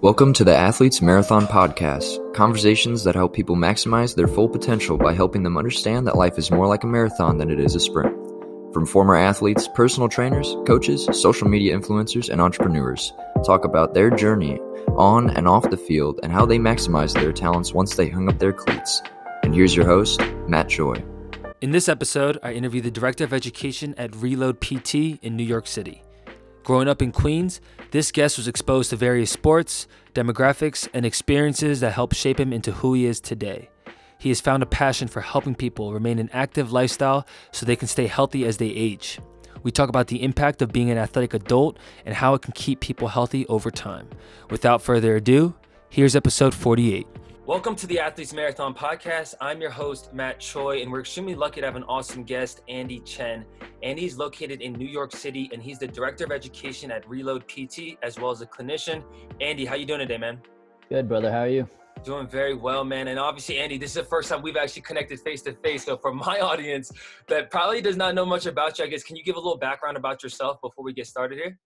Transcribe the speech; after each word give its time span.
Welcome 0.00 0.32
to 0.34 0.44
the 0.44 0.54
Athletes 0.54 1.02
Marathon 1.02 1.48
Podcast, 1.48 2.32
conversations 2.32 3.02
that 3.02 3.16
help 3.16 3.34
people 3.34 3.56
maximize 3.56 4.14
their 4.14 4.28
full 4.28 4.48
potential 4.48 4.96
by 4.96 5.12
helping 5.12 5.42
them 5.42 5.58
understand 5.58 6.06
that 6.06 6.14
life 6.14 6.38
is 6.38 6.52
more 6.52 6.68
like 6.68 6.84
a 6.84 6.86
marathon 6.86 7.38
than 7.38 7.50
it 7.50 7.58
is 7.58 7.74
a 7.74 7.80
sprint. 7.80 8.14
From 8.72 8.86
former 8.86 9.16
athletes, 9.16 9.68
personal 9.74 10.08
trainers, 10.08 10.54
coaches, 10.68 11.08
social 11.20 11.48
media 11.48 11.76
influencers, 11.76 12.28
and 12.28 12.40
entrepreneurs, 12.40 13.12
talk 13.44 13.64
about 13.64 13.92
their 13.92 14.08
journey 14.08 14.60
on 14.90 15.30
and 15.30 15.48
off 15.48 15.68
the 15.68 15.76
field 15.76 16.20
and 16.22 16.30
how 16.30 16.46
they 16.46 16.58
maximized 16.58 17.14
their 17.14 17.32
talents 17.32 17.74
once 17.74 17.96
they 17.96 18.08
hung 18.08 18.28
up 18.28 18.38
their 18.38 18.52
cleats. 18.52 19.02
And 19.42 19.52
here's 19.52 19.74
your 19.74 19.86
host, 19.86 20.20
Matt 20.46 20.68
Choi. 20.68 21.02
In 21.60 21.72
this 21.72 21.88
episode, 21.88 22.38
I 22.40 22.52
interview 22.52 22.82
the 22.82 22.92
Director 22.92 23.24
of 23.24 23.32
Education 23.32 23.96
at 23.98 24.14
Reload 24.14 24.60
PT 24.60 25.18
in 25.22 25.34
New 25.36 25.42
York 25.42 25.66
City. 25.66 26.04
Growing 26.62 26.86
up 26.86 27.02
in 27.02 27.10
Queens, 27.10 27.60
this 27.90 28.12
guest 28.12 28.36
was 28.36 28.48
exposed 28.48 28.90
to 28.90 28.96
various 28.96 29.30
sports, 29.30 29.88
demographics, 30.14 30.88
and 30.92 31.06
experiences 31.06 31.80
that 31.80 31.92
helped 31.92 32.16
shape 32.16 32.38
him 32.38 32.52
into 32.52 32.72
who 32.72 32.94
he 32.94 33.06
is 33.06 33.20
today. 33.20 33.70
He 34.18 34.28
has 34.30 34.40
found 34.40 34.62
a 34.62 34.66
passion 34.66 35.08
for 35.08 35.20
helping 35.20 35.54
people 35.54 35.92
remain 35.92 36.18
an 36.18 36.30
active 36.32 36.72
lifestyle 36.72 37.26
so 37.52 37.64
they 37.64 37.76
can 37.76 37.88
stay 37.88 38.06
healthy 38.06 38.44
as 38.44 38.56
they 38.56 38.68
age. 38.68 39.20
We 39.62 39.70
talk 39.70 39.88
about 39.88 40.08
the 40.08 40.22
impact 40.22 40.60
of 40.62 40.72
being 40.72 40.90
an 40.90 40.98
athletic 40.98 41.34
adult 41.34 41.78
and 42.04 42.14
how 42.14 42.34
it 42.34 42.42
can 42.42 42.52
keep 42.52 42.80
people 42.80 43.08
healthy 43.08 43.46
over 43.46 43.70
time. 43.70 44.08
Without 44.50 44.82
further 44.82 45.16
ado, 45.16 45.54
here's 45.88 46.16
episode 46.16 46.54
48. 46.54 47.06
Welcome 47.48 47.76
to 47.76 47.86
the 47.86 47.98
Athletes 47.98 48.34
Marathon 48.34 48.74
Podcast. 48.74 49.34
I'm 49.40 49.58
your 49.58 49.70
host, 49.70 50.12
Matt 50.12 50.38
Choi, 50.38 50.82
and 50.82 50.92
we're 50.92 51.00
extremely 51.00 51.34
lucky 51.34 51.62
to 51.62 51.66
have 51.66 51.76
an 51.76 51.84
awesome 51.84 52.22
guest, 52.22 52.60
Andy 52.68 53.00
Chen. 53.00 53.46
Andy's 53.82 54.18
located 54.18 54.60
in 54.60 54.74
New 54.74 54.86
York 54.86 55.16
City, 55.16 55.48
and 55.54 55.62
he's 55.62 55.78
the 55.78 55.88
Director 55.88 56.24
of 56.26 56.30
Education 56.30 56.90
at 56.90 57.08
Reload 57.08 57.48
PT, 57.48 57.96
as 58.02 58.18
well 58.18 58.30
as 58.30 58.42
a 58.42 58.46
clinician. 58.46 59.02
Andy, 59.40 59.64
how 59.64 59.76
you 59.76 59.86
doing 59.86 60.00
today, 60.00 60.18
man? 60.18 60.42
Good, 60.90 61.08
brother. 61.08 61.32
How 61.32 61.38
are 61.38 61.48
you? 61.48 61.66
Doing 62.04 62.28
very 62.28 62.52
well, 62.52 62.84
man. 62.84 63.08
And 63.08 63.18
obviously, 63.18 63.58
Andy, 63.58 63.78
this 63.78 63.92
is 63.92 63.94
the 63.94 64.04
first 64.04 64.28
time 64.28 64.42
we've 64.42 64.58
actually 64.58 64.82
connected 64.82 65.18
face 65.20 65.40
to 65.44 65.54
face. 65.54 65.86
So, 65.86 65.96
for 65.96 66.12
my 66.12 66.40
audience 66.42 66.92
that 67.28 67.50
probably 67.50 67.80
does 67.80 67.96
not 67.96 68.14
know 68.14 68.26
much 68.26 68.44
about 68.44 68.78
you, 68.78 68.84
I 68.84 68.88
guess, 68.88 69.02
can 69.02 69.16
you 69.16 69.24
give 69.24 69.36
a 69.36 69.40
little 69.40 69.56
background 69.56 69.96
about 69.96 70.22
yourself 70.22 70.60
before 70.60 70.84
we 70.84 70.92
get 70.92 71.06
started 71.06 71.38
here? 71.38 71.58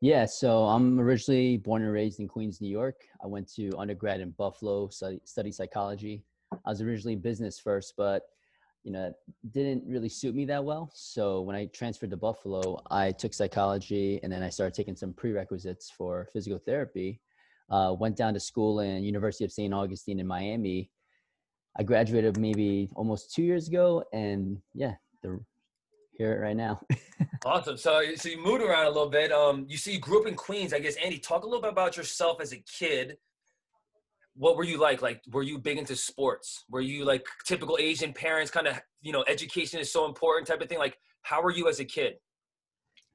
Yeah, 0.00 0.26
so 0.26 0.62
I'm 0.64 1.00
originally 1.00 1.56
born 1.56 1.82
and 1.82 1.92
raised 1.92 2.20
in 2.20 2.28
Queens, 2.28 2.60
New 2.60 2.70
York. 2.70 3.00
I 3.22 3.26
went 3.26 3.52
to 3.54 3.70
undergrad 3.76 4.20
in 4.20 4.30
Buffalo, 4.30 4.88
study, 4.88 5.20
study 5.24 5.50
psychology. 5.50 6.22
I 6.52 6.70
was 6.70 6.80
originally 6.80 7.16
business 7.16 7.58
first, 7.58 7.94
but 7.96 8.22
you 8.84 8.92
know, 8.92 9.12
didn't 9.50 9.82
really 9.88 10.08
suit 10.08 10.36
me 10.36 10.44
that 10.44 10.64
well. 10.64 10.88
So 10.94 11.40
when 11.40 11.56
I 11.56 11.66
transferred 11.66 12.10
to 12.10 12.16
Buffalo, 12.16 12.80
I 12.92 13.10
took 13.10 13.34
psychology 13.34 14.20
and 14.22 14.32
then 14.32 14.44
I 14.44 14.50
started 14.50 14.74
taking 14.74 14.94
some 14.94 15.12
prerequisites 15.12 15.90
for 15.90 16.28
physical 16.32 16.58
therapy. 16.58 17.20
Uh, 17.68 17.94
went 17.98 18.16
down 18.16 18.34
to 18.34 18.40
school 18.40 18.80
in 18.80 19.02
University 19.02 19.44
of 19.44 19.50
St. 19.50 19.74
Augustine 19.74 20.20
in 20.20 20.28
Miami. 20.28 20.92
I 21.76 21.82
graduated 21.82 22.38
maybe 22.38 22.88
almost 22.94 23.34
two 23.34 23.42
years 23.42 23.66
ago, 23.66 24.04
and 24.12 24.62
yeah, 24.74 24.94
the 25.22 25.40
hear 26.18 26.32
it 26.34 26.40
right 26.40 26.56
now. 26.56 26.80
awesome. 27.46 27.76
So, 27.76 28.02
so 28.16 28.28
you 28.28 28.42
moved 28.42 28.62
around 28.62 28.86
a 28.86 28.90
little 28.90 29.08
bit. 29.08 29.32
Um, 29.32 29.64
you 29.68 29.78
see, 29.78 29.92
you 29.92 30.00
grew 30.00 30.20
up 30.20 30.26
in 30.26 30.34
Queens. 30.34 30.74
I 30.74 30.80
guess 30.80 30.96
Andy, 30.96 31.18
talk 31.18 31.44
a 31.44 31.46
little 31.46 31.62
bit 31.62 31.70
about 31.70 31.96
yourself 31.96 32.40
as 32.42 32.52
a 32.52 32.58
kid. 32.58 33.16
What 34.34 34.56
were 34.56 34.64
you 34.64 34.78
like? 34.78 35.00
Like, 35.00 35.22
were 35.30 35.42
you 35.42 35.58
big 35.58 35.78
into 35.78 35.96
sports? 35.96 36.64
Were 36.68 36.80
you 36.80 37.04
like 37.04 37.24
typical 37.46 37.78
Asian 37.80 38.12
parents? 38.12 38.50
Kind 38.50 38.66
of, 38.66 38.80
you 39.00 39.12
know, 39.12 39.24
education 39.28 39.78
is 39.80 39.90
so 39.90 40.06
important 40.06 40.48
type 40.48 40.60
of 40.60 40.68
thing. 40.68 40.78
Like, 40.78 40.98
how 41.22 41.40
were 41.40 41.52
you 41.52 41.68
as 41.68 41.80
a 41.80 41.84
kid? 41.84 42.14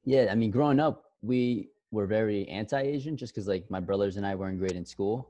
Yeah, 0.06 0.28
I 0.32 0.36
mean, 0.36 0.52
growing 0.52 0.80
up, 0.80 1.04
we 1.22 1.70
were 1.92 2.08
very 2.08 2.48
anti-Asian, 2.48 3.16
just 3.16 3.34
because 3.34 3.48
like 3.48 3.70
my 3.70 3.80
brothers 3.80 4.17
and 4.17 4.26
I 4.26 4.36
weren't 4.36 4.60
great 4.60 4.73
in 4.73 4.86
school. 4.86 5.30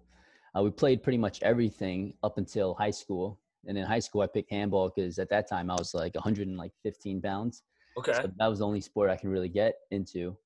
Uh, 0.55 0.61
we 0.61 0.69
played 0.69 1.01
pretty 1.01 1.17
much 1.17 1.41
everything 1.41 2.13
up 2.23 2.37
until 2.37 2.75
high 2.75 2.91
school 2.91 3.39
and 3.65 3.77
in 3.77 3.85
high 3.85 3.99
school 3.99 4.21
I 4.21 4.27
picked 4.27 4.51
handball 4.51 4.91
because 4.93 5.19
at 5.19 5.29
that 5.29 5.47
time 5.47 5.69
I 5.69 5.75
was 5.75 5.93
like 5.93 6.15
115 6.15 7.21
pounds. 7.21 7.63
Okay. 7.97 8.13
So 8.13 8.31
that 8.37 8.47
was 8.47 8.59
the 8.59 8.65
only 8.65 8.81
sport 8.81 9.09
I 9.09 9.15
can 9.15 9.29
really 9.29 9.49
get 9.49 9.75
into. 9.91 10.37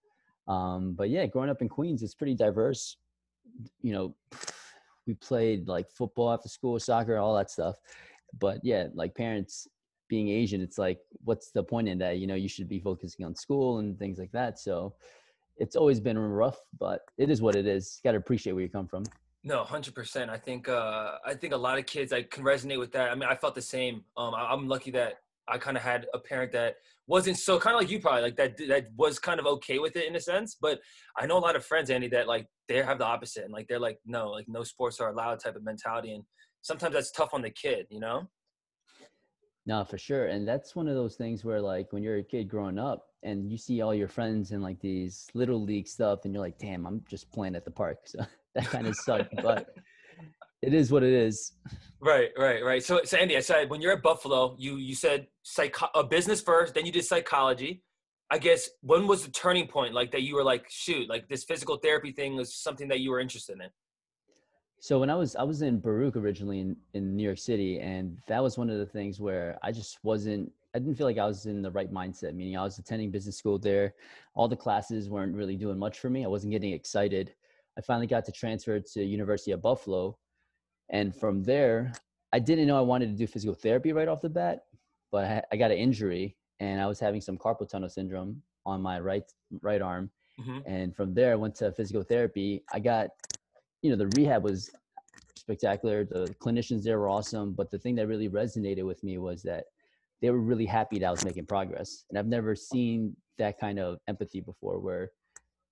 Um, 0.47 0.94
but 0.94 1.09
yeah, 1.09 1.25
growing 1.25 1.50
up 1.50 1.62
in 1.62 1.69
Queens, 1.69 2.03
it's 2.03 2.16
pretty 2.16 2.35
diverse. 2.35 2.97
You 3.81 3.94
know, 3.94 4.16
we 5.06 5.13
played 5.16 5.68
like 5.68 5.90
football 5.90 6.31
after 6.31 6.50
school, 6.50 6.80
soccer, 6.80 7.18
all 7.18 7.36
that 7.36 7.50
stuff. 7.50 7.75
But 8.40 8.59
yeah, 8.63 8.88
like 8.94 9.16
parents 9.16 9.68
being 10.07 10.30
Asian, 10.30 10.62
it's 10.62 10.78
like, 10.78 11.00
what's 11.24 11.52
the 11.52 11.63
point 11.63 11.88
in 11.88 11.97
that? 12.00 12.18
You 12.18 12.28
know, 12.28 12.36
you 12.36 12.47
should 12.47 12.69
be 12.69 12.80
focusing 12.80 13.25
on 13.25 13.36
school 13.36 13.80
and 13.80 13.97
things 13.97 14.19
like 14.19 14.31
that. 14.31 14.59
So 14.59 14.94
it's 15.57 15.75
always 15.75 16.00
been 16.00 16.18
rough, 16.18 16.59
but 16.80 17.02
it 17.18 17.30
is 17.30 17.41
what 17.41 17.56
it 17.56 17.66
is. 17.66 18.00
Got 18.03 18.12
to 18.12 18.18
appreciate 18.18 18.53
where 18.53 18.63
you 18.63 18.69
come 18.69 18.88
from. 18.88 19.03
No, 19.44 19.63
hundred 19.63 19.96
percent. 19.96 20.30
I 20.30 20.38
think 20.38 20.68
uh, 20.68 21.13
I 21.25 21.34
think 21.34 21.53
a 21.53 21.57
lot 21.57 21.78
of 21.78 21.86
kids 21.86 22.12
I 22.12 22.24
can 22.24 22.44
resonate 22.44 22.80
with 22.80 22.91
that. 22.91 23.12
I 23.12 23.16
mean, 23.16 23.30
I 23.30 23.36
felt 23.36 23.56
the 23.56 23.62
same. 23.62 24.03
Um, 24.18 24.34
I, 24.36 24.52
am 24.52 24.68
lucky 24.68 24.91
that 24.91 25.22
I 25.47 25.58
kind 25.58 25.78
of 25.78 25.84
had 25.84 26.06
a 26.13 26.19
parent 26.19 26.52
that 26.53 26.75
wasn't 27.08 27.38
so 27.38 27.59
kind 27.59 27.75
of 27.75 27.81
like 27.81 27.90
you 27.90 28.00
probably 28.00 28.24
like 28.24 28.35
that 28.38 28.58
that 28.68 28.88
was 28.97 29.18
kind 29.19 29.40
of 29.40 29.46
okay 29.46 29.80
with 29.80 29.96
it 29.96 30.08
in 30.08 30.16
a 30.16 30.19
sense. 30.19 30.58
But 30.59 30.80
I 31.18 31.25
know 31.25 31.38
a 31.38 31.40
lot 31.40 31.56
of 31.56 31.66
friends, 31.66 31.90
Andy, 31.90 32.08
that 32.09 32.28
like 32.28 32.47
they 32.68 32.81
have 32.81 33.00
the 33.00 33.06
opposite 33.06 33.44
and 33.44 33.53
like 33.53 33.68
they're 33.68 33.80
like 33.80 34.00
no, 34.06 34.30
like 34.30 34.46
no 34.47 34.63
sports 34.63 35.00
are 35.00 35.09
allowed 35.09 35.40
type 35.40 35.56
of 35.56 35.63
mentality, 35.63 36.13
and 36.13 36.24
sometimes 36.62 36.94
that's 36.94 37.12
tough 37.12 37.34
on 37.34 37.41
the 37.41 37.50
kid, 37.50 37.88
you 37.90 38.00
know. 38.00 38.30
No, 39.68 39.84
for 39.84 39.97
sure. 39.97 40.28
And 40.28 40.47
that's 40.47 40.78
one 40.78 40.88
of 40.88 40.96
those 40.96 41.16
things 41.16 41.44
where 41.44 41.59
like 41.59 41.91
when 41.91 42.02
you're 42.02 42.18
a 42.18 42.24
kid 42.24 42.47
growing 42.47 42.80
up 42.80 43.07
and 43.24 43.52
you 43.52 43.57
see 43.57 43.81
all 43.81 43.94
your 43.94 44.07
friends 44.07 44.52
in 44.52 44.62
like 44.62 44.80
these 44.80 45.28
little 45.34 45.62
league 45.62 45.90
stuff 45.90 46.19
and 46.24 46.34
you're 46.34 46.41
like, 46.41 46.57
damn, 46.57 46.88
I'm 46.88 47.03
just 47.09 47.30
playing 47.34 47.53
at 47.53 47.66
the 47.66 47.72
park. 47.72 48.00
So 48.06 48.19
that 48.56 48.66
kind 48.66 48.88
of 48.88 48.96
sucked, 48.96 49.36
but 49.44 49.75
it 50.62 50.73
is 50.73 50.91
what 50.91 51.03
it 51.03 51.13
is. 51.13 51.53
Right, 52.00 52.29
right, 52.38 52.63
right. 52.63 52.84
So, 52.84 53.01
so 53.03 53.18
Andy, 53.18 53.38
I 53.38 53.40
said 53.40 53.69
when 53.69 53.81
you're 53.81 53.94
at 53.94 54.03
Buffalo, 54.03 54.56
you 54.59 54.78
you 54.78 54.95
said 54.95 55.28
psycho- 55.44 55.90
a 55.95 56.03
business 56.03 56.41
first, 56.41 56.73
then 56.73 56.85
you 56.85 56.91
did 56.91 57.06
psychology. 57.06 57.84
I 58.29 58.38
guess 58.38 58.69
when 58.81 59.07
was 59.07 59.23
the 59.23 59.31
turning 59.31 59.68
point 59.68 59.94
like 59.94 60.12
that 60.12 60.22
you 60.22 60.35
were 60.35 60.44
like, 60.44 60.66
shoot, 60.69 61.09
like 61.09 61.29
this 61.29 61.44
physical 61.45 61.78
therapy 61.78 62.12
thing 62.12 62.35
was 62.35 62.53
something 62.53 62.88
that 62.90 63.00
you 63.00 63.12
were 63.12 63.19
interested 63.19 63.59
in? 63.62 63.69
So 64.79 65.00
when 65.00 65.09
I 65.09 65.16
was 65.16 65.35
I 65.35 65.44
was 65.44 65.62
in 65.62 65.79
Baruch 65.79 66.16
originally 66.16 66.59
in, 66.59 66.75
in 66.94 67.16
New 67.16 67.24
York 67.24 67.39
City, 67.39 67.79
and 67.79 68.18
that 68.28 68.44
was 68.44 68.57
one 68.57 68.69
of 68.69 68.78
the 68.78 68.85
things 68.85 69.19
where 69.19 69.57
I 69.63 69.72
just 69.72 69.97
wasn't 70.03 70.51
I 70.75 70.79
didn't 70.79 70.95
feel 70.95 71.07
like 71.07 71.18
I 71.18 71.25
was 71.25 71.47
in 71.47 71.63
the 71.63 71.72
right 71.72 71.91
mindset. 71.91 72.35
Meaning 72.35 72.57
I 72.57 72.63
was 72.63 72.78
attending 72.78 73.09
business 73.09 73.38
school 73.38 73.57
there, 73.57 73.95
all 74.35 74.47
the 74.47 74.56
classes 74.56 75.09
weren't 75.09 75.35
really 75.35 75.56
doing 75.56 75.79
much 75.79 76.00
for 76.00 76.12
me. 76.12 76.24
I 76.24 76.28
wasn't 76.28 76.51
getting 76.51 76.74
excited. 76.74 77.34
I 77.75 77.81
finally 77.81 78.07
got 78.07 78.25
to 78.25 78.31
transfer 78.31 78.79
to 78.79 79.03
University 79.03 79.51
of 79.51 79.62
Buffalo, 79.62 80.18
and 80.90 81.16
from 81.16 81.44
there, 81.44 81.94
I 82.34 82.40
didn't 82.40 82.68
know 82.68 82.78
I 82.78 82.81
wanted 82.81 83.08
to 83.08 83.18
do 83.18 83.28
physical 83.28 83.56
therapy 83.56 83.94
right 83.94 84.08
off 84.08 84.22
the 84.22 84.30
bat, 84.30 84.66
but 85.12 85.25
I, 85.25 85.44
I 85.52 85.58
got 85.58 85.72
an 85.72 85.78
injury 85.78 86.36
and 86.59 86.81
I 86.81 86.88
was 86.88 87.00
having 87.00 87.22
some 87.22 87.38
carpal 87.38 87.70
tunnel 87.70 87.90
syndrome 87.90 88.42
on 88.66 88.81
my 88.81 89.00
right 89.00 89.24
right 89.62 89.81
arm, 89.81 90.09
mm-hmm. 90.40 90.59
and 90.66 90.96
from 90.96 91.14
there 91.14 91.31
I 91.31 91.36
went 91.36 91.56
to 91.56 91.72
physical 91.72 92.03
therapy. 92.03 92.64
I 92.74 92.80
got, 92.80 93.09
you 93.81 93.90
know, 93.90 93.96
the 93.96 94.08
rehab 94.18 94.44
was 94.44 94.70
spectacular. 95.36 96.03
The 96.03 96.36
clinicians 96.42 96.84
there 96.84 97.00
were 97.00 97.09
awesome, 97.09 97.54
but 97.54 97.72
the 97.72 97.80
thing 97.80 97.96
that 97.96 98.08
really 98.08 98.30
resonated 98.30 98.86
with 98.86 99.04
me 99.04 99.18
was 99.18 99.42
that 99.44 99.66
they 100.22 100.30
were 100.30 100.40
really 100.40 100.66
happy 100.66 101.00
that 101.00 101.06
I 101.06 101.12
was 101.12 101.24
making 101.24 101.46
progress, 101.46 102.06
and 102.09 102.18
I've 102.18 102.28
never 102.28 102.56
seen 102.56 103.16
that 103.38 103.59
kind 103.59 103.80
of 103.80 104.00
empathy 104.08 104.42
before, 104.42 104.80
where 104.80 105.12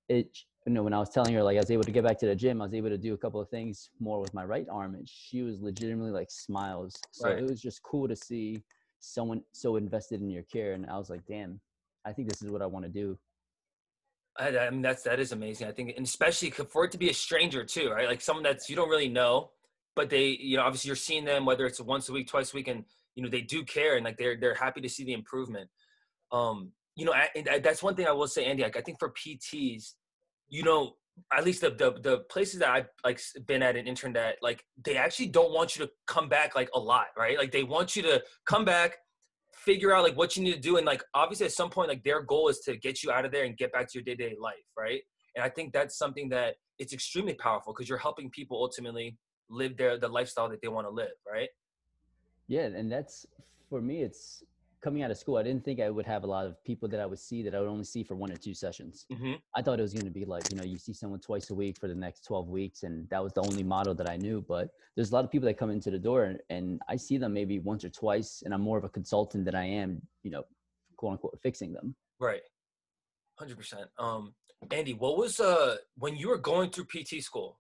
it 0.08 0.38
you 0.66 0.74
know, 0.74 0.82
when 0.82 0.94
I 0.94 1.00
was 1.00 1.10
telling 1.10 1.34
her 1.36 1.44
like 1.44 1.58
I 1.58 1.60
was 1.60 1.70
able 1.70 1.84
to 1.84 1.92
get 1.92 2.04
back 2.04 2.18
to 2.20 2.26
the 2.26 2.36
gym, 2.36 2.62
I 2.62 2.66
was 2.66 2.74
able 2.74 2.90
to 2.90 2.98
do 2.98 3.14
a 3.14 3.18
couple 3.18 3.40
of 3.40 3.50
things 3.50 3.90
more 4.00 4.20
with 4.20 4.34
my 4.34 4.44
right 4.44 4.66
arm, 4.72 4.96
and 4.96 5.08
she 5.08 5.44
was 5.44 5.62
legitimately 5.62 6.12
like 6.12 6.32
smiles. 6.32 6.96
So 7.12 7.30
right. 7.30 7.38
it 7.38 7.48
was 7.48 7.62
just 7.62 7.84
cool 7.84 8.08
to 8.08 8.16
see 8.16 8.64
someone 9.00 9.42
so 9.52 9.76
invested 9.76 10.22
in 10.22 10.30
your 10.30 10.44
care, 10.44 10.74
and 10.74 10.88
I 10.88 10.98
was 10.98 11.10
like, 11.10 11.22
damn, 11.28 11.60
I 12.04 12.14
think 12.14 12.30
this 12.30 12.42
is 12.42 12.50
what 12.50 12.64
I 12.64 12.66
want 12.66 12.86
to 12.86 12.92
do. 12.92 13.18
I, 14.38 14.58
I 14.58 14.70
mean, 14.72 14.82
that's 14.82 15.04
that 15.04 15.20
is 15.20 15.32
amazing. 15.32 15.68
I 15.68 15.72
think, 15.72 15.94
and 15.96 16.06
especially 16.06 16.50
for 16.50 16.86
it 16.86 16.92
to 16.92 16.98
be 16.98 17.10
a 17.10 17.14
stranger 17.14 17.64
too, 17.64 17.92
right? 17.92 18.08
Like 18.08 18.22
someone 18.22 18.44
that's 18.44 18.68
you 18.68 18.76
don't 18.76 18.90
really 18.90 19.10
know, 19.10 19.52
but 19.96 20.10
they, 20.10 20.30
you 20.30 20.58
know, 20.58 20.64
obviously 20.64 20.90
you're 20.90 20.96
seeing 20.96 21.26
them 21.26 21.46
whether 21.46 21.68
it's 21.68 21.80
once 21.80 22.10
a 22.10 22.14
week, 22.14 22.28
twice 22.28 22.54
a 22.54 22.56
week, 22.56 22.68
and 22.68 22.86
you 23.14 23.24
know 23.24 23.30
they 23.30 23.42
do 23.42 23.64
care 23.64 23.98
and 23.98 24.04
like 24.04 24.18
they're 24.18 24.36
they're 24.36 24.56
happy 24.56 24.82
to 24.82 24.90
see 24.90 25.04
the 25.04 25.14
improvement. 25.14 25.70
Um, 26.32 26.72
you 26.96 27.06
know, 27.06 27.14
I, 27.14 27.60
that's 27.60 27.84
one 27.84 27.96
thing 27.96 28.08
I 28.08 28.12
will 28.14 28.28
say, 28.28 28.46
Andy. 28.46 28.64
Like 28.64 28.78
I 28.78 28.82
think 28.82 28.98
for 28.98 29.12
PTs 29.12 29.94
you 30.50 30.64
know, 30.64 30.96
at 31.36 31.46
least 31.46 31.62
the, 31.62 31.70
the 31.70 31.94
the 32.02 32.20
places 32.30 32.60
that 32.60 32.70
I've 32.70 32.88
like 33.04 33.22
been 33.46 33.64
at 33.64 33.76
an 33.76 33.88
intern 33.88 34.14
that 34.14 34.36
like 34.42 34.64
they 34.84 34.98
actually 34.98 35.28
don't 35.28 35.52
want 35.54 35.76
you 35.76 35.86
to 35.86 35.92
come 36.08 36.28
back 36.28 36.56
like 36.56 36.70
a 36.74 36.80
lot, 36.80 37.08
right? 37.18 37.38
Like 37.38 37.52
they 37.52 37.64
want 37.64 37.96
you 37.96 38.02
to 38.04 38.22
come 38.46 38.66
back, 38.66 38.98
figure 39.54 39.94
out 39.94 40.04
like 40.04 40.18
what 40.18 40.36
you 40.36 40.44
need 40.44 40.54
to 40.54 40.60
do, 40.60 40.78
and 40.78 40.86
like 40.86 41.04
obviously 41.14 41.46
at 41.46 41.52
some 41.54 41.70
point 41.70 41.90
like 41.90 42.04
their 42.04 42.22
goal 42.22 42.50
is 42.50 42.60
to 42.62 42.78
get 42.78 43.04
you 43.04 43.12
out 43.12 43.26
of 43.26 43.32
there 43.32 43.46
and 43.46 43.58
get 43.58 43.72
back 43.72 43.90
to 43.92 43.98
your 43.98 44.04
day 44.04 44.16
to 44.16 44.30
day 44.30 44.36
life, 44.40 44.56
right? 44.78 45.02
And 45.36 45.44
I 45.44 45.50
think 45.50 45.74
that's 45.74 45.98
something 45.98 46.30
that 46.30 46.56
it's 46.80 46.94
extremely 46.94 47.34
powerful 47.34 47.74
because 47.74 47.88
you're 47.88 47.98
helping 47.98 48.30
people 48.30 48.58
ultimately 48.58 49.18
live 49.50 49.78
their 49.78 49.98
the 49.98 50.08
lifestyle 50.08 50.50
that 50.50 50.62
they 50.62 50.68
want 50.68 50.88
to 50.88 50.92
live, 50.92 51.16
right? 51.30 51.50
Yeah, 52.48 52.66
and 52.66 52.92
that's 52.92 53.26
for 53.70 53.82
me. 53.82 54.04
It's 54.04 54.44
coming 54.86 55.02
out 55.02 55.10
of 55.10 55.18
school, 55.18 55.38
I 55.38 55.42
didn't 55.42 55.66
think 55.66 55.82
I 55.82 55.90
would 55.90 56.06
have 56.06 56.24
a 56.24 56.28
lot 56.28 56.46
of 56.46 56.64
people 56.64 56.88
that 56.90 57.00
I 57.00 57.08
would 57.08 57.18
see 57.18 57.42
that 57.42 57.56
I 57.56 57.60
would 57.60 57.68
only 57.68 57.84
see 57.84 58.04
for 58.04 58.14
one 58.14 58.32
or 58.32 58.36
two 58.36 58.54
sessions. 58.54 59.08
Mm-hmm. 59.12 59.34
I 59.56 59.64
thought 59.64 59.80
it 59.80 59.82
was 59.82 59.94
going 59.94 60.06
to 60.06 60.12
be 60.12 60.26
like, 60.26 60.44
you 60.52 60.58
know, 60.58 60.64
you 60.64 60.78
see 60.78 60.94
someone 60.94 61.20
twice 61.20 61.50
a 61.50 61.56
week 61.56 61.80
for 61.80 61.88
the 61.88 61.96
next 61.96 62.24
12 62.26 62.50
weeks. 62.50 62.84
And 62.84 63.10
that 63.10 63.24
was 63.24 63.34
the 63.34 63.42
only 63.42 63.64
model 63.64 63.96
that 63.96 64.08
I 64.08 64.16
knew. 64.16 64.46
But 64.48 64.70
there's 64.96 65.10
a 65.10 65.16
lot 65.16 65.26
of 65.26 65.32
people 65.32 65.48
that 65.48 65.58
come 65.58 65.72
into 65.72 65.90
the 65.90 65.98
door 65.98 66.26
and, 66.26 66.40
and 66.52 66.80
I 66.88 66.98
see 66.98 67.18
them 67.18 67.34
maybe 67.34 67.58
once 67.58 67.84
or 67.84 67.90
twice. 67.90 68.44
And 68.46 68.54
I'm 68.54 68.62
more 68.62 68.78
of 68.78 68.84
a 68.84 68.90
consultant 68.90 69.44
than 69.46 69.56
I 69.56 69.66
am, 69.66 70.04
you 70.22 70.30
know, 70.30 70.44
quote 70.98 71.14
unquote, 71.14 71.40
fixing 71.42 71.74
them. 71.74 71.96
Right. 72.20 72.42
100%. 73.42 73.86
Um, 73.98 74.36
Andy, 74.70 74.94
what 74.94 75.18
was, 75.18 75.40
uh, 75.40 75.78
when 75.98 76.16
you 76.16 76.30
were 76.30 76.38
going 76.38 76.70
through 76.70 76.86
PT 76.86 77.24
school, 77.24 77.60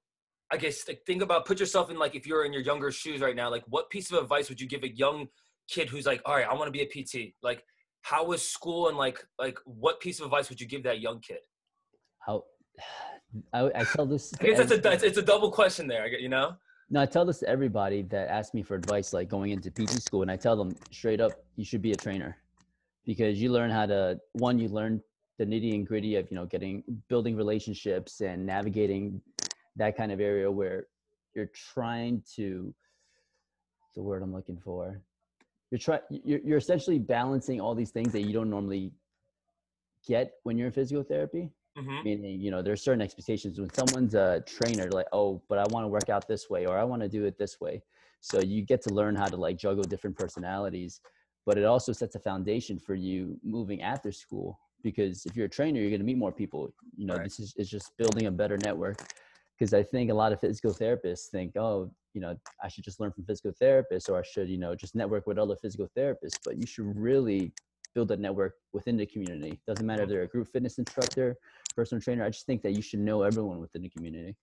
I 0.51 0.57
guess 0.57 0.87
like, 0.87 1.01
think 1.07 1.23
about, 1.23 1.45
put 1.45 1.59
yourself 1.59 1.89
in 1.89 1.97
like, 1.97 2.13
if 2.13 2.27
you're 2.27 2.45
in 2.45 2.53
your 2.53 2.61
younger 2.61 2.91
shoes 2.91 3.19
right 3.19 3.35
now, 3.35 3.49
like 3.49 3.63
what 3.67 3.89
piece 3.89 4.11
of 4.11 4.21
advice 4.21 4.47
would 4.47 4.61
you 4.61 4.67
give 4.67 4.83
a 4.83 4.95
young 4.95 5.27
kid 5.67 5.89
who's 5.89 6.05
like, 6.05 6.21
all 6.25 6.35
right, 6.35 6.47
I 6.49 6.53
want 6.53 6.67
to 6.67 6.71
be 6.71 6.81
a 6.81 6.85
PT? 6.85 7.33
Like, 7.41 7.63
how 8.01 8.25
was 8.25 8.47
school 8.47 8.89
and 8.89 8.97
like, 8.97 9.25
like 9.39 9.57
what 9.65 9.99
piece 9.99 10.19
of 10.19 10.25
advice 10.25 10.49
would 10.49 10.61
you 10.61 10.67
give 10.67 10.83
that 10.83 10.99
young 10.99 11.19
kid? 11.19 11.39
How, 12.19 12.43
I, 13.53 13.71
I 13.75 13.83
tell 13.83 14.05
this. 14.05 14.33
I 14.39 14.45
guess 14.45 14.71
it's 14.71 14.85
a, 14.85 15.05
it's 15.05 15.17
a 15.17 15.21
double 15.21 15.51
question 15.51 15.87
there, 15.87 16.07
you 16.07 16.29
know? 16.29 16.55
No, 16.89 17.01
I 17.01 17.05
tell 17.07 17.25
this 17.25 17.39
to 17.39 17.49
everybody 17.49 18.03
that 18.03 18.29
asks 18.29 18.53
me 18.53 18.61
for 18.61 18.75
advice, 18.75 19.11
like 19.11 19.27
going 19.27 19.51
into 19.51 19.71
PT 19.71 20.01
school, 20.01 20.21
and 20.21 20.29
I 20.29 20.35
tell 20.35 20.55
them 20.55 20.75
straight 20.91 21.19
up, 21.19 21.31
you 21.55 21.65
should 21.65 21.81
be 21.81 21.93
a 21.93 21.95
trainer 21.95 22.37
because 23.05 23.41
you 23.41 23.51
learn 23.51 23.71
how 23.71 23.87
to 23.87 24.19
one, 24.33 24.59
you 24.59 24.67
learn 24.67 25.01
the 25.37 25.45
nitty 25.45 25.73
and 25.73 25.85
gritty 25.85 26.15
of 26.15 26.29
you 26.29 26.35
know 26.35 26.45
getting 26.45 26.83
building 27.09 27.35
relationships 27.35 28.21
and 28.21 28.45
navigating 28.45 29.21
that 29.75 29.97
kind 29.97 30.11
of 30.11 30.19
area 30.19 30.49
where 30.49 30.85
you're 31.35 31.51
trying 31.73 32.21
to 32.35 32.73
the 33.95 34.01
word 34.01 34.21
I'm 34.21 34.33
looking 34.33 34.57
for. 34.57 35.01
You're 35.71 35.79
trying 35.79 36.01
you're, 36.09 36.39
you're 36.43 36.57
essentially 36.57 36.99
balancing 36.99 37.59
all 37.59 37.75
these 37.75 37.91
things 37.91 38.11
that 38.13 38.21
you 38.21 38.33
don't 38.33 38.49
normally 38.49 38.91
get 40.07 40.33
when 40.43 40.57
you're 40.57 40.67
in 40.67 40.73
physical 40.73 41.03
therapy. 41.03 41.51
Mm-hmm. 41.77 42.03
Meaning, 42.05 42.39
you 42.39 42.51
know, 42.51 42.61
there's 42.61 42.81
certain 42.81 43.01
expectations 43.01 43.59
when 43.59 43.69
someone's 43.73 44.15
a 44.15 44.41
trainer, 44.47 44.89
like, 44.91 45.07
oh, 45.11 45.41
but 45.49 45.57
I 45.57 45.65
want 45.71 45.83
to 45.83 45.89
work 45.89 46.09
out 46.09 46.25
this 46.25 46.49
way 46.49 46.65
or 46.65 46.77
I 46.77 46.85
want 46.85 47.01
to 47.01 47.09
do 47.09 47.25
it 47.25 47.37
this 47.37 47.59
way. 47.59 47.83
So 48.21 48.39
you 48.39 48.61
get 48.61 48.81
to 48.83 48.93
learn 48.93 49.13
how 49.13 49.27
to 49.27 49.35
like 49.35 49.57
juggle 49.57 49.83
different 49.83 50.17
personalities, 50.17 51.01
but 51.45 51.57
it 51.57 51.65
also 51.65 51.91
sets 51.91 52.15
a 52.15 52.19
foundation 52.19 52.79
for 52.79 52.95
you 52.95 53.37
moving 53.43 53.81
after 53.81 54.11
school. 54.13 54.57
Because 54.83 55.25
if 55.25 55.35
you're 55.35 55.47
a 55.47 55.49
trainer, 55.49 55.81
you're 55.81 55.89
going 55.89 55.99
to 55.99 56.05
meet 56.05 56.17
more 56.17 56.31
people. 56.31 56.73
You 56.95 57.07
know, 57.07 57.15
Right. 57.15 57.25
this 57.25 57.39
is 57.39 57.53
it's 57.57 57.69
just 57.69 57.97
building 57.97 58.27
a 58.27 58.31
better 58.31 58.57
network. 58.63 58.97
Because 59.57 59.73
I 59.73 59.83
think 59.83 60.11
a 60.11 60.13
lot 60.13 60.33
of 60.33 60.39
physical 60.41 60.73
therapists 60.73 61.27
think, 61.31 61.55
oh, 61.55 61.89
you 62.13 62.21
know, 62.21 62.35
I 62.63 62.67
should 62.67 62.83
just 62.83 62.99
learn 62.99 63.11
from 63.11 63.25
physical 63.25 63.53
therapists 63.61 64.09
or 64.09 64.17
I 64.17 64.23
should, 64.23 64.49
you 64.49 64.57
know, 64.57 64.75
just 64.75 64.95
network 64.95 65.27
with 65.27 65.37
other 65.37 65.55
physical 65.55 65.89
therapists. 65.97 66.39
But 66.43 66.57
you 66.57 66.65
should 66.67 66.97
really 66.97 67.53
build 67.93 68.11
a 68.11 68.17
network 68.17 68.55
within 68.73 68.97
the 68.97 69.05
community. 69.05 69.59
Doesn't 69.65 69.85
matter 69.85 70.03
if 70.03 70.09
they're 70.09 70.23
a 70.23 70.27
group 70.27 70.49
fitness 70.51 70.77
instructor, 70.77 71.37
personal 71.75 72.01
trainer. 72.01 72.25
I 72.25 72.29
just 72.29 72.45
think 72.45 72.61
that 72.63 72.73
you 72.73 72.81
should 72.81 72.99
know 72.99 73.23
everyone 73.23 73.59
within 73.59 73.81
the 73.81 73.89
community. 73.89 74.35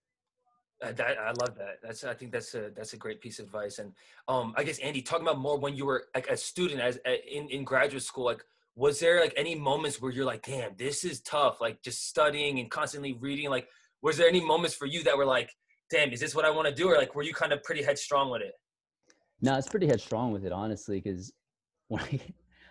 Uh, 0.82 0.93
that, 0.93 1.19
I 1.19 1.29
love 1.29 1.55
that. 1.58 1.79
That's 1.82 2.03
I 2.03 2.15
think 2.15 2.32
that's 2.32 2.55
a 2.55 2.70
that's 2.75 2.93
a 2.93 2.97
great 2.97 3.20
piece 3.20 3.38
of 3.38 3.47
advice. 3.47 3.79
And 3.79 3.93
um, 4.26 4.53
I 4.56 4.65
guess 4.65 4.79
Andy, 4.81 5.00
talking 5.00 5.26
about 5.26 5.38
more 5.38 5.56
when 5.58 5.76
you 5.76 5.87
were 5.87 6.06
like 6.15 6.29
a 6.29 6.37
student 6.37 6.81
as 6.81 6.99
in 7.06 7.49
in 7.50 7.62
graduate 7.62 8.03
school, 8.03 8.25
like 8.25 8.44
was 8.75 8.99
there 9.00 9.20
like 9.20 9.35
any 9.37 9.55
moments 9.55 10.00
where 10.00 10.11
you're 10.11 10.25
like, 10.25 10.43
damn, 10.43 10.75
this 10.76 11.05
is 11.05 11.20
tough, 11.20 11.61
like 11.61 11.82
just 11.82 12.08
studying 12.08 12.58
and 12.58 12.70
constantly 12.70 13.12
reading? 13.12 13.50
Like, 13.50 13.69
was 14.02 14.16
there 14.16 14.28
any 14.28 14.44
moments 14.44 14.75
for 14.75 14.87
you 14.87 15.02
that 15.04 15.16
were 15.16 15.25
like, 15.25 15.50
damn, 15.90 16.10
is 16.12 16.20
this 16.20 16.34
what 16.34 16.44
I 16.44 16.50
want 16.50 16.69
to 16.69 16.75
do, 16.75 16.88
or 16.88 16.96
like 16.96 17.14
were 17.14 17.22
you 17.22 17.32
kind 17.32 17.52
of 17.52 17.62
pretty 17.62 17.82
headstrong 17.82 18.31
with 18.31 18.43
it? 18.43 18.52
No, 19.40 19.56
it's 19.56 19.69
pretty 19.69 19.87
headstrong 19.87 20.32
with 20.32 20.44
it, 20.44 20.52
honestly, 20.52 21.00
because 21.00 21.32
when 21.88 22.02
I, 22.02 22.20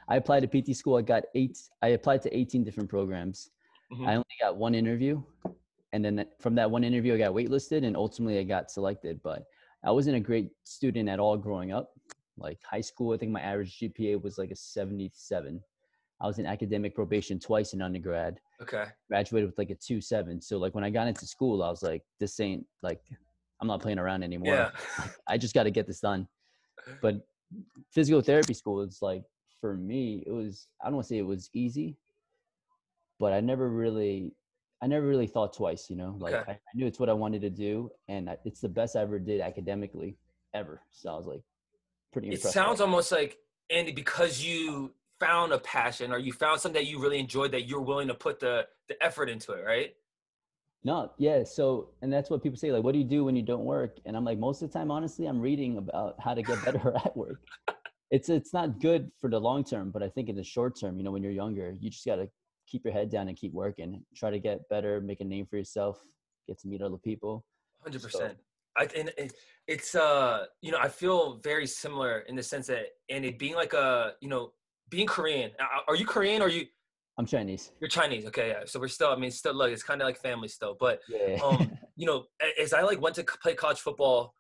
I 0.08 0.16
applied 0.18 0.50
to 0.50 0.62
PT 0.62 0.76
school, 0.76 0.98
I 0.98 1.02
got 1.02 1.24
eight. 1.36 1.58
I 1.82 1.90
applied 1.90 2.22
to 2.24 2.38
18 2.38 2.64
different 2.64 2.90
programs. 2.90 3.50
Mhm. 3.94 4.08
I 4.08 4.12
only 4.16 4.26
got 4.40 4.58
one 4.58 4.76
interview, 4.76 5.22
and 5.94 6.04
then 6.04 6.26
from 6.40 6.56
that 6.56 6.70
one 6.70 6.84
interview, 6.84 7.14
I 7.14 7.18
got 7.18 7.34
waitlisted, 7.34 7.86
and 7.86 7.96
ultimately 7.96 8.40
I 8.40 8.44
got 8.44 8.72
selected. 8.72 9.22
But 9.24 9.46
I 9.84 9.92
wasn't 9.92 10.18
a 10.18 10.20
great 10.20 10.52
student 10.64 11.10
at 11.10 11.20
all 11.20 11.38
growing 11.38 11.72
up. 11.72 11.92
Like 12.38 12.60
high 12.64 12.82
school, 12.82 13.14
I 13.14 13.18
think 13.18 13.32
my 13.32 13.42
average 13.42 13.78
GPA 13.80 14.22
was 14.22 14.38
like 14.38 14.52
a 14.52 14.56
77. 14.56 15.62
I 16.22 16.28
was 16.28 16.40
in 16.40 16.46
academic 16.46 16.96
probation 16.96 17.40
twice 17.40 17.74
in 17.74 17.82
undergrad. 17.82 18.40
Okay. 18.62 18.86
Graduated 19.10 19.50
with 19.50 19.58
like 19.58 19.70
a 19.72 19.76
two 19.76 20.02
seven. 20.02 20.42
So 20.42 20.58
like 20.58 20.76
when 20.76 20.84
I 20.84 20.90
got 20.90 21.08
into 21.08 21.26
school, 21.26 21.64
I 21.64 21.70
was 21.70 21.82
like, 21.84 22.04
this 22.20 22.40
ain't 22.40 22.66
like 22.84 23.02
I'm 23.60 23.68
not 23.68 23.82
playing 23.82 24.00
around 24.00 24.24
anymore. 24.24 24.56
Yeah. 24.56 24.72
I 25.28 25.38
just 25.38 25.54
got 25.54 25.64
to 25.64 25.72
get 25.72 25.88
this 25.88 26.00
done. 26.00 26.28
But 27.02 27.22
physical 27.92 28.22
therapy 28.22 28.54
school, 28.54 28.82
it's 28.82 29.02
like 29.02 29.24
for 29.60 29.76
me, 29.76 30.24
it 30.26 30.32
was 30.32 30.68
I 30.82 30.86
don't 30.88 30.96
want 30.96 31.06
to 31.08 31.10
say 31.10 31.18
it 31.20 31.26
was 31.26 31.50
easy, 31.54 31.96
but 33.20 33.34
I 33.34 33.40
never 33.40 33.70
really, 33.70 34.34
I 34.82 34.88
never 34.88 35.06
really 35.06 35.28
thought 35.28 35.54
twice. 35.56 35.90
You 35.90 35.96
know, 35.98 36.16
like 36.20 36.34
Okay. 36.34 36.52
I, 36.54 36.56
I 36.56 36.72
knew 36.74 36.88
it's 36.88 37.00
what 37.00 37.10
I 37.10 37.14
wanted 37.14 37.42
to 37.42 37.50
do, 37.50 37.92
and 38.08 38.30
I- 38.30 38.38
it's 38.46 38.62
the 38.62 38.70
best 38.70 38.96
I 38.96 39.02
ever 39.02 39.20
did 39.20 39.42
academically 39.42 40.18
ever. 40.54 40.82
So 40.92 41.12
I 41.14 41.18
was 41.18 41.28
like, 41.28 41.42
pretty 42.12 42.30
It 42.30 42.42
sounds 42.42 42.82
almost 42.82 43.12
like 43.12 43.38
Andy 43.70 43.92
because 43.92 44.44
you 44.44 44.94
found 45.22 45.54
a 45.54 45.60
passion 45.60 46.12
or 46.12 46.18
you 46.18 46.34
found 46.34 46.60
something 46.60 46.82
that 46.82 46.90
you 46.90 47.00
really 47.00 47.20
enjoyed 47.20 47.52
that 47.52 47.68
you're 47.68 47.82
willing 47.92 48.08
to 48.08 48.14
put 48.14 48.40
the 48.40 48.68
the 48.90 48.96
effort 49.08 49.30
into 49.30 49.52
it, 49.54 49.64
right? 49.66 49.92
No, 50.84 51.12
yeah. 51.20 51.44
So, 51.44 51.90
and 52.02 52.12
that's 52.12 52.30
what 52.32 52.42
people 52.42 52.58
say, 52.58 52.72
like, 52.72 52.84
what 52.84 52.94
do 52.94 52.98
you 52.98 53.06
do 53.06 53.24
when 53.24 53.36
you 53.36 53.44
don't 53.44 53.66
work? 53.66 54.00
And 54.06 54.18
I'm 54.18 54.26
like, 54.26 54.40
most 54.40 54.64
of 54.64 54.72
the 54.72 54.78
time, 54.78 54.90
honestly, 54.90 55.28
I'm 55.28 55.40
reading 55.40 55.78
about 55.78 56.16
how 56.20 56.34
to 56.34 56.42
get 56.42 56.64
better 56.66 56.96
at 57.06 57.16
work. 57.16 57.42
It's 58.10 58.30
it's 58.30 58.54
not 58.54 58.82
good 58.82 59.12
for 59.20 59.30
the 59.30 59.40
long 59.40 59.64
term, 59.64 59.92
but 59.92 60.02
I 60.04 60.10
think 60.10 60.28
in 60.28 60.36
the 60.36 60.44
short 60.44 60.74
term, 60.80 60.98
you 60.98 61.04
know, 61.04 61.12
when 61.12 61.24
you're 61.24 61.32
younger, 61.44 61.76
you 61.80 61.90
just 61.90 62.06
gotta 62.06 62.28
keep 62.68 62.84
your 62.84 62.94
head 62.94 63.10
down 63.10 63.28
and 63.28 63.38
keep 63.38 63.54
working. 63.54 64.04
Try 64.16 64.32
to 64.32 64.40
get 64.40 64.68
better, 64.70 65.00
make 65.02 65.22
a 65.22 65.24
name 65.24 65.46
for 65.46 65.58
yourself, 65.58 66.02
get 66.48 66.60
to 66.62 66.68
meet 66.68 66.82
other 66.82 66.98
people. 66.98 67.46
Hundred 67.84 68.02
So- 68.02 68.08
percent. 68.08 68.38
I 68.78 68.88
and 68.96 69.12
it, 69.18 69.34
it's 69.68 69.96
uh 69.96 70.46
you 70.62 70.72
know 70.72 70.80
I 70.80 70.88
feel 70.88 71.40
very 71.44 71.68
similar 71.68 72.20
in 72.30 72.36
the 72.38 72.44
sense 72.44 72.68
that 72.68 72.86
and 73.10 73.26
it 73.26 73.38
being 73.38 73.56
like 73.56 73.74
a 73.74 74.14
you 74.22 74.30
know 74.30 74.54
being 74.92 75.08
Korean. 75.08 75.50
Are- 75.88 75.96
you 75.96 76.06
Korean 76.06 76.42
or 76.42 76.46
are 76.46 76.50
you 76.50 76.66
I'm 77.18 77.26
Chinese. 77.26 77.72
you're 77.80 77.90
Chinese? 77.90 78.26
Okay, 78.28 78.50
yeah. 78.50 78.62
So 78.66 78.80
we're 78.80 78.88
still 78.88 79.10
I 79.10 79.16
mean 79.16 79.32
still 79.32 79.54
Look, 79.56 79.72
it's 79.72 79.84
kind 79.84 80.02
of 80.02 80.06
like 80.06 80.18
family 80.20 80.48
still, 80.48 80.78
but 80.80 81.00
Yeah. 81.10 81.40
um 81.44 81.72
you 81.96 82.06
know 82.06 82.26
as 82.62 82.74
I 82.74 82.82
like 82.82 83.02
went 83.02 83.16
to 83.16 83.24
play 83.24 83.56
college 83.56 83.80
football, 83.80 84.36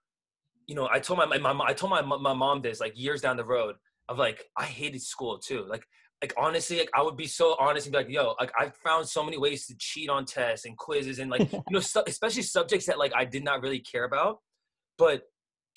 you 0.68 0.76
know 0.76 0.88
I 0.92 1.00
told 1.00 1.18
my 1.18 1.26
my, 1.26 1.38
my 1.40 1.54
mom- 1.54 1.68
I 1.68 1.74
told 1.74 1.90
my 1.90 2.02
my 2.02 2.34
mom 2.34 2.62
this 2.62 2.80
like 2.80 2.94
years 2.96 3.22
down 3.22 3.38
the 3.38 3.46
road 3.46 3.76
of 4.10 4.18
like 4.20 4.46
I 4.58 4.66
hated 4.66 5.02
school 5.02 5.40
too. 5.40 5.66
Like 5.68 5.84
like 6.22 6.34
honestly, 6.38 6.78
like 6.80 6.90
I 6.94 7.02
would 7.02 7.18
be 7.18 7.26
so 7.28 7.56
honest 7.60 7.88
and 7.88 7.94
be 7.94 7.98
like, 7.98 8.10
yo, 8.10 8.36
like 8.40 8.52
I 8.60 8.70
found 8.84 9.08
so 9.08 9.24
many 9.24 9.38
ways 9.40 9.66
to 9.68 9.76
cheat 9.80 10.08
on 10.10 10.26
tests 10.26 10.66
and 10.66 10.78
quizzes 10.78 11.18
and 11.20 11.32
like 11.32 11.52
you 11.52 11.62
know, 11.72 11.80
su- 11.80 12.04
especially 12.08 12.44
subjects 12.44 12.86
that 12.88 13.00
like 13.00 13.14
I 13.16 13.26
did 13.26 13.44
not 13.44 13.62
really 13.64 13.80
care 13.80 14.04
about. 14.04 14.38
But 14.98 15.24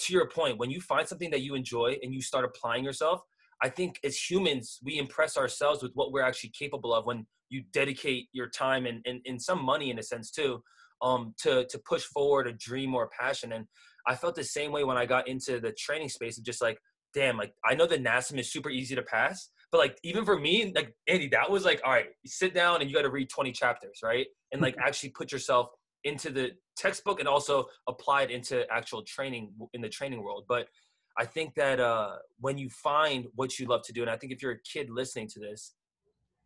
to 0.00 0.12
your 0.12 0.28
point, 0.28 0.58
when 0.58 0.70
you 0.70 0.80
find 0.80 1.06
something 1.08 1.30
that 1.30 1.40
you 1.40 1.54
enjoy 1.54 1.96
and 2.02 2.12
you 2.12 2.20
start 2.20 2.44
applying 2.44 2.84
yourself, 2.84 3.22
I 3.64 3.70
think 3.70 3.98
as 4.04 4.14
humans 4.16 4.78
we 4.84 4.98
impress 4.98 5.38
ourselves 5.38 5.82
with 5.82 5.92
what 5.94 6.12
we're 6.12 6.22
actually 6.22 6.50
capable 6.50 6.94
of 6.94 7.06
when 7.06 7.26
you 7.48 7.62
dedicate 7.72 8.28
your 8.32 8.48
time 8.48 8.84
and 8.84 9.00
and, 9.06 9.22
and 9.24 9.40
some 9.40 9.64
money 9.64 9.90
in 9.90 9.98
a 9.98 10.02
sense 10.02 10.30
too, 10.30 10.62
um, 11.00 11.34
to 11.38 11.64
to 11.66 11.78
push 11.78 12.02
forward 12.02 12.46
a 12.46 12.52
dream 12.52 12.94
or 12.94 13.04
a 13.04 13.08
passion. 13.08 13.52
And 13.52 13.64
I 14.06 14.16
felt 14.16 14.34
the 14.34 14.44
same 14.44 14.70
way 14.70 14.84
when 14.84 14.98
I 14.98 15.06
got 15.06 15.28
into 15.28 15.60
the 15.60 15.72
training 15.72 16.10
space 16.10 16.36
of 16.36 16.44
just 16.44 16.60
like, 16.60 16.78
damn, 17.14 17.38
like 17.38 17.54
I 17.64 17.74
know 17.74 17.86
the 17.86 17.96
NASM 17.96 18.38
is 18.38 18.52
super 18.52 18.68
easy 18.68 18.94
to 18.96 19.02
pass, 19.02 19.48
but 19.72 19.78
like 19.78 19.98
even 20.04 20.26
for 20.26 20.38
me, 20.38 20.70
like 20.76 20.94
Andy, 21.08 21.28
that 21.28 21.50
was 21.50 21.64
like, 21.64 21.80
all 21.86 21.92
right, 21.92 22.08
you 22.22 22.30
sit 22.30 22.52
down 22.52 22.82
and 22.82 22.90
you 22.90 22.94
got 22.94 23.02
to 23.02 23.10
read 23.10 23.30
20 23.30 23.50
chapters, 23.52 24.00
right? 24.04 24.26
And 24.52 24.60
like 24.60 24.76
actually 24.78 25.10
put 25.10 25.32
yourself 25.32 25.68
into 26.04 26.30
the 26.30 26.50
textbook 26.76 27.18
and 27.18 27.26
also 27.26 27.64
apply 27.88 28.24
it 28.24 28.30
into 28.30 28.70
actual 28.70 29.02
training 29.04 29.54
in 29.72 29.80
the 29.80 29.88
training 29.88 30.22
world. 30.22 30.44
But 30.46 30.68
I 31.16 31.24
think 31.24 31.54
that 31.54 31.80
uh, 31.80 32.16
when 32.40 32.58
you 32.58 32.68
find 32.68 33.26
what 33.34 33.58
you 33.58 33.66
love 33.66 33.82
to 33.84 33.92
do, 33.92 34.02
and 34.02 34.10
I 34.10 34.16
think 34.16 34.32
if 34.32 34.42
you're 34.42 34.52
a 34.52 34.60
kid 34.60 34.90
listening 34.90 35.28
to 35.28 35.40
this, 35.40 35.74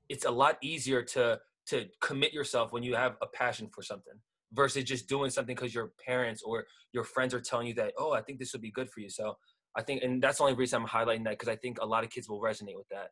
it's 0.09 0.25
a 0.25 0.31
lot 0.31 0.59
easier 0.63 1.03
to 1.03 1.41
to 1.69 1.87
commit 2.01 2.33
yourself 2.33 2.73
when 2.73 2.83
you 2.83 2.95
have 2.95 3.17
a 3.21 3.27
passion 3.27 3.69
for 3.75 3.83
something 3.83 4.15
versus 4.53 4.85
just 4.85 5.07
doing 5.07 5.31
something 5.31 5.55
because 5.55 5.75
your 5.75 5.93
parents 6.05 6.43
or 6.43 6.65
your 6.93 7.05
friends 7.05 7.35
are 7.35 7.41
telling 7.41 7.67
you 7.67 7.75
that, 7.75 7.93
oh, 7.99 8.13
I 8.13 8.23
think 8.23 8.39
this 8.39 8.53
would 8.55 8.63
be 8.63 8.71
good 8.71 8.89
for 8.89 9.01
you. 9.01 9.11
So 9.11 9.37
I 9.77 9.83
think, 9.83 10.03
and 10.03 10.23
that's 10.23 10.39
the 10.39 10.45
only 10.45 10.57
reason 10.57 10.81
I'm 10.81 10.89
highlighting 10.89 11.25
that 11.25 11.33
because 11.33 11.49
I 11.49 11.57
think 11.57 11.79
a 11.83 11.85
lot 11.85 12.05
of 12.05 12.11
kids 12.11 12.27
will 12.27 12.41
resonate 12.41 12.77
with 12.77 12.89
that. 12.91 13.11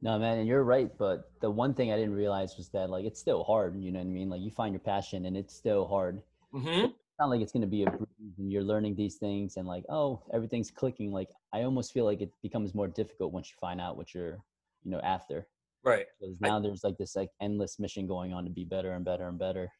No, 0.00 0.18
man, 0.18 0.38
and 0.38 0.48
you're 0.48 0.62
right. 0.64 0.90
But 0.96 1.30
the 1.40 1.50
one 1.50 1.74
thing 1.74 1.92
I 1.92 1.96
didn't 1.96 2.14
realize 2.14 2.56
was 2.56 2.68
that 2.70 2.88
like 2.88 3.04
it's 3.04 3.20
still 3.20 3.44
hard. 3.44 3.78
You 3.82 3.92
know 3.92 3.98
what 3.98 4.06
I 4.06 4.10
mean? 4.10 4.30
Like 4.30 4.40
you 4.40 4.50
find 4.50 4.72
your 4.72 4.80
passion, 4.80 5.26
and 5.26 5.36
it's 5.36 5.54
still 5.54 5.86
hard. 5.86 6.22
hmm 6.52 6.86
It's 6.86 7.07
not 7.18 7.30
like 7.30 7.40
it's 7.40 7.52
gonna 7.52 7.66
be 7.66 7.82
a 7.84 7.90
breeze, 7.90 8.38
and 8.38 8.50
you're 8.52 8.62
learning 8.62 8.94
these 8.94 9.16
things, 9.16 9.56
and 9.56 9.66
like 9.66 9.84
oh, 9.88 10.22
everything's 10.32 10.70
clicking. 10.70 11.12
Like 11.12 11.28
I 11.52 11.62
almost 11.62 11.92
feel 11.92 12.04
like 12.04 12.20
it 12.20 12.32
becomes 12.42 12.74
more 12.74 12.88
difficult 12.88 13.32
once 13.32 13.50
you 13.50 13.56
find 13.60 13.80
out 13.80 13.96
what 13.96 14.14
you're, 14.14 14.38
you 14.84 14.90
know, 14.90 15.00
after. 15.00 15.46
Right. 15.84 16.06
Because 16.20 16.38
I- 16.42 16.48
now 16.48 16.60
there's 16.60 16.84
like 16.84 16.98
this 16.98 17.16
like 17.16 17.30
endless 17.40 17.78
mission 17.78 18.06
going 18.06 18.32
on 18.32 18.44
to 18.44 18.50
be 18.50 18.64
better 18.64 18.92
and 18.92 19.04
better 19.04 19.28
and 19.28 19.38
better. 19.38 19.70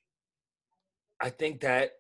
I 1.21 1.31
think 1.31 1.61
that 1.61 1.93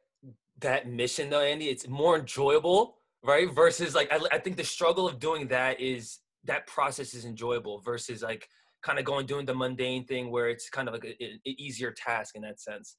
that 0.60 0.88
mission 0.88 1.30
though, 1.30 1.40
Andy, 1.40 1.66
it's 1.66 1.88
more 1.88 2.18
enjoyable, 2.18 2.98
right? 3.22 3.52
Versus 3.52 3.94
like 3.94 4.12
I, 4.12 4.20
I 4.32 4.38
think 4.38 4.56
the 4.56 4.64
struggle 4.64 5.08
of 5.08 5.18
doing 5.18 5.48
that 5.48 5.80
is 5.80 6.18
that 6.44 6.66
process 6.66 7.14
is 7.14 7.24
enjoyable 7.24 7.80
versus 7.80 8.22
like 8.22 8.48
kind 8.82 8.98
of 8.98 9.04
going 9.04 9.26
doing 9.26 9.44
the 9.44 9.54
mundane 9.54 10.04
thing 10.04 10.30
where 10.30 10.48
it's 10.48 10.70
kind 10.70 10.88
of 10.88 10.94
like 10.94 11.04
an 11.04 11.40
easier 11.44 11.92
task 11.92 12.36
in 12.36 12.42
that 12.42 12.60
sense. 12.60 12.96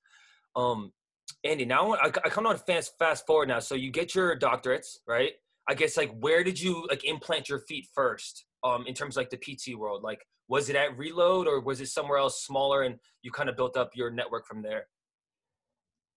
Um, 0.55 0.91
Andy, 1.43 1.65
now 1.65 1.93
I, 1.95 2.07
I 2.07 2.29
come 2.29 2.47
on 2.47 2.57
fast 2.57 2.93
fast 2.99 3.25
forward 3.25 3.47
now. 3.47 3.59
So 3.59 3.75
you 3.75 3.91
get 3.91 4.15
your 4.15 4.37
doctorates, 4.37 4.97
right? 5.07 5.31
I 5.67 5.75
guess 5.75 5.97
like 5.97 6.11
where 6.19 6.43
did 6.43 6.59
you 6.59 6.85
like 6.89 7.05
implant 7.05 7.49
your 7.49 7.59
feet 7.59 7.87
first? 7.93 8.45
Um, 8.63 8.85
in 8.87 8.93
terms 8.93 9.15
of, 9.15 9.21
like 9.21 9.29
the 9.29 9.37
PT 9.37 9.77
world, 9.77 10.03
like 10.03 10.25
was 10.49 10.69
it 10.69 10.75
at 10.75 10.97
Reload 10.97 11.47
or 11.47 11.61
was 11.61 11.79
it 11.79 11.87
somewhere 11.87 12.17
else 12.17 12.43
smaller, 12.43 12.81
and 12.81 12.95
you 13.21 13.31
kind 13.31 13.49
of 13.49 13.55
built 13.55 13.77
up 13.77 13.91
your 13.95 14.09
network 14.09 14.47
from 14.47 14.61
there? 14.61 14.87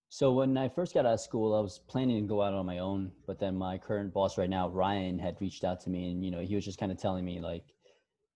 So 0.09 0.33
when 0.33 0.59
I 0.59 0.69
first 0.69 0.93
got 0.93 1.07
out 1.07 1.15
of 1.15 1.21
school, 1.21 1.55
I 1.55 1.61
was 1.61 1.81
planning 1.89 2.21
to 2.23 2.29
go 2.29 2.43
out 2.43 2.53
on 2.53 2.67
my 2.67 2.81
own, 2.81 3.13
but 3.27 3.39
then 3.39 3.57
my 3.57 3.79
current 3.79 4.13
boss 4.13 4.37
right 4.37 4.51
now, 4.51 4.69
Ryan, 4.69 5.19
had 5.19 5.37
reached 5.41 5.65
out 5.65 5.81
to 5.83 5.91
me, 5.91 6.11
and 6.11 6.25
you 6.25 6.31
know 6.31 6.41
he 6.41 6.55
was 6.55 6.65
just 6.65 6.79
kind 6.79 6.91
of 6.91 6.99
telling 6.99 7.25
me 7.25 7.41
like, 7.41 7.65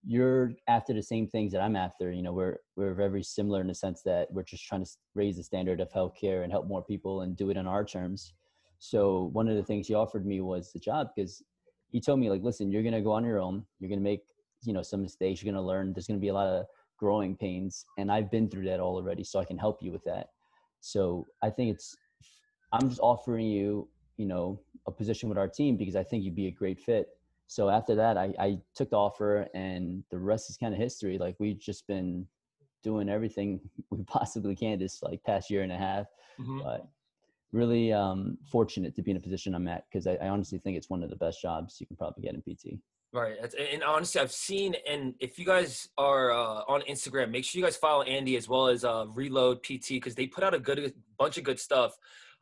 "You're 0.07 0.53
after 0.67 0.93
the 0.93 1.03
same 1.03 1.27
things 1.27 1.51
that 1.51 1.61
I'm 1.61 1.75
after. 1.75 2.11
You 2.11 2.23
know, 2.23 2.33
we're 2.33 2.57
we're 2.75 2.93
very 2.93 3.23
similar 3.23 3.61
in 3.61 3.67
the 3.67 3.75
sense 3.75 4.01
that 4.03 4.31
we're 4.31 4.43
just 4.43 4.65
trying 4.65 4.85
to 4.85 4.91
raise 5.15 5.37
the 5.37 5.43
standard 5.43 5.81
of 5.81 5.91
healthcare 5.91 6.43
and 6.43 6.51
help 6.51 6.67
more 6.67 6.83
people 6.83 7.21
and 7.21 7.35
do 7.35 7.49
it 7.49 7.57
on 7.57 7.67
our 7.67 7.83
terms." 7.85 8.33
So 8.79 9.29
one 9.33 9.47
of 9.47 9.55
the 9.55 9.63
things 9.63 9.87
he 9.87 9.93
offered 9.95 10.25
me 10.25 10.39
was 10.41 10.71
the 10.71 10.79
job 10.79 11.09
because 11.15 11.43
he 11.91 11.99
told 11.99 12.19
me 12.19 12.29
like, 12.29 12.43
listen, 12.43 12.71
you're 12.71 12.83
gonna 12.83 13.01
go 13.01 13.11
on 13.11 13.25
your 13.25 13.39
own. 13.39 13.65
You're 13.79 13.89
gonna 13.89 14.01
make 14.01 14.23
you 14.63 14.73
know 14.73 14.81
some 14.83 15.01
mistakes. 15.01 15.41
You're 15.43 15.51
gonna 15.53 15.65
learn. 15.65 15.93
There's 15.93 16.07
gonna 16.07 16.19
be 16.19 16.29
a 16.29 16.33
lot 16.33 16.47
of 16.47 16.65
growing 16.97 17.35
pains, 17.35 17.85
and 17.97 18.11
I've 18.11 18.31
been 18.31 18.49
through 18.49 18.65
that 18.65 18.79
all 18.79 18.95
already, 18.95 19.23
so 19.23 19.39
I 19.39 19.45
can 19.45 19.57
help 19.57 19.81
you 19.81 19.91
with 19.91 20.03
that. 20.05 20.29
So 20.79 21.27
I 21.41 21.49
think 21.49 21.75
it's 21.75 21.95
I'm 22.71 22.89
just 22.89 23.01
offering 23.01 23.47
you 23.47 23.87
you 24.17 24.25
know 24.25 24.59
a 24.87 24.91
position 24.91 25.29
with 25.29 25.37
our 25.37 25.47
team 25.47 25.77
because 25.77 25.95
I 25.95 26.03
think 26.03 26.23
you'd 26.23 26.35
be 26.35 26.47
a 26.47 26.51
great 26.51 26.79
fit. 26.79 27.16
So 27.47 27.69
after 27.69 27.95
that, 27.95 28.17
I, 28.17 28.33
I 28.37 28.59
took 28.75 28.89
the 28.89 28.97
offer, 28.97 29.47
and 29.53 30.03
the 30.11 30.17
rest 30.17 30.49
is 30.49 30.57
kind 30.57 30.73
of 30.73 30.79
history. 30.79 31.17
Like 31.17 31.35
we've 31.39 31.59
just 31.59 31.87
been 31.87 32.27
doing 32.83 33.09
everything 33.09 33.59
we 33.89 34.03
possibly 34.03 34.55
can 34.55 34.79
this 34.79 35.01
like 35.01 35.23
past 35.23 35.49
year 35.49 35.63
and 35.63 35.71
a 35.71 35.77
half. 35.77 36.07
Mm-hmm. 36.39 36.59
But 36.59 36.87
really 37.53 37.93
um, 37.93 38.37
fortunate 38.51 38.95
to 38.95 39.01
be 39.01 39.11
in 39.11 39.17
a 39.17 39.19
position 39.21 39.55
I'm 39.55 39.67
at 39.67 39.85
because 39.89 40.05
I, 40.05 40.15
I, 40.15 40.27
honestly 40.27 40.59
think 40.59 40.75
it's 40.75 40.89
one 40.89 41.01
of 41.01 41.09
the 41.09 41.15
best 41.15 41.41
jobs 41.41 41.77
you 41.79 41.87
can 41.87 41.95
probably 41.95 42.23
get 42.23 42.35
in 42.35 42.41
PT. 42.41 42.77
Right, 43.13 43.37
and 43.73 43.83
honestly, 43.83 44.19
I've 44.19 44.33
seen, 44.33 44.75
and 44.87 45.15
if 45.21 45.39
you 45.39 45.45
guys 45.45 45.87
are 45.97 46.31
uh, 46.31 46.63
on 46.67 46.81
Instagram, 46.81 47.31
make 47.31 47.45
sure 47.45 47.57
you 47.57 47.65
guys 47.65 47.77
follow 47.77 48.01
Andy 48.03 48.35
as 48.35 48.49
well 48.49 48.67
as 48.67 48.83
uh, 48.83 49.05
Reload 49.07 49.63
PT 49.63 49.91
because 49.91 50.13
they 50.13 50.27
put 50.27 50.43
out 50.43 50.53
a 50.53 50.59
good 50.59 50.77
a 50.77 50.91
bunch 51.17 51.37
of 51.37 51.45
good 51.45 51.57
stuff. 51.57 51.93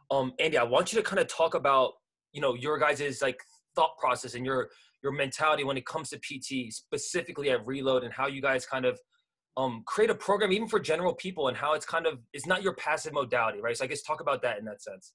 Um, 0.09 0.33
Andy, 0.39 0.57
I 0.57 0.63
want 0.63 0.91
you 0.91 1.00
to 1.00 1.07
kind 1.07 1.19
of 1.19 1.27
talk 1.27 1.53
about 1.53 1.93
you 2.33 2.41
know 2.41 2.55
your 2.55 2.79
guys' 2.79 3.21
like 3.21 3.39
thought 3.75 3.95
process 4.00 4.33
and 4.33 4.43
your 4.43 4.69
your 5.05 5.13
mentality 5.13 5.63
when 5.63 5.77
it 5.77 5.85
comes 5.85 6.09
to 6.09 6.17
PT, 6.17 6.74
specifically 6.74 7.51
at 7.51 7.65
Reload, 7.65 8.03
and 8.03 8.12
how 8.12 8.25
you 8.25 8.41
guys 8.41 8.65
kind 8.65 8.85
of 8.85 9.00
um, 9.55 9.83
create 9.85 10.09
a 10.09 10.15
program 10.15 10.51
even 10.51 10.67
for 10.67 10.79
general 10.79 11.13
people 11.13 11.47
and 11.47 11.55
how 11.55 11.74
it's 11.74 11.85
kind 11.85 12.07
of 12.07 12.17
it's 12.33 12.47
not 12.47 12.63
your 12.63 12.74
passive 12.74 13.13
modality, 13.13 13.62
right? 13.62 13.77
So 13.77 13.85
I 13.85 13.88
guess 13.88 14.01
talk 14.01 14.19
about 14.19 14.41
that 14.41 14.57
in 14.57 14.65
that 14.65 14.81
sense. 14.81 15.13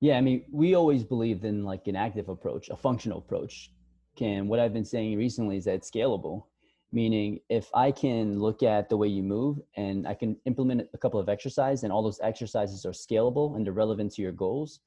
Yeah, 0.00 0.16
I 0.16 0.20
mean, 0.20 0.44
we 0.50 0.74
always 0.74 1.02
believed 1.02 1.44
in 1.44 1.64
like 1.64 1.88
an 1.88 1.96
active 1.96 2.28
approach, 2.28 2.70
a 2.70 2.76
functional 2.76 3.18
approach. 3.18 3.72
Can 4.16 4.46
what 4.46 4.60
I've 4.60 4.72
been 4.72 4.84
saying 4.84 5.18
recently 5.18 5.56
is 5.56 5.64
that 5.64 5.74
it's 5.74 5.90
scalable, 5.90 6.44
meaning 6.92 7.40
if 7.48 7.68
I 7.74 7.90
can 7.90 8.40
look 8.40 8.62
at 8.62 8.88
the 8.88 8.96
way 8.96 9.08
you 9.08 9.24
move 9.24 9.58
and 9.76 10.06
I 10.06 10.14
can 10.14 10.36
implement 10.46 10.88
a 10.94 10.98
couple 10.98 11.18
of 11.18 11.28
exercises 11.28 11.82
and 11.82 11.92
all 11.92 12.02
those 12.02 12.20
exercises 12.22 12.86
are 12.86 12.92
scalable 12.92 13.56
and 13.56 13.66
they're 13.66 13.72
relevant 13.72 14.12
to 14.14 14.22
your 14.22 14.32
goals, 14.32 14.80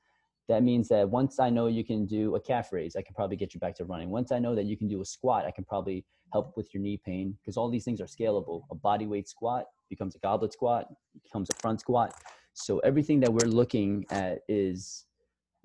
that 0.49 0.63
means 0.63 0.89
that 0.89 1.09
once 1.09 1.39
I 1.39 1.49
know 1.49 1.67
you 1.67 1.85
can 1.85 2.05
do 2.05 2.35
a 2.35 2.39
calf 2.39 2.73
raise, 2.73 2.95
I 2.95 3.01
can 3.01 3.15
probably 3.15 3.37
get 3.37 3.53
you 3.53 3.59
back 3.59 3.75
to 3.75 3.85
running. 3.85 4.09
Once 4.09 4.31
I 4.31 4.39
know 4.39 4.55
that 4.55 4.65
you 4.65 4.77
can 4.77 4.87
do 4.87 5.01
a 5.01 5.05
squat, 5.05 5.45
I 5.45 5.51
can 5.51 5.63
probably 5.63 6.05
help 6.33 6.57
with 6.57 6.73
your 6.73 6.81
knee 6.81 6.99
pain 7.05 7.37
because 7.41 7.55
all 7.55 7.69
these 7.69 7.85
things 7.85 8.01
are 8.01 8.05
scalable. 8.05 8.63
A 8.71 8.75
body 8.75 9.07
weight 9.07 9.29
squat 9.29 9.65
becomes 9.89 10.15
a 10.15 10.19
goblet 10.19 10.51
squat, 10.51 10.87
becomes 11.23 11.49
a 11.49 11.55
front 11.61 11.79
squat. 11.79 12.13
So 12.53 12.79
everything 12.79 13.19
that 13.21 13.33
we're 13.33 13.47
looking 13.47 14.05
at 14.11 14.39
is 14.49 15.05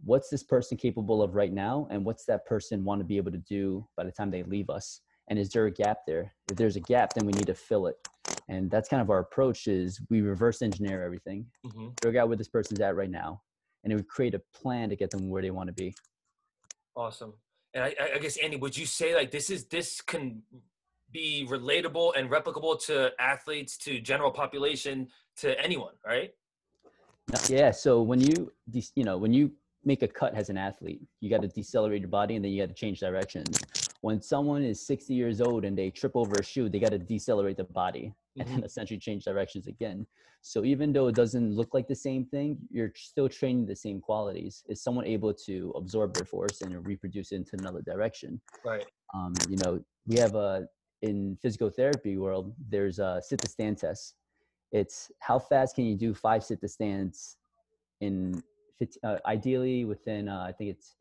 what's 0.04 0.28
this 0.28 0.42
person 0.42 0.76
capable 0.76 1.22
of 1.22 1.34
right 1.34 1.52
now 1.52 1.88
and 1.90 2.04
what's 2.04 2.24
that 2.26 2.46
person 2.46 2.84
want 2.84 3.00
to 3.00 3.04
be 3.04 3.16
able 3.16 3.32
to 3.32 3.38
do 3.38 3.86
by 3.96 4.04
the 4.04 4.12
time 4.12 4.30
they 4.30 4.42
leave 4.44 4.70
us 4.70 5.00
and 5.28 5.38
is 5.38 5.50
there 5.50 5.66
a 5.66 5.70
gap 5.70 5.98
there 6.06 6.32
if 6.50 6.56
there's 6.56 6.76
a 6.76 6.80
gap 6.80 7.12
then 7.14 7.26
we 7.26 7.32
need 7.32 7.46
to 7.46 7.54
fill 7.54 7.86
it 7.86 7.96
and 8.48 8.70
that's 8.70 8.88
kind 8.88 9.02
of 9.02 9.10
our 9.10 9.18
approach 9.18 9.66
is 9.66 10.00
we 10.08 10.20
reverse 10.20 10.62
engineer 10.62 11.04
everything 11.04 11.44
mm-hmm. 11.66 11.88
figure 12.02 12.20
out 12.20 12.28
where 12.28 12.36
this 12.36 12.48
person's 12.48 12.80
at 12.80 12.94
right 12.94 13.10
now 13.10 13.40
and 13.82 13.92
it 13.92 13.96
would 13.96 14.08
create 14.08 14.34
a 14.34 14.42
plan 14.54 14.88
to 14.90 14.96
get 14.96 15.10
them 15.10 15.28
where 15.28 15.42
they 15.42 15.50
want 15.50 15.68
to 15.68 15.72
be. 15.72 15.94
Awesome. 16.96 17.34
And 17.74 17.84
I, 17.84 17.94
I 18.14 18.18
guess 18.18 18.36
Andy, 18.38 18.56
would 18.56 18.76
you 18.76 18.86
say 18.86 19.14
like 19.14 19.30
this 19.30 19.50
is 19.50 19.66
this 19.66 20.00
can 20.00 20.42
be 21.10 21.46
relatable 21.48 22.12
and 22.16 22.30
replicable 22.30 22.84
to 22.86 23.12
athletes, 23.18 23.76
to 23.78 24.00
general 24.00 24.30
population, 24.30 25.08
to 25.36 25.58
anyone, 25.62 25.94
right? 26.04 26.30
Yeah. 27.48 27.70
So 27.70 28.02
when 28.02 28.20
you 28.20 28.52
you 28.94 29.04
know 29.04 29.18
when 29.18 29.32
you 29.32 29.52
make 29.84 30.02
a 30.02 30.08
cut 30.08 30.34
as 30.34 30.50
an 30.50 30.58
athlete, 30.58 31.00
you 31.20 31.30
got 31.30 31.42
to 31.42 31.48
decelerate 31.48 32.00
your 32.00 32.10
body 32.10 32.36
and 32.36 32.44
then 32.44 32.52
you 32.52 32.62
got 32.62 32.68
to 32.68 32.74
change 32.74 33.00
directions. 33.00 33.60
When 34.00 34.22
someone 34.22 34.62
is 34.62 34.86
60 34.86 35.12
years 35.12 35.40
old 35.40 35.64
and 35.64 35.76
they 35.76 35.90
trip 35.90 36.12
over 36.14 36.34
a 36.38 36.44
shoe, 36.44 36.68
they 36.68 36.78
got 36.78 36.90
to 36.92 36.98
decelerate 36.98 37.56
the 37.56 37.64
body 37.64 38.14
and 38.38 38.48
then 38.48 38.56
mm-hmm. 38.56 38.64
essentially 38.64 38.98
change 38.98 39.24
directions 39.24 39.66
again. 39.66 40.06
So 40.40 40.64
even 40.64 40.92
though 40.92 41.08
it 41.08 41.16
doesn't 41.16 41.54
look 41.54 41.74
like 41.74 41.88
the 41.88 41.96
same 41.96 42.24
thing, 42.24 42.58
you're 42.70 42.92
still 42.94 43.28
training 43.28 43.66
the 43.66 43.74
same 43.74 44.00
qualities. 44.00 44.62
Is 44.68 44.82
someone 44.82 45.04
able 45.04 45.34
to 45.46 45.72
absorb 45.76 46.14
their 46.14 46.24
force 46.24 46.62
and 46.62 46.86
reproduce 46.86 47.32
it 47.32 47.36
into 47.36 47.56
another 47.58 47.82
direction? 47.82 48.40
Right. 48.64 48.86
Um, 49.14 49.34
you 49.48 49.56
know, 49.56 49.80
we 50.06 50.16
have 50.18 50.34
a 50.36 50.68
in 51.02 51.36
physical 51.42 51.70
therapy 51.70 52.16
world. 52.16 52.54
There's 52.68 52.98
a 52.98 53.20
sit 53.22 53.40
to 53.40 53.48
stand 53.48 53.78
test. 53.78 54.14
It's 54.72 55.10
how 55.20 55.38
fast 55.38 55.74
can 55.74 55.84
you 55.86 55.96
do 55.96 56.14
five 56.14 56.44
sit 56.44 56.60
to 56.60 56.68
stands 56.68 57.36
in 58.00 58.42
uh, 59.02 59.16
ideally 59.26 59.84
within 59.84 60.28
uh, 60.28 60.44
I 60.48 60.52
think 60.52 60.70
it's 60.70 60.94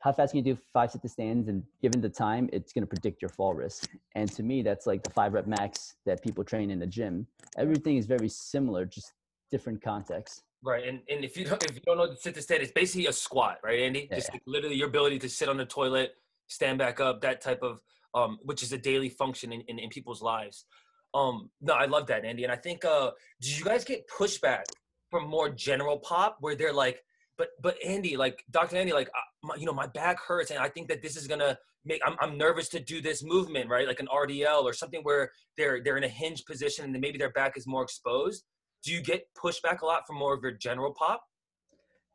how 0.00 0.12
fast 0.12 0.32
can 0.32 0.44
you 0.44 0.54
do 0.54 0.60
five 0.72 0.90
sit 0.90 1.02
to 1.02 1.08
stands? 1.08 1.48
And 1.48 1.62
given 1.82 2.00
the 2.00 2.08
time 2.08 2.48
it's 2.52 2.72
going 2.72 2.82
to 2.82 2.86
predict 2.86 3.20
your 3.20 3.30
fall 3.30 3.54
risk. 3.54 3.90
And 4.14 4.30
to 4.32 4.42
me 4.42 4.62
that's 4.62 4.86
like 4.86 5.02
the 5.02 5.10
five 5.10 5.32
rep 5.32 5.46
max 5.46 5.94
that 6.06 6.22
people 6.22 6.44
train 6.44 6.70
in 6.70 6.78
the 6.78 6.86
gym. 6.86 7.26
Everything 7.56 7.96
is 7.96 8.06
very 8.06 8.28
similar 8.28 8.84
just 8.84 9.12
different 9.50 9.82
context 9.82 10.42
right 10.62 10.86
and, 10.86 11.00
and 11.08 11.24
if 11.24 11.36
you 11.36 11.44
don't 11.44 11.62
if 11.64 11.74
you 11.74 11.80
don't 11.86 11.96
know 11.96 12.06
the 12.06 12.16
sit 12.16 12.34
to 12.34 12.42
stand 12.42 12.62
it's 12.62 12.72
basically 12.72 13.06
a 13.06 13.12
squat 13.12 13.58
right 13.64 13.80
andy? 13.80 14.08
Yeah. 14.10 14.16
just 14.16 14.30
like 14.32 14.42
literally 14.46 14.74
your 14.74 14.88
ability 14.88 15.18
to 15.20 15.28
sit 15.28 15.48
on 15.48 15.56
the 15.56 15.64
toilet 15.64 16.12
stand 16.48 16.78
back 16.78 17.00
up 17.00 17.20
that 17.22 17.40
type 17.40 17.62
of 17.62 17.80
um 18.14 18.38
which 18.42 18.62
is 18.62 18.72
a 18.72 18.78
daily 18.78 19.08
function 19.08 19.52
in, 19.52 19.62
in, 19.62 19.78
in 19.78 19.88
people's 19.88 20.20
lives. 20.20 20.66
Um 21.14 21.50
no 21.60 21.74
i 21.74 21.86
love 21.86 22.06
that 22.08 22.24
andy 22.24 22.44
and 22.44 22.52
i 22.52 22.56
think 22.56 22.84
uh 22.84 23.12
did 23.40 23.58
you 23.58 23.64
guys 23.64 23.84
get 23.84 24.06
pushback 24.08 24.64
from 25.10 25.26
more 25.26 25.48
general 25.48 25.98
pop 25.98 26.36
where 26.40 26.54
they're 26.54 26.72
like 26.72 27.02
but 27.38 27.50
but 27.62 27.76
Andy, 27.84 28.16
like 28.16 28.44
Dr. 28.50 28.76
Andy, 28.76 28.92
like 28.92 29.08
my, 29.42 29.54
you 29.56 29.66
know, 29.66 29.72
my 29.72 29.86
back 29.86 30.18
hurts, 30.20 30.50
and 30.50 30.58
I 30.58 30.68
think 30.68 30.88
that 30.88 31.02
this 31.02 31.16
is 31.16 31.26
gonna 31.26 31.58
make. 31.84 32.00
I'm, 32.06 32.16
I'm 32.20 32.36
nervous 32.36 32.68
to 32.70 32.80
do 32.80 33.00
this 33.00 33.22
movement, 33.22 33.68
right? 33.68 33.86
Like 33.86 34.00
an 34.00 34.08
RDL 34.08 34.64
or 34.64 34.72
something 34.72 35.00
where 35.02 35.30
they're 35.56 35.82
they're 35.82 35.96
in 35.96 36.04
a 36.04 36.08
hinge 36.08 36.44
position 36.44 36.84
and 36.84 36.94
then 36.94 37.00
maybe 37.00 37.18
their 37.18 37.30
back 37.30 37.56
is 37.56 37.66
more 37.66 37.82
exposed. 37.82 38.44
Do 38.84 38.92
you 38.92 39.02
get 39.02 39.26
pushback 39.36 39.80
a 39.82 39.86
lot 39.86 40.06
from 40.06 40.16
more 40.16 40.34
of 40.34 40.42
your 40.42 40.52
general 40.52 40.94
pop? 40.94 41.22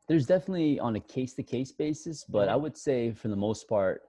There's 0.08 0.26
definitely 0.26 0.78
on 0.80 0.96
a 0.96 1.00
case 1.00 1.34
to 1.34 1.42
case 1.42 1.72
basis, 1.72 2.24
but 2.28 2.48
I 2.48 2.52
mm-hmm. 2.52 2.62
would 2.62 2.76
say 2.76 3.12
for 3.12 3.28
the 3.28 3.36
most 3.36 3.68
part, 3.68 4.02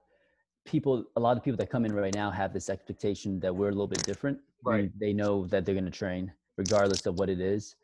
people, 0.66 1.04
a 1.16 1.20
lot 1.20 1.36
of 1.36 1.44
people 1.44 1.56
that 1.58 1.70
come 1.70 1.84
in 1.84 1.94
right 1.94 2.14
now 2.14 2.30
have 2.30 2.52
this 2.52 2.68
expectation 2.68 3.40
that 3.40 3.54
we're 3.54 3.68
a 3.68 3.72
little 3.72 3.86
bit 3.86 4.02
different. 4.02 4.38
Right. 4.64 4.90
They 4.98 5.12
know 5.12 5.46
that 5.46 5.64
they're 5.64 5.74
going 5.74 5.84
to 5.86 5.90
train 5.90 6.32
regardless 6.56 7.06
of 7.06 7.18
what 7.18 7.28
it 7.28 7.40
is 7.40 7.76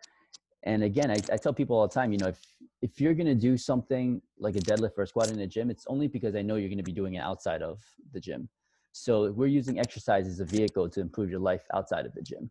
and 0.64 0.82
again 0.82 1.10
I, 1.10 1.16
I 1.32 1.36
tell 1.36 1.52
people 1.52 1.76
all 1.76 1.86
the 1.86 1.94
time 1.94 2.12
you 2.12 2.18
know 2.18 2.28
if 2.28 2.38
if 2.82 3.00
you're 3.00 3.14
going 3.14 3.26
to 3.26 3.34
do 3.34 3.56
something 3.56 4.20
like 4.38 4.56
a 4.56 4.60
deadlift 4.60 4.98
or 4.98 5.04
a 5.04 5.06
squat 5.06 5.30
in 5.30 5.38
a 5.40 5.46
gym 5.46 5.70
it's 5.70 5.86
only 5.86 6.08
because 6.08 6.34
i 6.34 6.42
know 6.42 6.56
you're 6.56 6.68
going 6.68 6.76
to 6.76 6.84
be 6.84 6.92
doing 6.92 7.14
it 7.14 7.20
outside 7.20 7.62
of 7.62 7.78
the 8.12 8.20
gym. 8.20 8.48
So 8.92 9.30
we're 9.32 9.46
using 9.46 9.78
exercise 9.78 10.26
as 10.28 10.40
a 10.40 10.44
vehicle 10.44 10.88
to 10.90 11.00
improve 11.00 11.30
your 11.30 11.40
life 11.40 11.62
outside 11.74 12.04
of 12.04 12.14
the 12.14 12.22
gym. 12.22 12.50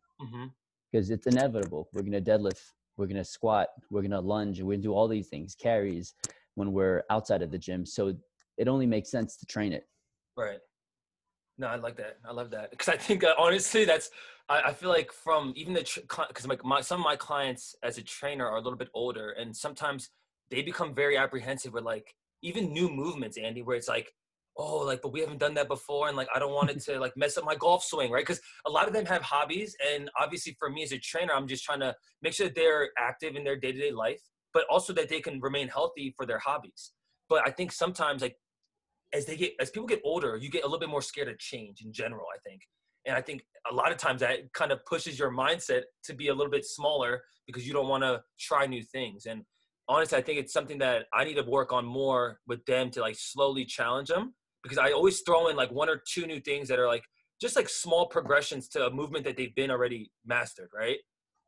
Because 0.92 1.08
mm-hmm. 1.08 1.14
it's 1.14 1.28
inevitable. 1.28 1.88
We're 1.94 2.02
going 2.02 2.14
to 2.14 2.22
deadlift 2.22 2.62
we're 2.98 3.08
going 3.08 3.18
to 3.18 3.24
squat 3.24 3.70
we're 3.90 4.02
going 4.02 4.12
to 4.12 4.20
lunge 4.20 4.60
we're 4.60 4.74
going 4.74 4.82
to 4.82 4.88
do 4.90 4.94
all 4.94 5.08
these 5.08 5.28
things 5.28 5.56
carries 5.56 6.14
when 6.56 6.74
we're 6.74 7.04
outside 7.10 7.42
of 7.42 7.52
the 7.52 7.58
gym. 7.58 7.86
So 7.86 8.14
it 8.58 8.68
only 8.68 8.86
makes 8.86 9.10
sense 9.10 9.38
to 9.38 9.46
train 9.46 9.72
it. 9.72 9.88
Right. 10.38 10.60
No, 11.58 11.68
I 11.68 11.76
like 11.76 11.96
that. 11.98 12.18
I 12.28 12.34
love 12.34 12.52
that. 12.52 12.72
Because 12.72 12.90
I 12.90 12.98
think 12.98 13.24
uh, 13.24 13.34
honestly, 13.38 13.86
that's 13.86 14.10
I, 14.50 14.62
I, 14.68 14.74
feel 14.74 14.90
like 14.90 15.12
from 15.12 15.54
even 15.56 15.74
the 15.74 15.88
because 16.28 16.48
like 16.48 16.66
my 16.66 16.82
some 16.82 17.00
of 17.00 17.06
my 17.06 17.16
clients 17.16 17.76
as 17.84 17.98
a 17.98 18.04
trainer 18.04 18.48
are 18.48 18.58
a 18.58 18.62
little 18.62 18.78
bit 18.78 18.90
older, 18.94 19.32
and 19.32 19.56
sometimes 19.56 20.10
they 20.52 20.62
become 20.62 20.94
very 20.94 21.18
apprehensive 21.18 21.74
with 21.74 21.84
like 21.84 22.14
even 22.44 22.74
new 22.74 22.90
movements, 22.90 23.38
Andy, 23.38 23.62
where 23.62 23.78
it's 23.78 23.88
like, 23.88 24.12
oh, 24.58 24.80
like 24.80 25.02
but 25.02 25.14
we 25.14 25.22
haven't 25.22 25.40
done 25.40 25.54
that 25.56 25.68
before, 25.68 26.08
and 26.08 26.18
like 26.18 26.28
I 26.36 26.40
don't 26.40 26.54
want 26.54 26.70
it 26.70 26.80
to 26.86 27.00
like 27.00 27.16
mess 27.16 27.38
up 27.38 27.46
my 27.46 27.56
golf 27.56 27.84
swing, 27.84 28.12
right? 28.12 28.26
Because 28.26 28.42
a 28.68 28.70
lot 28.70 28.88
of 28.88 28.94
them 28.94 29.06
have 29.06 29.22
hobbies, 29.22 29.76
and 29.94 30.12
obviously 30.20 30.56
for 30.60 30.70
me 30.70 30.84
as 30.84 30.92
a 30.92 31.00
trainer, 31.00 31.34
I'm 31.34 31.48
just 31.48 31.64
trying 31.64 31.80
to 31.80 31.96
make 32.22 32.34
sure 32.34 32.48
that 32.48 32.56
they're 32.56 32.90
active 33.00 33.36
in 33.36 33.44
their 33.44 33.56
day 33.56 33.72
to 33.72 33.80
day 33.80 33.92
life, 33.92 34.22
but 34.54 34.66
also 34.70 34.94
that 34.94 35.10
they 35.10 35.22
can 35.22 35.40
remain 35.40 35.68
healthy 35.68 36.14
for 36.16 36.26
their 36.26 36.40
hobbies. 36.40 36.92
But 37.30 37.48
I 37.48 37.52
think 37.52 37.72
sometimes 37.72 38.22
like 38.22 38.36
as 39.14 39.26
they 39.26 39.38
get 39.38 39.54
as 39.60 39.70
people 39.70 39.88
get 39.88 40.02
older, 40.04 40.38
you 40.38 40.50
get 40.50 40.64
a 40.64 40.68
little 40.68 40.80
bit 40.80 40.90
more 40.90 41.02
scared 41.02 41.30
of 41.30 41.40
change 41.40 41.82
in 41.84 41.94
general. 41.94 42.26
I 42.34 42.40
think, 42.48 42.62
and 43.06 43.16
I 43.16 43.22
think 43.22 43.44
a 43.72 43.74
lot 43.74 43.92
of 43.92 43.98
times 43.98 44.22
that 44.22 44.52
kind 44.54 44.72
of 44.72 44.86
pushes 44.86 45.18
your 45.18 45.32
mindset 45.32 45.84
to 46.06 46.14
be 46.14 46.28
a 46.30 46.34
little 46.34 46.52
bit 46.52 46.66
smaller 46.66 47.22
because 47.48 47.68
you 47.68 47.74
don't 47.74 47.88
want 47.88 48.04
to 48.04 48.22
try 48.40 48.66
new 48.66 48.84
things. 48.84 49.26
And 49.26 49.44
honestly, 49.92 50.18
I 50.18 50.22
think 50.22 50.40
it's 50.40 50.54
something 50.54 50.78
that 50.78 51.08
I 51.14 51.26
need 51.26 51.36
to 51.36 51.44
work 51.44 51.74
on 51.74 51.86
more 51.86 52.40
with 52.48 52.66
them 52.66 52.90
to 52.92 53.02
like 53.02 53.16
slowly 53.18 53.66
challenge 53.66 54.08
them 54.08 54.34
because 54.64 54.78
I 54.78 54.92
always 54.92 55.20
throw 55.22 55.50
in 55.50 55.58
like 55.58 55.72
one 55.72 55.90
or 55.90 56.02
two 56.08 56.26
new 56.26 56.40
things 56.40 56.70
that 56.70 56.80
are 56.80 56.88
like 56.88 57.04
just 57.42 57.58
like 57.58 57.68
small 57.68 58.08
progressions 58.08 58.70
to 58.70 58.86
a 58.88 58.90
movement 58.90 59.26
that 59.26 59.36
they've 59.36 59.54
been 59.54 59.70
already 59.70 60.10
mastered, 60.26 60.70
right? 60.74 60.98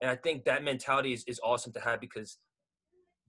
And 0.01 0.12
I 0.12 0.17
think 0.17 0.43
that 0.43 0.63
mentality 0.63 1.13
is, 1.13 1.23
is 1.25 1.39
awesome 1.41 1.71
to 1.73 1.79
have 1.79 2.01
because 2.01 2.38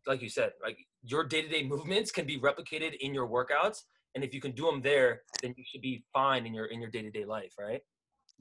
like 0.06 0.20
you 0.20 0.28
said, 0.28 0.50
like 0.62 0.78
your 1.02 1.24
day-to-day 1.24 1.62
movements 1.64 2.10
can 2.10 2.26
be 2.26 2.40
replicated 2.40 2.94
in 3.00 3.14
your 3.14 3.28
workouts. 3.28 3.78
And 4.14 4.24
if 4.24 4.34
you 4.34 4.40
can 4.40 4.52
do 4.52 4.66
them 4.66 4.82
there, 4.82 5.22
then 5.42 5.54
you 5.56 5.64
should 5.64 5.80
be 5.80 6.04
fine 6.12 6.44
in 6.44 6.54
your 6.54 6.66
in 6.66 6.80
your 6.80 6.90
day-to-day 6.90 7.24
life, 7.24 7.54
right? 7.58 7.80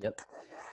Yep. 0.02 0.22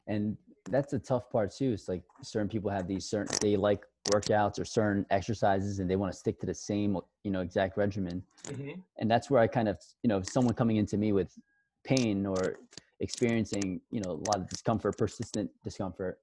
And 0.07 0.37
that's 0.69 0.93
the 0.93 0.99
tough 0.99 1.31
part 1.31 1.55
too. 1.55 1.73
It's 1.73 1.89
like 1.89 2.03
certain 2.23 2.49
people 2.49 2.71
have 2.71 2.87
these 2.87 3.09
certain 3.09 3.37
they 3.41 3.57
like 3.57 3.85
workouts 4.09 4.59
or 4.59 4.65
certain 4.65 5.05
exercises 5.11 5.79
and 5.79 5.91
they 5.91 5.97
want 5.97 6.13
to 6.13 6.19
stick 6.19 6.39
to 6.41 6.47
the 6.47 6.55
same 6.55 6.99
you 7.23 7.31
know 7.31 7.41
exact 7.41 7.77
regimen 7.77 8.23
mm-hmm. 8.49 8.81
and 8.99 9.11
that's 9.11 9.31
where 9.31 9.41
i 9.41 9.47
kind 9.47 9.69
of 9.69 9.79
you 10.03 10.09
know 10.09 10.23
someone 10.23 10.55
coming 10.55 10.77
into 10.77 10.97
me 10.97 11.13
with 11.13 11.39
pain 11.85 12.25
or 12.27 12.57
experiencing 13.01 13.81
you 13.91 14.01
know 14.01 14.11
a 14.11 14.25
lot 14.31 14.37
of 14.37 14.49
discomfort 14.49 14.97
persistent 14.97 15.51
discomfort 15.63 16.19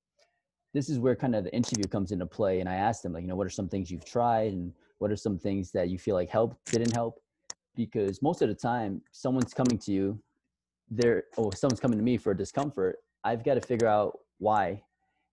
this 0.74 0.90
is 0.90 1.00
where 1.00 1.16
kind 1.16 1.36
of 1.36 1.44
the 1.44 1.56
interview 1.56 1.86
comes 1.86 2.12
into 2.12 2.26
play 2.26 2.60
and 2.60 2.70
i 2.70 2.76
asked 2.76 3.04
them 3.04 3.14
like 3.14 3.22
you 3.22 3.28
know 3.28 3.36
what 3.36 3.48
are 3.48 3.52
some 3.52 3.70
things 3.70 3.92
you've 3.92 4.06
tried 4.06 4.54
and 4.54 4.74
what 4.98 5.12
are 5.12 5.16
some 5.16 5.38
things 5.38 5.72
that 5.72 5.90
you 5.90 5.98
feel 6.00 6.16
like 6.16 6.30
helped 6.30 6.72
didn't 6.72 6.94
help 6.94 7.22
because 7.76 8.22
most 8.24 8.42
of 8.42 8.50
the 8.50 8.56
time 8.56 9.02
someone's 9.12 9.54
coming 9.54 9.78
to 9.78 9.92
you 9.92 10.20
they're 10.90 11.26
oh 11.38 11.52
someone's 11.52 11.80
coming 11.80 11.98
to 11.98 12.04
me 12.04 12.18
for 12.18 12.34
discomfort 12.34 12.98
i've 13.24 13.44
got 13.44 13.56
to 13.56 13.62
figure 13.62 13.88
out 13.88 14.20
why. 14.40 14.82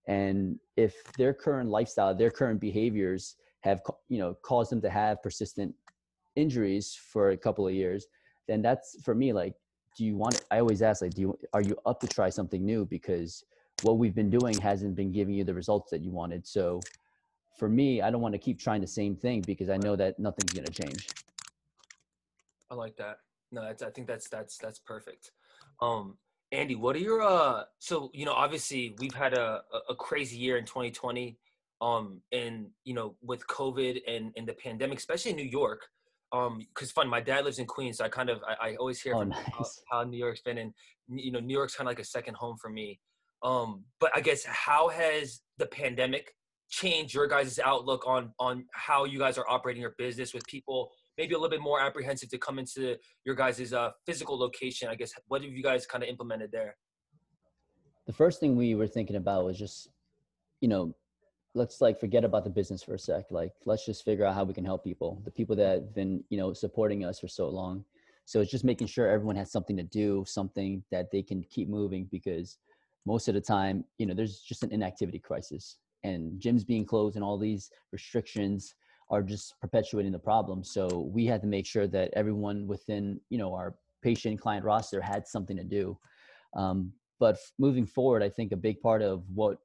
And 0.07 0.59
if 0.77 0.95
their 1.15 1.33
current 1.33 1.71
lifestyle 1.71 2.15
their 2.15 2.31
current 2.31 2.61
behaviors 2.61 3.37
have 3.61 3.81
you 4.09 4.19
know 4.19 4.35
caused 4.43 4.71
them 4.71 4.83
to 4.83 4.91
have 4.91 5.23
persistent 5.23 5.75
injuries 6.37 6.99
for 7.13 7.31
a 7.31 7.37
couple 7.37 7.67
of 7.67 7.73
years 7.73 8.07
then 8.49 8.61
that's 8.61 9.01
for 9.03 9.15
me 9.15 9.33
like 9.33 9.55
do 9.97 10.05
you 10.05 10.17
want 10.17 10.45
i 10.51 10.59
always 10.59 10.83
ask 10.83 11.01
like 11.01 11.15
do 11.15 11.23
you 11.23 11.39
are 11.55 11.63
you 11.63 11.79
up 11.87 12.01
to 12.01 12.07
try 12.07 12.29
something 12.29 12.65
new? 12.65 12.85
Because 12.85 13.45
what 13.83 13.97
we've 13.99 14.15
been 14.15 14.31
doing 14.31 14.59
hasn't 14.59 14.95
been 14.95 15.13
giving 15.13 15.35
you 15.35 15.45
the 15.45 15.55
results 15.55 15.91
that 15.91 16.01
you 16.03 16.11
wanted. 16.11 16.47
So 16.47 16.81
for 17.57 17.69
me 17.69 18.03
i 18.03 18.11
don't 18.11 18.21
want 18.21 18.35
to 18.35 18.39
keep 18.39 18.59
trying 18.59 18.83
the 18.83 18.87
same 18.87 19.17
thing 19.17 19.41
because 19.41 19.71
i 19.71 19.79
know 19.79 19.97
that 19.97 20.19
nothing's 20.19 20.53
going 20.53 20.67
to 20.67 20.73
change. 20.83 21.09
I 22.71 22.75
like 22.75 22.97
that. 22.97 23.21
No 23.53 23.63
i 23.63 23.73
think 23.73 24.07
that's 24.07 24.29
that's 24.29 24.59
that's 24.59 24.81
perfect 24.81 25.31
um 25.81 26.17
Andy, 26.53 26.77
what 26.77 26.95
are 26.97 27.01
your 27.01 27.23
uh 27.23 27.65
so 27.79 28.11
you 28.15 28.25
know 28.25 28.33
obviously 28.33 28.95
we've 28.99 29.15
had 29.15 29.35
a 29.35 29.63
a 29.89 29.95
crazy 29.95 30.37
year 30.37 30.57
in 30.57 30.65
2020 30.65 31.37
um 31.81 32.21
and 32.33 32.67
you 32.85 32.95
know 32.95 33.17
with 33.23 33.47
COVID 33.47 34.01
and 34.07 34.33
and 34.37 34.47
the 34.47 34.55
pandemic 34.55 34.99
especially 34.99 35.33
in 35.33 35.37
New 35.37 35.43
York 35.43 35.83
um 36.33 36.61
cuz 36.75 36.93
fun 36.93 37.09
my 37.09 37.21
dad 37.21 37.45
lives 37.45 37.59
in 37.59 37.67
Queens 37.67 37.99
so 37.99 38.05
I 38.05 38.09
kind 38.09 38.31
of 38.31 38.43
I, 38.45 38.69
I 38.69 38.77
always 38.77 39.01
hear 39.01 39.15
oh, 39.15 39.25
nice. 39.25 39.45
how, 39.53 39.65
how, 39.91 40.05
New 40.05 40.17
York's 40.17 40.43
been 40.43 40.59
and 40.59 40.73
you 41.09 41.33
know 41.33 41.41
New 41.41 41.55
York's 41.55 41.75
kind 41.75 41.89
of 41.89 41.91
like 41.91 41.99
a 41.99 42.05
second 42.05 42.37
home 42.37 42.57
for 42.57 42.71
me 42.71 43.01
um 43.43 43.85
but 44.01 44.11
I 44.15 44.21
guess 44.21 44.45
how 44.45 44.89
has 44.89 45.41
the 45.59 45.67
pandemic 45.67 46.35
changed 46.71 47.15
your 47.15 47.27
guys' 47.27 47.59
outlook 47.59 48.07
on 48.07 48.33
on 48.39 48.65
how 48.73 49.05
you 49.05 49.19
guys 49.19 49.39
are 49.39 49.49
operating 49.49 49.83
your 49.83 49.95
business 49.99 50.33
with 50.33 50.45
people 50.47 50.91
maybe 51.17 51.35
a 51.35 51.39
little 51.39 51.51
bit 51.51 51.61
more 51.61 51.81
apprehensive 51.81 52.29
to 52.31 52.39
come 52.39 52.59
into 52.59 52.97
your 53.25 53.35
guys' 53.35 53.73
uh, 53.73 53.91
physical 54.07 54.39
location? 54.39 54.89
I 54.89 54.95
guess 54.95 55.13
what 55.29 55.43
have 55.43 55.53
you 55.53 55.63
guys 55.63 55.87
kind 55.87 56.03
of 56.03 56.09
implemented 56.09 56.51
there? 56.53 56.77
The 58.07 58.13
first 58.13 58.41
thing 58.41 58.57
we 58.57 58.75
were 58.75 58.87
thinking 58.87 59.17
about 59.17 59.45
was 59.45 59.59
just, 59.59 59.89
you 60.61 60.69
know, 60.69 60.95
let's 61.55 61.81
like 61.81 61.99
forget 61.99 62.25
about 62.25 62.45
the 62.45 62.51
business 62.51 62.83
for 62.83 62.95
a 62.95 62.99
sec. 62.99 63.27
Like, 63.31 63.53
let's 63.65 63.87
just 63.87 64.05
figure 64.05 64.25
out 64.25 64.35
how 64.35 64.45
we 64.45 64.55
can 64.55 64.65
help 64.65 64.85
people, 64.85 65.23
the 65.25 65.31
people 65.31 65.57
that 65.57 65.75
have 65.75 65.95
been, 65.95 66.23
you 66.29 66.37
know, 66.37 66.53
supporting 66.53 67.05
us 67.05 67.21
for 67.21 67.29
so 67.29 67.49
long. 67.49 67.85
So 68.27 68.41
it's 68.41 68.51
just 68.51 68.65
making 68.65 68.89
sure 68.89 69.09
everyone 69.09 69.37
has 69.37 69.53
something 69.53 69.77
to 69.77 69.83
do, 69.83 70.25
something 70.27 70.83
that 70.91 71.11
they 71.11 71.23
can 71.23 71.45
keep 71.51 71.69
moving 71.69 72.09
because 72.11 72.59
most 73.07 73.29
of 73.29 73.35
the 73.35 73.41
time, 73.41 73.85
you 73.99 74.07
know, 74.07 74.15
there's 74.15 74.41
just 74.41 74.63
an 74.63 74.73
inactivity 74.73 75.19
crisis 75.19 75.77
and 76.05 76.41
gyms 76.41 76.67
being 76.67 76.85
closed 76.85 77.17
and 77.17 77.25
all 77.25 77.39
these 77.39 77.71
restrictions 77.93 78.75
are 79.11 79.23
just 79.23 79.59
perpetuating 79.61 80.13
the 80.13 80.19
problem. 80.19 80.65
So 80.65 81.11
we 81.13 81.27
had 81.27 81.41
to 81.43 81.47
make 81.47 81.67
sure 81.67 81.87
that 81.89 82.11
everyone 82.15 82.67
within, 82.67 83.21
you 83.31 83.39
know, 83.39 83.55
our 83.55 83.75
patient 84.03 84.41
client 84.41 84.65
roster 84.65 85.01
had 85.01 85.27
something 85.27 85.57
to 85.57 85.65
do. 85.65 85.99
Um, 86.55 86.93
but 87.21 87.39
moving 87.59 87.87
forward, 87.87 88.23
I 88.23 88.29
think 88.29 88.53
a 88.53 88.57
big 88.57 88.81
part 88.81 89.03
of 89.03 89.25
what 89.35 89.59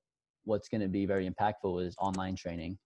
what's 0.46 0.68
going 0.68 0.82
to 0.82 0.88
be 0.88 1.06
very 1.06 1.30
impactful 1.30 1.86
is 1.86 1.96
online 2.00 2.36
training. 2.36 2.78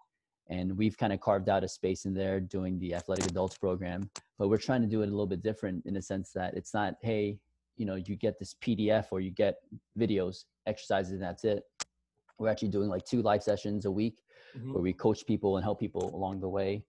And 0.49 0.77
we've 0.77 0.97
kind 0.97 1.13
of 1.13 1.21
carved 1.21 1.47
out 1.47 1.63
a 1.63 1.67
space 1.67 2.05
in 2.05 2.13
there 2.13 2.39
doing 2.39 2.77
the 2.79 2.93
athletic 2.93 3.27
adults 3.27 3.57
program, 3.57 4.09
but 4.37 4.49
we're 4.49 4.57
trying 4.57 4.81
to 4.81 4.87
do 4.87 5.01
it 5.01 5.07
a 5.07 5.11
little 5.11 5.27
bit 5.27 5.41
different 5.41 5.85
in 5.85 5.93
the 5.93 6.01
sense 6.01 6.31
that 6.33 6.53
it's 6.55 6.73
not, 6.73 6.95
hey, 7.01 7.37
you 7.77 7.85
know, 7.85 7.95
you 7.95 8.15
get 8.15 8.37
this 8.39 8.55
PDF 8.61 9.05
or 9.11 9.21
you 9.21 9.31
get 9.31 9.57
videos, 9.97 10.45
exercises, 10.67 11.13
and 11.13 11.21
that's 11.21 11.45
it. 11.45 11.63
We're 12.37 12.49
actually 12.49 12.69
doing 12.69 12.89
like 12.89 13.05
two 13.05 13.21
live 13.21 13.43
sessions 13.43 13.85
a 13.85 13.91
week 13.91 14.22
mm-hmm. 14.57 14.73
where 14.73 14.83
we 14.83 14.93
coach 14.93 15.25
people 15.25 15.57
and 15.57 15.63
help 15.63 15.79
people 15.79 16.15
along 16.15 16.39
the 16.39 16.49
way. 16.49 16.83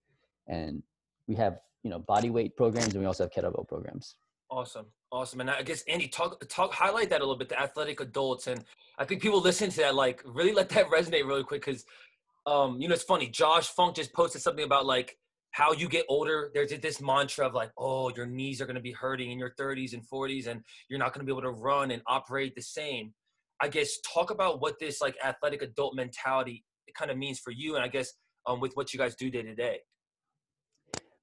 And 0.47 0.83
we 1.27 1.35
have, 1.35 1.59
you 1.83 1.89
know, 1.89 1.99
body 1.99 2.29
weight 2.29 2.55
programs 2.55 2.93
and 2.93 2.99
we 2.99 3.05
also 3.05 3.23
have 3.23 3.31
kettlebell 3.31 3.67
programs. 3.67 4.15
Awesome. 4.49 4.85
Awesome. 5.11 5.41
And 5.41 5.49
I 5.49 5.61
guess 5.63 5.83
Andy, 5.87 6.07
talk 6.07 6.41
talk 6.49 6.73
highlight 6.73 7.09
that 7.09 7.21
a 7.21 7.23
little 7.23 7.37
bit, 7.37 7.49
the 7.49 7.59
athletic 7.59 7.99
adults. 7.99 8.47
And 8.47 8.63
I 8.97 9.05
think 9.05 9.21
people 9.21 9.41
listen 9.41 9.69
to 9.71 9.77
that, 9.77 9.95
like 9.95 10.21
really 10.25 10.53
let 10.53 10.69
that 10.69 10.87
resonate 10.89 11.25
really 11.25 11.43
quick 11.43 11.65
because 11.65 11.85
um, 12.45 12.79
you 12.79 12.87
know, 12.87 12.93
it's 12.93 13.03
funny. 13.03 13.27
Josh 13.27 13.69
Funk 13.69 13.95
just 13.95 14.13
posted 14.13 14.41
something 14.41 14.65
about 14.65 14.85
like 14.85 15.17
how 15.51 15.71
you 15.73 15.87
get 15.87 16.05
older. 16.09 16.51
There's 16.53 16.69
this 16.69 17.01
mantra 17.01 17.47
of 17.47 17.53
like, 17.53 17.71
oh, 17.77 18.11
your 18.15 18.25
knees 18.25 18.61
are 18.61 18.65
gonna 18.65 18.81
be 18.81 18.91
hurting 18.91 19.31
in 19.31 19.39
your 19.39 19.51
30s 19.59 19.93
and 19.93 20.03
40s, 20.07 20.47
and 20.47 20.61
you're 20.89 20.99
not 20.99 21.13
gonna 21.13 21.25
be 21.25 21.31
able 21.31 21.41
to 21.41 21.51
run 21.51 21.91
and 21.91 22.01
operate 22.07 22.55
the 22.55 22.61
same. 22.61 23.13
I 23.61 23.69
guess 23.69 23.97
talk 24.01 24.31
about 24.31 24.61
what 24.61 24.79
this 24.79 25.01
like 25.01 25.15
athletic 25.23 25.61
adult 25.61 25.95
mentality 25.95 26.63
kind 26.93 27.09
of 27.09 27.17
means 27.17 27.39
for 27.39 27.51
you, 27.51 27.75
and 27.75 27.83
I 27.83 27.87
guess 27.87 28.13
um, 28.45 28.59
with 28.59 28.73
what 28.75 28.93
you 28.93 28.99
guys 28.99 29.15
do 29.15 29.29
day 29.29 29.41
to 29.41 29.55
day. 29.55 29.79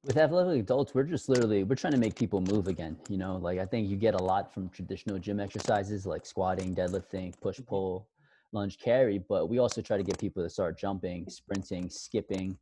With 0.04 0.16
athletic 0.16 0.62
adults, 0.62 0.94
we're 0.94 1.04
just 1.04 1.28
literally 1.28 1.62
we're 1.62 1.76
trying 1.76 1.92
to 1.92 1.98
make 1.98 2.16
people 2.16 2.40
move 2.40 2.66
again. 2.66 2.96
You 3.08 3.18
know, 3.18 3.36
like 3.36 3.58
I 3.58 3.66
think 3.66 3.88
you 3.88 3.96
get 3.96 4.14
a 4.14 4.22
lot 4.22 4.52
from 4.52 4.68
traditional 4.68 5.18
gym 5.18 5.38
exercises 5.38 6.06
like 6.06 6.26
squatting, 6.26 6.74
deadlifting, 6.74 7.38
push 7.40 7.56
mm-hmm. 7.56 7.68
pull, 7.68 8.08
lunge 8.52 8.78
carry, 8.78 9.18
but 9.18 9.48
we 9.48 9.58
also 9.58 9.80
try 9.80 9.96
to 9.96 10.02
get 10.02 10.18
people 10.18 10.42
to 10.42 10.50
start 10.50 10.78
jumping, 10.78 11.28
sprinting, 11.28 11.88
skipping, 11.88 12.58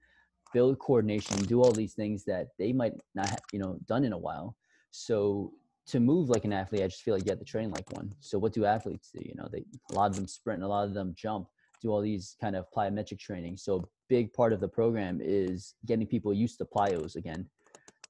build 0.53 0.79
coordination, 0.79 1.37
do 1.45 1.63
all 1.63 1.73
these 1.73 1.95
things 1.95 2.25
that 2.25 2.49
they 2.59 2.73
might 2.73 2.93
not 3.15 3.29
have, 3.29 3.41
you 3.53 3.59
know, 3.59 3.79
done 3.87 4.05
in 4.05 4.13
a 4.13 4.19
while. 4.19 4.57
So 4.91 5.53
to 5.87 6.01
move 6.01 6.29
like 6.29 6.45
an 6.45 6.53
athlete, 6.53 6.83
I 6.83 6.89
just 6.89 7.03
feel 7.03 7.15
like 7.15 7.25
you 7.25 7.31
have 7.31 7.39
to 7.39 7.45
train 7.45 7.71
like 7.71 7.91
one. 7.93 8.13
So 8.21 8.39
what 8.39 8.53
do 8.53 8.65
athletes 8.65 9.11
do? 9.15 9.21
You 9.25 9.35
know, 9.37 9.49
they 9.51 9.65
a 9.91 9.95
lot 9.95 10.11
of 10.11 10.17
them 10.17 10.29
sprint, 10.29 10.63
a 10.63 10.69
lot 10.69 10.87
of 10.87 10.95
them 10.95 11.15
jump 11.17 11.49
do 11.81 11.91
all 11.91 12.01
these 12.01 12.37
kind 12.41 12.57
of 12.57 12.67
plyometric 12.77 13.19
training. 13.19 13.57
So 13.57 13.89
big 14.09 14.33
part 14.33 14.53
of 14.53 14.61
the 14.61 14.69
program 14.69 15.21
is 15.23 15.75
getting 15.87 16.07
people 16.07 16.35
used 16.35 16.59
to 16.59 16.65
plyos 16.65 17.17
again. 17.17 17.49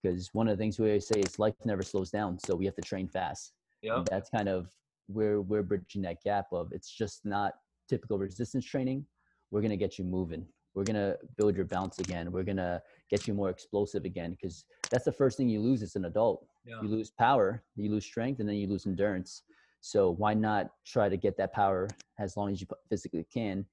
Because 0.03 0.31
one 0.33 0.49
of 0.49 0.57
the 0.57 0.63
things 0.63 0.79
we 0.79 0.87
always 0.87 1.07
say 1.07 1.21
is 1.21 1.39
life 1.39 1.55
never 1.65 1.83
slows 1.83 2.11
down. 2.11 2.39
So 2.39 2.55
we 2.55 2.65
have 2.65 2.77
to 2.77 2.83
train 2.83 3.07
fast. 3.07 3.53
Yeah. 3.83 4.03
That's 4.11 4.31
kind 4.31 4.49
of 4.49 4.71
where 5.09 5.41
we're 5.41 5.63
bridging 5.63 6.03
that 6.03 6.23
gap 6.23 6.47
of 6.53 6.73
it's 6.73 6.91
just 6.91 7.25
not 7.25 7.55
typical 7.89 8.19
resistance 8.19 8.65
training. 8.65 9.05
We're 9.51 9.63
gonna 9.63 9.77
get 9.77 9.99
you 9.99 10.05
moving. 10.05 10.47
We're 10.75 10.85
gonna 10.85 11.17
build 11.37 11.57
your 11.57 11.65
bounce 11.65 11.99
again. 11.99 12.31
We're 12.31 12.45
gonna 12.45 12.81
get 13.11 13.27
you 13.27 13.35
more 13.35 13.51
explosive 13.51 14.05
again 14.05 14.31
because 14.31 14.65
that's 14.91 15.05
the 15.05 15.13
first 15.13 15.37
thing 15.37 15.49
you 15.49 15.61
lose 15.61 15.83
as 15.83 15.97
an 15.97 16.05
adult. 16.05 16.47
Yeah. 16.65 16.81
You 16.83 16.89
lose 16.89 17.11
power, 17.11 17.63
you 17.77 17.91
lose 17.91 18.05
strength, 18.05 18.41
and 18.41 18.49
then 18.49 18.57
you 18.57 18.69
lose 18.69 18.87
endurance. 18.87 19.43
So 19.81 20.11
why 20.13 20.35
not 20.35 20.71
try 20.87 21.09
to 21.09 21.17
get 21.17 21.37
that 21.39 21.53
power 21.53 21.89
as 22.19 22.37
long 22.37 22.53
as 22.53 22.61
you 22.61 22.67
physically 22.89 23.27
can? 23.33 23.65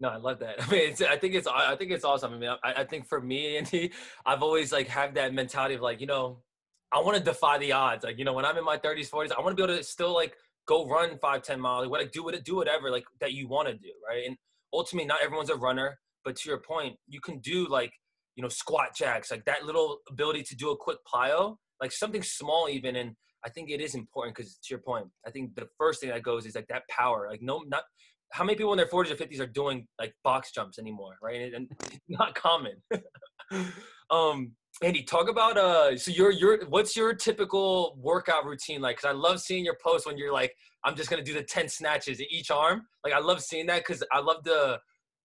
No, 0.00 0.08
I 0.08 0.16
love 0.16 0.38
that. 0.40 0.62
I 0.66 0.70
mean, 0.70 0.90
it's, 0.90 1.02
I 1.02 1.16
think 1.16 1.34
it's 1.34 1.46
I 1.46 1.76
think 1.76 1.90
it's 1.90 2.04
awesome. 2.04 2.34
I 2.34 2.38
mean, 2.38 2.50
I, 2.62 2.72
I 2.78 2.84
think 2.84 3.06
for 3.06 3.20
me, 3.20 3.56
Andy, 3.58 3.92
I've 4.26 4.42
always 4.42 4.72
like 4.72 4.88
have 4.88 5.14
that 5.14 5.34
mentality 5.34 5.74
of 5.74 5.80
like, 5.80 6.00
you 6.00 6.06
know, 6.06 6.42
I 6.92 7.00
want 7.00 7.16
to 7.16 7.22
defy 7.22 7.58
the 7.58 7.72
odds. 7.72 8.04
Like, 8.04 8.18
you 8.18 8.24
know, 8.24 8.32
when 8.32 8.44
I'm 8.44 8.56
in 8.56 8.64
my 8.64 8.78
30s, 8.78 9.10
40s, 9.10 9.32
I 9.36 9.40
want 9.40 9.56
to 9.56 9.60
be 9.60 9.64
able 9.64 9.76
to 9.76 9.82
still 9.82 10.14
like 10.14 10.34
go 10.66 10.86
run 10.86 11.18
five, 11.18 11.42
10 11.42 11.60
miles, 11.60 11.88
like 11.88 12.12
do 12.12 12.22
what 12.22 12.42
do 12.44 12.56
whatever 12.56 12.90
like 12.90 13.04
that 13.20 13.32
you 13.32 13.48
want 13.48 13.68
to 13.68 13.74
do, 13.74 13.90
right? 14.08 14.24
And 14.26 14.36
ultimately, 14.72 15.06
not 15.06 15.18
everyone's 15.22 15.50
a 15.50 15.56
runner, 15.56 15.98
but 16.24 16.36
to 16.36 16.48
your 16.48 16.58
point, 16.58 16.96
you 17.06 17.20
can 17.20 17.38
do 17.40 17.68
like 17.68 17.92
you 18.36 18.42
know 18.42 18.48
squat 18.48 18.94
jacks, 18.96 19.30
like 19.30 19.44
that 19.44 19.64
little 19.64 19.98
ability 20.08 20.42
to 20.44 20.56
do 20.56 20.70
a 20.70 20.76
quick 20.76 20.98
plyo, 21.12 21.56
like 21.80 21.92
something 21.92 22.22
small 22.22 22.68
even, 22.68 22.96
and 22.96 23.16
I 23.44 23.50
think 23.50 23.70
it 23.70 23.80
is 23.80 23.94
important 23.94 24.36
because 24.36 24.54
to 24.54 24.70
your 24.70 24.80
point, 24.80 25.06
I 25.26 25.30
think 25.30 25.54
the 25.54 25.68
first 25.78 26.00
thing 26.00 26.10
that 26.10 26.22
goes 26.22 26.46
is 26.46 26.54
like 26.54 26.68
that 26.68 26.82
power. 26.88 27.28
Like 27.30 27.42
no, 27.42 27.62
not 27.66 27.82
how 28.32 28.42
many 28.42 28.56
people 28.56 28.72
in 28.72 28.78
their 28.78 28.86
40s 28.86 29.10
or 29.10 29.16
50s 29.16 29.40
are 29.40 29.46
doing 29.46 29.86
like 29.98 30.14
box 30.24 30.50
jumps 30.50 30.78
anymore, 30.78 31.14
right? 31.22 31.40
And, 31.40 31.54
and 31.54 31.68
not 32.08 32.34
common. 32.34 32.82
Um, 34.10 34.52
Andy, 34.82 35.02
talk 35.02 35.28
about 35.28 35.56
uh. 35.56 35.96
So 35.96 36.10
your 36.10 36.30
your 36.30 36.66
what's 36.66 36.96
your 36.96 37.14
typical 37.14 37.96
workout 38.00 38.44
routine 38.44 38.80
like? 38.80 38.96
Because 38.96 39.08
I 39.08 39.12
love 39.12 39.40
seeing 39.40 39.64
your 39.64 39.76
posts 39.82 40.06
when 40.06 40.18
you're 40.18 40.32
like, 40.32 40.54
I'm 40.84 40.96
just 40.96 41.10
gonna 41.10 41.22
do 41.22 41.32
the 41.32 41.42
ten 41.42 41.68
snatches 41.68 42.20
in 42.20 42.26
each 42.30 42.50
arm. 42.50 42.86
Like 43.04 43.12
I 43.12 43.20
love 43.20 43.40
seeing 43.40 43.66
that 43.66 43.84
because 43.86 44.02
I 44.12 44.20
love 44.20 44.44
the 44.44 44.80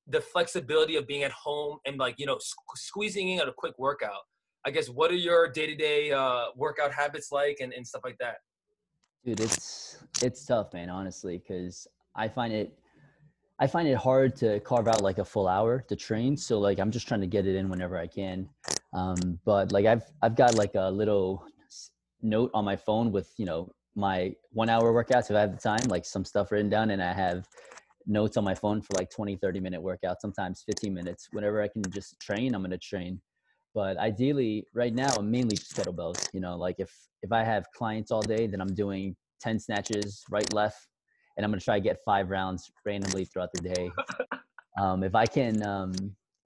the 0.07 0.21
flexibility 0.21 0.95
of 0.95 1.07
being 1.07 1.23
at 1.23 1.31
home 1.31 1.77
and 1.85 1.97
like 1.97 2.15
you 2.17 2.25
know 2.25 2.37
squ- 2.37 2.77
squeezing 2.77 3.29
in 3.29 3.47
a 3.47 3.53
quick 3.55 3.73
workout. 3.77 4.21
I 4.69 4.71
guess 4.71 4.87
what 4.87 5.09
are 5.09 5.15
your 5.15 5.47
day 5.49 5.65
to 5.65 5.73
day 5.73 6.11
workout 6.55 6.93
habits 6.93 7.31
like 7.31 7.57
and, 7.59 7.73
and 7.73 7.85
stuff 7.85 8.01
like 8.03 8.19
that? 8.19 8.35
Dude, 9.25 9.39
it's 9.39 9.97
it's 10.21 10.45
tough, 10.45 10.73
man. 10.73 10.91
Honestly, 10.91 11.39
because 11.39 11.87
I 12.15 12.27
find 12.27 12.53
it 12.53 12.77
I 13.57 13.65
find 13.65 13.87
it 13.87 13.97
hard 13.97 14.35
to 14.37 14.59
carve 14.59 14.87
out 14.87 15.01
like 15.01 15.17
a 15.17 15.25
full 15.25 15.47
hour 15.47 15.83
to 15.87 15.95
train. 15.95 16.37
So 16.37 16.59
like 16.59 16.79
I'm 16.79 16.91
just 16.91 17.07
trying 17.07 17.21
to 17.21 17.27
get 17.27 17.47
it 17.47 17.55
in 17.55 17.67
whenever 17.67 17.97
I 17.97 18.05
can. 18.05 18.47
Um, 18.93 19.39
but 19.43 19.71
like 19.71 19.87
I've 19.87 20.03
I've 20.21 20.35
got 20.35 20.53
like 20.53 20.75
a 20.75 20.91
little 20.91 21.47
note 22.21 22.51
on 22.53 22.63
my 22.63 22.75
phone 22.75 23.11
with 23.11 23.33
you 23.37 23.45
know 23.47 23.71
my 23.95 24.35
one 24.51 24.69
hour 24.69 24.93
workouts 24.93 25.31
if 25.31 25.35
I 25.35 25.39
have 25.39 25.51
the 25.51 25.57
time, 25.57 25.87
like 25.87 26.05
some 26.05 26.23
stuff 26.23 26.51
written 26.51 26.69
down, 26.69 26.91
and 26.91 27.01
I 27.01 27.11
have 27.11 27.47
notes 28.05 28.37
on 28.37 28.43
my 28.43 28.53
phone 28.53 28.83
for 28.83 28.93
like 28.99 29.09
20, 29.09 29.35
30 29.37 29.59
minute 29.61 29.81
workouts, 29.81 30.19
sometimes 30.21 30.61
15 30.61 30.93
minutes. 30.93 31.29
Whenever 31.31 31.59
I 31.59 31.69
can 31.69 31.81
just 31.89 32.19
train, 32.19 32.53
I'm 32.53 32.61
gonna 32.61 32.77
train. 32.77 33.19
But 33.73 33.97
ideally, 33.97 34.65
right 34.73 34.93
now, 34.93 35.13
I'm 35.17 35.29
mainly 35.29 35.55
just 35.55 35.75
kettlebells. 35.75 36.27
You 36.33 36.39
know, 36.39 36.57
like 36.57 36.75
if 36.79 36.91
if 37.21 37.31
I 37.31 37.43
have 37.43 37.65
clients 37.75 38.11
all 38.11 38.21
day, 38.21 38.47
then 38.47 38.61
I'm 38.61 38.73
doing 38.73 39.15
10 39.41 39.59
snatches 39.59 40.23
right, 40.29 40.51
left, 40.53 40.87
and 41.37 41.45
I'm 41.45 41.51
gonna 41.51 41.61
try 41.61 41.75
to 41.75 41.83
get 41.83 41.97
five 42.03 42.29
rounds 42.29 42.71
randomly 42.85 43.25
throughout 43.25 43.51
the 43.53 43.61
day. 43.61 43.91
Um, 44.79 45.03
if 45.03 45.13
I 45.13 45.25
can, 45.25 45.61
um, 45.63 45.91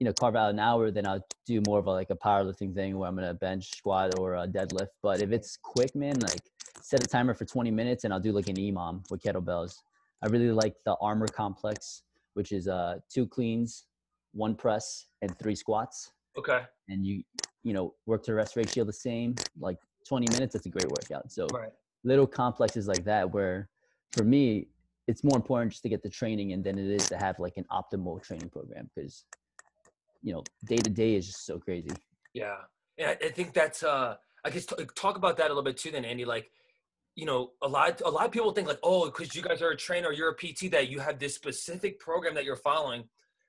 you 0.00 0.04
know, 0.06 0.12
carve 0.12 0.34
out 0.34 0.50
an 0.50 0.58
hour, 0.58 0.90
then 0.90 1.06
I'll 1.06 1.24
do 1.46 1.60
more 1.66 1.78
of 1.78 1.86
a, 1.86 1.90
like 1.90 2.10
a 2.10 2.16
powerlifting 2.16 2.74
thing 2.74 2.98
where 2.98 3.08
I'm 3.08 3.14
gonna 3.14 3.34
bench, 3.34 3.70
squat, 3.76 4.18
or 4.18 4.34
a 4.34 4.48
deadlift. 4.48 4.88
But 5.02 5.20
if 5.20 5.30
it's 5.30 5.56
quick, 5.56 5.94
man, 5.94 6.18
like 6.18 6.40
set 6.80 7.02
a 7.02 7.06
timer 7.06 7.34
for 7.34 7.44
20 7.44 7.70
minutes, 7.70 8.04
and 8.04 8.12
I'll 8.12 8.20
do 8.20 8.32
like 8.32 8.48
an 8.48 8.56
EMOM 8.56 9.08
with 9.10 9.22
kettlebells. 9.22 9.76
I 10.22 10.26
really 10.28 10.50
like 10.50 10.74
the 10.84 10.96
armor 11.00 11.28
complex, 11.28 12.02
which 12.32 12.50
is 12.50 12.66
uh, 12.66 12.98
two 13.08 13.26
cleans, 13.26 13.84
one 14.32 14.54
press, 14.54 15.06
and 15.22 15.38
three 15.38 15.54
squats. 15.54 16.10
Okay. 16.36 16.62
And 16.88 17.06
you, 17.06 17.22
you 17.62 17.72
know, 17.72 17.94
work 18.06 18.22
to 18.24 18.34
rest 18.34 18.56
ratio 18.56 18.84
the 18.84 18.92
same, 18.92 19.34
like 19.58 19.78
20 20.08 20.26
minutes. 20.32 20.52
That's 20.52 20.66
a 20.66 20.70
great 20.70 20.88
workout. 20.88 21.30
So 21.32 21.46
Right. 21.52 21.72
little 22.02 22.26
complexes 22.26 22.86
like 22.88 23.04
that, 23.04 23.32
where 23.32 23.68
for 24.12 24.24
me, 24.24 24.68
it's 25.06 25.22
more 25.22 25.36
important 25.36 25.72
just 25.72 25.82
to 25.82 25.88
get 25.88 26.02
the 26.02 26.08
training 26.08 26.52
and 26.52 26.64
than 26.64 26.78
it 26.78 26.86
is 26.86 27.08
to 27.08 27.16
have 27.16 27.38
like 27.38 27.56
an 27.56 27.64
optimal 27.70 28.22
training 28.22 28.48
program 28.48 28.90
because, 28.94 29.24
you 30.22 30.32
know, 30.32 30.42
day 30.66 30.76
to 30.76 30.90
day 30.90 31.14
is 31.16 31.26
just 31.26 31.44
so 31.44 31.58
crazy. 31.58 31.90
Yeah, 32.32 32.56
and 32.98 33.08
I, 33.10 33.26
I 33.26 33.28
think 33.30 33.52
that's 33.52 33.82
uh, 33.82 34.16
I 34.44 34.50
guess 34.50 34.66
t- 34.66 34.76
talk 34.94 35.16
about 35.16 35.36
that 35.36 35.46
a 35.46 35.48
little 35.48 35.62
bit 35.62 35.76
too. 35.76 35.90
Then 35.90 36.04
Andy, 36.04 36.24
like, 36.24 36.50
you 37.16 37.26
know, 37.26 37.50
a 37.62 37.68
lot 37.68 38.00
a 38.04 38.10
lot 38.10 38.24
of 38.24 38.32
people 38.32 38.50
think 38.52 38.66
like, 38.66 38.80
oh, 38.82 39.06
because 39.06 39.34
you 39.34 39.42
guys 39.42 39.62
are 39.62 39.70
a 39.70 39.76
trainer, 39.76 40.10
you're 40.10 40.30
a 40.30 40.34
PT, 40.34 40.70
that 40.70 40.88
you 40.88 41.00
have 41.00 41.18
this 41.18 41.34
specific 41.34 41.98
program 42.00 42.34
that 42.34 42.44
you're 42.44 42.56
following. 42.56 43.04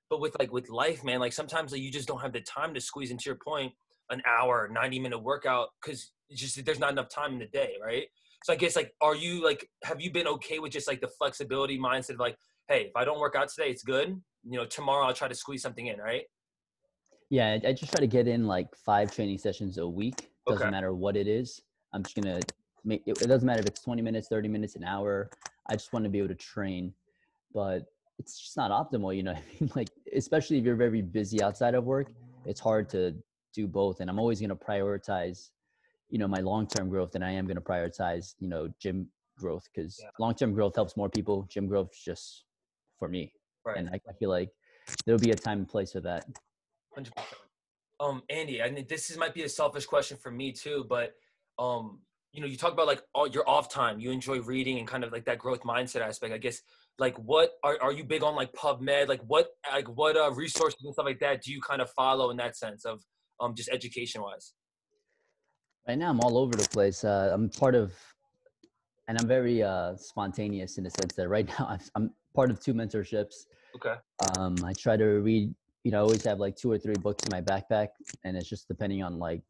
But 0.09 0.21
with 0.21 0.35
like 0.39 0.51
with 0.51 0.69
life, 0.69 1.03
man, 1.03 1.19
like 1.19 1.33
sometimes 1.33 1.71
like, 1.71 1.81
you 1.81 1.91
just 1.91 2.07
don't 2.07 2.21
have 2.21 2.33
the 2.33 2.41
time 2.41 2.73
to 2.73 2.81
squeeze 2.81 3.11
into 3.11 3.23
your 3.25 3.37
point 3.43 3.73
an 4.11 4.21
hour, 4.25 4.69
ninety 4.71 4.99
minute 4.99 5.17
workout 5.17 5.69
because 5.81 6.11
just 6.31 6.63
there's 6.65 6.79
not 6.79 6.91
enough 6.91 7.09
time 7.09 7.33
in 7.33 7.39
the 7.39 7.47
day, 7.47 7.73
right? 7.83 8.05
So 8.43 8.53
I 8.53 8.55
guess 8.55 8.75
like, 8.75 8.93
are 9.01 9.15
you 9.15 9.43
like, 9.43 9.67
have 9.83 9.99
you 9.99 10.11
been 10.11 10.27
okay 10.27 10.59
with 10.59 10.71
just 10.71 10.87
like 10.87 11.01
the 11.01 11.07
flexibility 11.07 11.79
mindset 11.79 12.11
of 12.11 12.19
like, 12.19 12.37
hey, 12.67 12.85
if 12.85 12.91
I 12.95 13.03
don't 13.03 13.19
work 13.19 13.35
out 13.35 13.49
today, 13.49 13.69
it's 13.71 13.83
good. 13.83 14.21
You 14.43 14.59
know, 14.59 14.65
tomorrow 14.65 15.07
I'll 15.07 15.13
try 15.13 15.27
to 15.27 15.33
squeeze 15.33 15.63
something 15.63 15.87
in, 15.87 15.97
right? 15.97 16.23
Yeah, 17.31 17.57
I 17.65 17.73
just 17.73 17.91
try 17.91 18.01
to 18.01 18.07
get 18.07 18.27
in 18.27 18.45
like 18.45 18.67
five 18.75 19.11
training 19.11 19.39
sessions 19.39 19.79
a 19.79 19.87
week. 19.87 20.29
Doesn't 20.47 20.61
Okay. 20.61 20.69
matter 20.69 20.93
what 20.93 21.17
it 21.17 21.27
is. 21.27 21.59
I'm 21.91 22.03
just 22.03 22.15
gonna 22.15 22.39
make 22.83 23.01
it, 23.07 23.19
it 23.21 23.27
doesn't 23.27 23.47
matter 23.47 23.61
if 23.61 23.65
it's 23.65 23.81
20 23.81 24.03
minutes, 24.03 24.27
30 24.27 24.47
minutes, 24.47 24.75
an 24.75 24.83
hour. 24.83 25.31
I 25.67 25.73
just 25.73 25.91
want 25.91 26.05
to 26.05 26.09
be 26.09 26.19
able 26.19 26.27
to 26.27 26.35
train, 26.35 26.93
but 27.51 27.87
it's 28.19 28.39
just 28.39 28.57
not 28.57 28.69
optimal, 28.69 29.15
you 29.15 29.23
know. 29.23 29.33
what 29.33 29.41
I 29.41 29.63
mean, 29.63 29.71
like 29.75 29.89
especially 30.13 30.57
if 30.57 30.65
you're 30.65 30.75
very 30.75 31.01
busy 31.01 31.41
outside 31.41 31.75
of 31.75 31.85
work, 31.85 32.11
it's 32.45 32.59
hard 32.59 32.89
to 32.89 33.15
do 33.53 33.67
both. 33.67 33.99
And 33.99 34.09
I'm 34.09 34.19
always 34.19 34.41
gonna 34.41 34.55
prioritize, 34.55 35.49
you 36.09 36.19
know, 36.19 36.27
my 36.27 36.39
long-term 36.41 36.89
growth, 36.89 37.15
and 37.15 37.23
I 37.23 37.31
am 37.31 37.47
gonna 37.47 37.61
prioritize, 37.61 38.35
you 38.39 38.47
know, 38.47 38.71
gym 38.79 39.07
growth 39.37 39.67
because 39.73 39.99
Yeah. 40.01 40.09
long-term 40.19 40.53
growth 40.53 40.75
helps 40.75 40.95
more 40.95 41.09
people. 41.09 41.43
Gym 41.43 41.67
growth 41.67 41.89
is 41.93 41.99
just 41.99 42.45
for 42.97 43.07
me, 43.07 43.33
Right. 43.65 43.77
and 43.77 43.89
I, 43.89 43.99
I 44.07 44.13
feel 44.13 44.29
like 44.29 44.49
there'll 45.05 45.19
be 45.19 45.31
a 45.31 45.35
time 45.35 45.59
and 45.59 45.67
place 45.67 45.91
for 45.91 46.01
that. 46.01 46.25
Hundred 46.93 47.15
percent. 47.15 47.41
Um, 47.99 48.23
Andy, 48.29 48.61
I 48.61 48.69
mean, 48.69 48.85
this 48.87 49.09
is 49.09 49.17
might 49.17 49.33
be 49.33 49.43
a 49.43 49.49
selfish 49.49 49.85
question 49.85 50.17
for 50.17 50.31
me 50.31 50.51
too, 50.51 50.85
but 50.87 51.13
um, 51.57 52.01
you 52.33 52.41
know, 52.41 52.47
you 52.47 52.57
talk 52.57 52.73
about 52.73 52.87
like 52.87 53.01
all 53.13 53.27
your 53.27 53.47
off 53.49 53.69
time. 53.69 53.99
You 53.99 54.11
enjoy 54.11 54.41
reading 54.41 54.79
and 54.79 54.87
kind 54.87 55.03
of 55.05 55.13
like 55.13 55.25
that 55.25 55.39
growth 55.39 55.61
mindset 55.63 56.01
aspect. 56.01 56.33
I 56.33 56.37
guess, 56.37 56.61
like, 56.97 57.17
what 57.17 57.51
are 57.63 57.77
are 57.81 57.91
you 57.91 58.03
big 58.03 58.23
on 58.23 58.35
like 58.35 58.53
PubMed? 58.53 59.07
Like, 59.07 59.21
what 59.27 59.47
like 59.71 59.87
what 59.87 60.15
uh, 60.17 60.31
resources 60.31 60.79
and 60.83 60.93
stuff 60.93 61.05
like 61.05 61.19
that 61.19 61.41
do 61.43 61.51
you 61.51 61.61
kind 61.61 61.81
of 61.81 61.89
follow 61.91 62.29
in 62.29 62.37
that 62.37 62.55
sense 62.55 62.85
of 62.85 63.01
um 63.39 63.53
just 63.55 63.69
education 63.69 64.21
wise? 64.21 64.53
Right 65.87 65.97
now, 65.97 66.09
I'm 66.09 66.19
all 66.21 66.37
over 66.37 66.55
the 66.55 66.67
place. 66.69 67.03
Uh, 67.03 67.29
I'm 67.33 67.49
part 67.49 67.75
of, 67.75 67.93
and 69.07 69.19
I'm 69.19 69.27
very 69.27 69.61
uh, 69.61 69.95
spontaneous 69.97 70.77
in 70.77 70.83
the 70.83 70.89
sense 70.89 71.13
that 71.15 71.27
right 71.29 71.47
now 71.59 71.67
I've- 71.69 71.89
I'm 71.95 72.11
part 72.33 72.49
of 72.49 72.59
two 72.59 72.73
mentorships. 72.73 73.35
Okay. 73.75 73.95
Um, 74.37 74.55
I 74.63 74.73
try 74.73 74.97
to 74.97 75.05
read. 75.21 75.53
You 75.83 75.91
know, 75.91 75.99
I 75.99 76.01
always 76.01 76.23
have 76.23 76.39
like 76.39 76.55
two 76.55 76.71
or 76.71 76.79
three 76.79 76.95
books 76.95 77.23
in 77.25 77.29
my 77.31 77.41
backpack, 77.41 77.89
and 78.23 78.35
it's 78.35 78.49
just 78.49 78.67
depending 78.67 79.03
on 79.03 79.19
like 79.19 79.43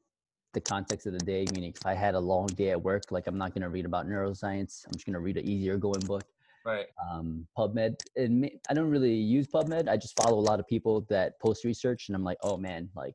the 0.54 0.60
context 0.60 1.06
of 1.08 1.14
the 1.14 1.20
day. 1.20 1.46
Meaning, 1.54 1.74
if 1.78 1.86
I 1.86 1.94
had 1.94 2.16
a 2.16 2.20
long 2.20 2.48
day 2.48 2.72
at 2.72 2.82
work, 2.82 3.04
like 3.12 3.28
I'm 3.28 3.38
not 3.38 3.54
going 3.54 3.62
to 3.62 3.70
read 3.70 3.86
about 3.86 4.08
neuroscience. 4.08 4.84
I'm 4.88 4.94
just 4.94 5.06
going 5.06 5.14
to 5.14 5.20
read 5.22 5.38
an 5.38 5.48
easier 5.48 5.78
going 5.78 6.02
book. 6.02 6.24
Right. 6.66 6.88
Um, 7.10 7.48
PubMed. 7.58 7.96
And 8.16 8.50
I 8.70 8.74
don't 8.74 8.90
really 8.90 9.14
use 9.14 9.48
PubMed. 9.48 9.88
I 9.88 9.98
just 9.98 10.20
follow 10.22 10.40
a 10.40 10.42
lot 10.42 10.60
of 10.60 10.68
people 10.68 11.06
that 11.10 11.40
post 11.40 11.64
research, 11.64 12.10
and 12.10 12.16
I'm 12.16 12.24
like, 12.24 12.38
oh 12.42 12.58
man, 12.58 12.90
like, 12.96 13.14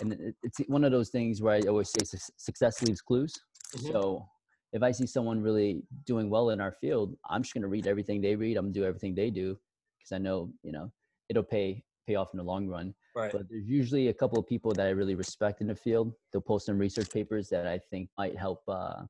and 0.00 0.32
it's 0.44 0.58
one 0.68 0.84
of 0.84 0.92
those 0.92 1.08
things 1.10 1.42
where 1.42 1.54
I 1.54 1.60
always 1.68 1.90
say 1.90 2.18
success 2.36 2.80
leaves 2.82 3.00
clues. 3.00 3.34
Mhm. 3.76 3.92
So 3.92 4.28
if 4.72 4.82
I 4.82 4.92
see 4.92 5.06
someone 5.06 5.40
really 5.40 5.82
doing 6.06 6.30
well 6.30 6.50
in 6.50 6.60
our 6.60 6.72
field, 6.72 7.16
I'm 7.28 7.42
just 7.42 7.52
gonna 7.52 7.68
read 7.68 7.88
everything 7.88 8.20
they 8.20 8.36
read. 8.36 8.56
I'm 8.56 8.66
gonna 8.66 8.74
do 8.74 8.84
everything 8.84 9.14
they 9.14 9.30
do 9.30 9.58
because 9.98 10.12
I 10.12 10.18
know 10.18 10.52
you 10.62 10.70
know 10.70 10.92
it'll 11.28 11.42
pay 11.42 11.84
pay 12.06 12.14
off 12.14 12.32
in 12.32 12.38
the 12.38 12.44
long 12.44 12.68
run. 12.68 12.94
Right. 13.16 13.32
But 13.32 13.42
there's 13.50 13.66
usually 13.66 14.08
a 14.08 14.14
couple 14.14 14.38
of 14.38 14.46
people 14.46 14.72
that 14.72 14.86
I 14.86 14.90
really 14.90 15.16
respect 15.16 15.60
in 15.60 15.66
the 15.66 15.74
field. 15.74 16.14
They'll 16.32 16.40
post 16.40 16.66
some 16.66 16.78
research 16.78 17.10
papers 17.10 17.48
that 17.48 17.66
I 17.66 17.78
think 17.90 18.08
might 18.16 18.36
help 18.36 18.62
uh, 18.68 19.02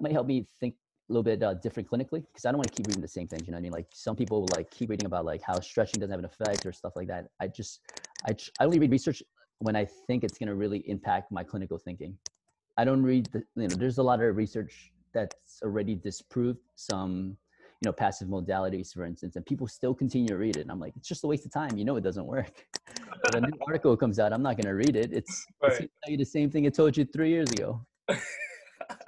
might 0.00 0.12
help 0.12 0.26
me 0.26 0.46
think 0.60 0.74
little 1.12 1.22
bit 1.22 1.42
uh, 1.42 1.54
different 1.54 1.88
clinically 1.88 2.24
because 2.26 2.44
I 2.44 2.50
don't 2.50 2.58
want 2.58 2.68
to 2.68 2.74
keep 2.74 2.86
reading 2.86 3.02
the 3.02 3.08
same 3.08 3.28
things. 3.28 3.42
You 3.46 3.52
know 3.52 3.56
what 3.56 3.60
I 3.60 3.62
mean? 3.62 3.72
Like 3.72 3.86
some 3.92 4.16
people 4.16 4.40
will 4.40 4.48
like 4.56 4.70
keep 4.70 4.90
reading 4.90 5.06
about 5.06 5.24
like 5.24 5.42
how 5.42 5.60
stretching 5.60 6.00
doesn't 6.00 6.10
have 6.10 6.18
an 6.18 6.24
effect 6.24 6.64
or 6.66 6.72
stuff 6.72 6.94
like 6.96 7.08
that. 7.08 7.26
I 7.40 7.48
just 7.48 7.80
I 8.26 8.34
I 8.60 8.64
only 8.64 8.78
read 8.78 8.90
research 8.90 9.22
when 9.58 9.76
I 9.76 9.84
think 10.06 10.24
it's 10.24 10.38
going 10.38 10.48
to 10.48 10.54
really 10.54 10.78
impact 10.88 11.30
my 11.30 11.44
clinical 11.44 11.78
thinking. 11.78 12.16
I 12.76 12.84
don't 12.84 13.02
read 13.02 13.28
the 13.32 13.42
you 13.56 13.68
know 13.68 13.76
there's 13.76 13.98
a 13.98 14.02
lot 14.02 14.20
of 14.20 14.36
research 14.36 14.92
that's 15.12 15.60
already 15.62 15.94
disproved 15.94 16.58
some 16.74 17.36
you 17.80 17.88
know 17.88 17.92
passive 17.92 18.28
modalities 18.28 18.92
for 18.92 19.04
instance 19.04 19.36
and 19.36 19.46
people 19.46 19.68
still 19.68 19.94
continue 19.94 20.28
to 20.28 20.36
read 20.36 20.56
it 20.56 20.62
and 20.62 20.70
i'm 20.70 20.80
like 20.80 20.96
it's 20.96 21.08
just 21.08 21.22
a 21.24 21.26
waste 21.26 21.44
of 21.44 21.52
time 21.52 21.76
you 21.76 21.84
know 21.84 21.96
it 21.96 22.02
doesn't 22.02 22.26
work 22.26 22.66
but 23.22 23.34
a 23.34 23.40
new 23.40 23.52
article 23.68 23.96
comes 23.96 24.18
out 24.18 24.32
i'm 24.32 24.42
not 24.42 24.56
going 24.56 24.66
to 24.66 24.74
read 24.74 24.96
it 24.96 25.12
it's, 25.12 25.46
it's 25.62 25.78
going 25.78 25.88
to 25.88 25.88
tell 26.04 26.10
you 26.10 26.16
the 26.16 26.24
same 26.24 26.50
thing 26.50 26.64
it 26.64 26.74
told 26.74 26.96
you 26.96 27.04
three 27.04 27.30
years 27.30 27.50
ago 27.52 27.80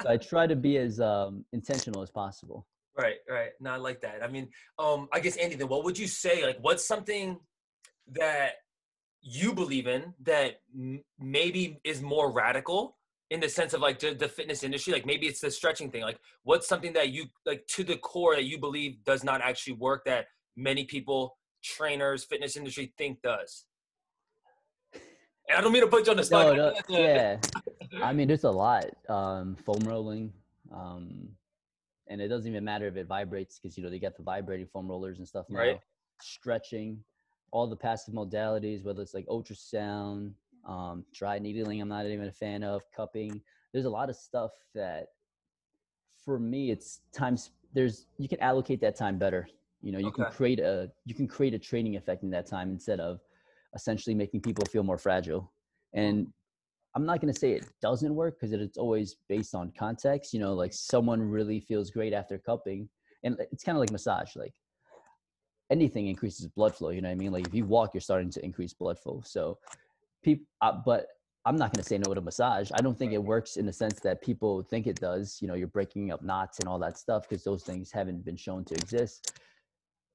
so 0.07 0.13
i 0.13 0.17
try 0.17 0.47
to 0.47 0.57
be 0.57 0.79
as 0.79 1.01
um, 1.01 1.45
intentional 1.53 2.03
as 2.03 2.11
possible 2.11 2.67
Right, 2.97 3.17
right. 3.29 3.51
No, 3.61 3.73
I 3.73 3.77
like 3.77 4.01
that. 4.01 4.23
I 4.23 4.29
mean, 4.29 4.49
um, 4.79 5.09
I 5.13 5.21
guess 5.21 5.37
Andy, 5.37 5.55
then 5.55 5.69
what 5.69 5.85
would 5.85 5.99
you 5.99 6.07
say? 6.07 6.45
Like, 6.47 6.57
what's 6.63 6.87
something 6.87 7.39
that 8.13 8.53
you 9.21 9.53
believe 9.53 9.87
in 9.87 10.15
that 10.23 10.61
m- 10.75 11.05
maybe 11.19 11.79
is 11.85 12.01
more 12.01 12.33
radical 12.33 12.97
in 13.31 13.41
the 13.41 13.49
sense 13.49 13.75
of 13.75 13.83
like 13.83 13.99
the, 13.99 14.15
the 14.15 14.29
fitness 14.29 14.63
industry? 14.63 14.95
Like, 14.95 15.05
maybe 15.05 15.27
it's 15.27 15.41
the 15.41 15.51
stretching 15.51 15.91
thing. 15.91 16.03
Like, 16.03 16.19
what's 16.45 16.67
something 16.67 16.95
that 16.95 17.11
you 17.11 17.27
like 17.45 17.67
to 17.73 17.85
the 17.85 17.99
core 17.99 18.35
that 18.35 18.45
you 18.45 18.59
believe 18.59 19.05
does 19.05 19.23
not 19.23 19.43
actually 19.43 19.75
work 19.75 20.07
that 20.07 20.27
many 20.57 20.85
people, 20.85 21.37
trainers, 21.63 22.25
fitness 22.25 22.57
industry 22.57 22.95
think 22.97 23.21
does? 23.21 23.67
And 25.51 25.59
I 25.59 25.61
don't 25.61 25.73
mean 25.73 25.83
to 25.83 25.89
put 25.89 26.07
you 26.07 26.13
on 26.13 26.17
the 26.17 26.25
spot. 26.25 26.57
no, 26.57 26.73
no, 26.73 26.75
yeah 26.89 27.37
i 28.03 28.13
mean 28.13 28.29
there's 28.29 28.45
a 28.45 28.51
lot 28.51 28.85
um, 29.09 29.57
foam 29.65 29.81
rolling 29.85 30.33
um, 30.75 31.29
and 32.09 32.21
it 32.21 32.29
doesn't 32.29 32.51
even 32.51 32.65
matter 32.65 32.87
if 32.87 32.97
it 32.97 33.07
vibrates 33.07 33.59
because 33.59 33.77
you 33.77 33.85
know 33.85 33.91
they 33.91 33.99
got 33.99 34.17
the 34.17 34.23
vibrating 34.23 34.67
foam 34.67 34.89
rollers 34.89 35.19
and 35.19 35.27
stuff 35.27 35.47
now. 35.49 35.59
Right. 35.59 35.81
stretching 36.21 37.03
all 37.53 37.67
the 37.67 37.77
passive 37.77 38.15
modalities 38.15 38.85
whether 38.85 39.03
it's 39.03 39.15
like 39.15 39.27
ultrasound 39.27 40.33
um, 40.67 41.05
dry 41.15 41.39
needling 41.39 41.81
i'm 41.81 41.89
not 41.89 42.07
even 42.07 42.27
a 42.27 42.33
fan 42.33 42.63
of 42.65 42.83
cupping. 42.95 43.41
There's 43.73 43.85
a 43.85 43.91
lot 43.91 44.11
of 44.11 44.17
stuff 44.17 44.53
that 44.75 45.09
for 46.25 46.39
me 46.39 46.71
it's 46.71 47.01
times 47.13 47.51
there's 47.73 48.07
you 48.19 48.29
can 48.29 48.41
allocate 48.41 48.81
that 48.81 48.97
time 48.97 49.19
better. 49.19 49.49
You 49.83 49.93
know 49.93 49.99
you 49.99 50.11
can 50.11 50.25
create 50.27 50.59
a 50.59 50.91
you 51.05 51.15
can 51.15 51.29
create 51.29 51.55
a 51.55 51.59
training 51.59 51.97
effect 51.97 52.23
in 52.23 52.31
that 52.31 52.47
time 52.47 52.71
instead 52.71 53.01
of 53.01 53.21
essentially 53.75 54.15
making 54.15 54.41
people 54.41 54.65
feel 54.65 54.83
more 54.83 54.99
fragile. 54.99 55.53
And 55.93 56.27
I'm 56.97 57.05
not 57.05 57.21
going 57.21 57.33
to 57.33 57.39
say 57.39 57.53
it 57.53 57.67
doesn't 57.83 58.15
work 58.15 58.41
because 58.41 58.55
it's 58.55 58.79
always 58.79 59.17
based 59.29 59.55
on 59.55 59.71
context. 59.79 60.33
You 60.33 60.41
know, 60.41 60.55
like 60.55 60.73
someone 60.73 61.21
really 61.21 61.61
feels 61.61 61.91
great 61.91 62.15
after 62.15 62.39
cupping, 62.39 62.89
and 63.23 63.37
it's 63.53 63.63
kind 63.63 63.77
of 63.77 63.81
like 63.81 63.93
massage. 63.93 64.35
Like 64.35 64.55
anything 65.71 66.07
increases 66.07 66.49
blood 66.49 66.75
flow. 66.75 66.89
You 66.89 67.03
know 67.03 67.09
what 67.09 67.13
I 67.13 67.17
mean? 67.17 67.33
Like 67.33 67.47
if 67.47 67.55
you 67.55 67.67
walk, 67.67 67.93
you're 67.93 68.01
starting 68.01 68.31
to 68.31 68.43
increase 68.43 68.73
blood 68.73 68.99
flow. 68.99 69.21
So, 69.27 69.59
people, 70.25 70.47
uh, 70.63 70.73
but 70.87 71.09
I'm 71.45 71.57
not 71.57 71.71
going 71.71 71.83
to 71.83 71.89
say 71.89 71.99
no 71.99 72.15
to 72.15 72.21
massage. 72.23 72.71
I 72.73 72.81
don't 72.81 72.99
think 72.99 73.13
it 73.13 73.23
works 73.23 73.59
in 73.59 73.67
the 73.67 73.75
sense 73.75 74.01
that 74.01 74.23
people 74.23 74.63
think 74.63 74.87
it 74.87 74.99
does. 74.99 75.37
You 75.43 75.49
know, 75.49 75.55
you're 75.55 75.69
breaking 75.69 76.11
up 76.13 76.23
knots 76.23 76.61
and 76.61 76.69
all 76.69 76.79
that 76.79 76.97
stuff 76.97 77.29
because 77.29 77.45
those 77.45 77.63
things 77.63 77.93
haven't 77.93 78.25
been 78.25 78.37
shown 78.37 78.65
to 78.65 78.75
exist. 78.75 79.39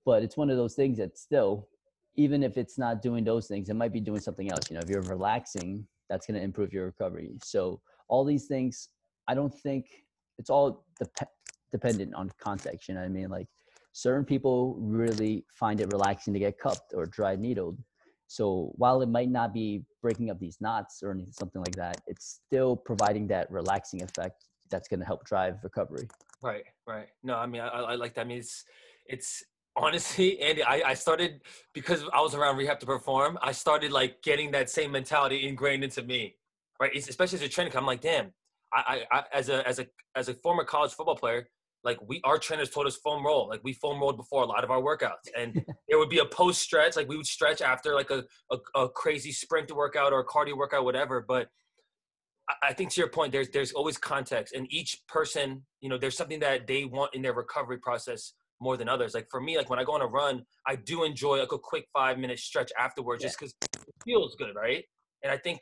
But 0.03 0.23
it's 0.23 0.35
one 0.35 0.49
of 0.49 0.57
those 0.57 0.73
things 0.73 0.97
that 0.97 1.15
still, 1.15 1.67
even 2.15 2.41
if 2.41 2.57
it's 2.57 2.79
not 2.79 3.03
doing 3.03 3.23
those 3.23 3.47
things, 3.47 3.69
it 3.69 3.75
might 3.75 3.93
be 3.93 4.01
doing 4.01 4.19
something 4.19 4.51
else. 4.51 4.71
You 4.71 4.77
know, 4.77 4.81
if 4.81 4.89
you're 4.89 5.03
relaxing, 5.03 5.85
that's 6.11 6.27
going 6.27 6.37
to 6.37 6.43
improve 6.43 6.73
your 6.73 6.85
recovery. 6.85 7.31
So 7.41 7.79
all 8.09 8.25
these 8.25 8.45
things, 8.45 8.89
I 9.29 9.33
don't 9.33 9.53
think 9.53 9.85
it's 10.37 10.49
all 10.49 10.85
dep- 10.99 11.29
dependent 11.71 12.13
on 12.13 12.29
context. 12.37 12.89
You 12.89 12.95
know 12.95 13.01
what 13.01 13.05
I 13.05 13.09
mean? 13.09 13.29
Like 13.29 13.47
certain 13.93 14.25
people 14.25 14.75
really 14.77 15.45
find 15.53 15.79
it 15.79 15.87
relaxing 15.93 16.33
to 16.33 16.39
get 16.39 16.59
cupped 16.59 16.93
or 16.93 17.05
dry 17.05 17.37
needled. 17.37 17.77
So 18.27 18.73
while 18.75 19.01
it 19.01 19.07
might 19.07 19.29
not 19.29 19.53
be 19.53 19.85
breaking 20.01 20.29
up 20.29 20.39
these 20.39 20.59
knots 20.59 21.01
or 21.01 21.11
anything, 21.11 21.31
something 21.31 21.61
like 21.61 21.75
that, 21.75 22.01
it's 22.07 22.41
still 22.45 22.75
providing 22.75 23.27
that 23.27 23.49
relaxing 23.49 24.03
effect 24.03 24.45
that's 24.69 24.89
going 24.89 24.99
to 24.99 25.05
help 25.05 25.23
drive 25.25 25.59
recovery. 25.63 26.07
Right, 26.41 26.63
right. 26.85 27.07
No, 27.23 27.35
I 27.35 27.45
mean, 27.45 27.61
I, 27.61 27.67
I 27.67 27.95
like 27.95 28.15
that. 28.15 28.21
I 28.21 28.23
mean, 28.25 28.39
it's, 28.39 28.65
it's 29.05 29.43
honestly, 29.75 30.39
Andy, 30.39 30.63
I, 30.63 30.89
I 30.89 30.93
started 30.93 31.41
because 31.73 32.03
I 32.13 32.21
was 32.21 32.35
around 32.35 32.57
rehab 32.57 32.79
to 32.81 32.85
perform. 32.85 33.37
I 33.41 33.51
started 33.51 33.91
like 33.91 34.21
getting 34.21 34.51
that 34.51 34.69
same 34.69 34.91
mentality 34.91 35.47
ingrained 35.47 35.83
into 35.83 36.03
me, 36.03 36.35
right? 36.79 36.91
It's, 36.93 37.09
especially 37.09 37.39
as 37.39 37.43
a 37.43 37.49
training. 37.49 37.75
I'm 37.75 37.85
like, 37.85 38.01
damn. 38.01 38.33
I, 38.73 39.01
I, 39.11 39.23
as 39.33 39.49
a 39.49 39.67
as 39.67 39.79
a 39.79 39.87
as 40.15 40.29
a 40.29 40.33
former 40.33 40.63
college 40.63 40.93
football 40.93 41.17
player, 41.17 41.45
like 41.83 41.97
we 42.07 42.21
our 42.23 42.37
trainers 42.37 42.69
told 42.69 42.87
us 42.87 42.95
foam 42.95 43.25
roll. 43.25 43.49
Like 43.49 43.59
we 43.65 43.73
foam 43.73 43.99
rolled 43.99 44.15
before 44.15 44.43
a 44.43 44.45
lot 44.45 44.63
of 44.63 44.71
our 44.71 44.81
workouts, 44.81 45.27
and 45.37 45.61
it 45.89 45.97
would 45.97 46.09
be 46.09 46.19
a 46.19 46.25
post 46.25 46.61
stretch. 46.61 46.95
Like 46.95 47.09
we 47.09 47.17
would 47.17 47.25
stretch 47.25 47.61
after 47.61 47.93
like 47.95 48.11
a, 48.11 48.23
a, 48.49 48.57
a 48.79 48.89
crazy 48.89 49.33
sprint 49.33 49.69
workout 49.75 50.13
or 50.13 50.21
a 50.21 50.25
cardio 50.25 50.55
workout, 50.55 50.85
whatever. 50.85 51.25
But 51.27 51.49
I 52.63 52.71
think 52.73 52.91
to 52.91 53.01
your 53.01 53.09
point, 53.09 53.33
there's 53.33 53.49
there's 53.49 53.73
always 53.73 53.97
context, 53.97 54.53
and 54.55 54.71
each 54.71 55.01
person, 55.07 55.63
you 55.81 55.89
know, 55.89 55.97
there's 55.97 56.15
something 56.15 56.39
that 56.39 56.65
they 56.65 56.85
want 56.85 57.13
in 57.13 57.21
their 57.21 57.33
recovery 57.33 57.79
process 57.79 58.33
more 58.61 58.77
than 58.77 58.87
others. 58.87 59.13
Like 59.13 59.27
for 59.29 59.41
me, 59.41 59.57
like 59.57 59.69
when 59.69 59.79
I 59.79 59.83
go 59.83 59.93
on 59.93 60.01
a 60.01 60.07
run, 60.07 60.45
I 60.67 60.75
do 60.75 61.03
enjoy 61.03 61.39
like 61.39 61.51
a 61.51 61.57
quick 61.57 61.85
five 61.91 62.17
minute 62.17 62.39
stretch 62.39 62.71
afterwards, 62.79 63.23
yeah. 63.23 63.27
just 63.27 63.39
because 63.39 63.53
it 63.63 63.93
feels 64.05 64.35
good, 64.35 64.55
right? 64.55 64.83
And 65.23 65.31
I 65.31 65.37
think 65.37 65.59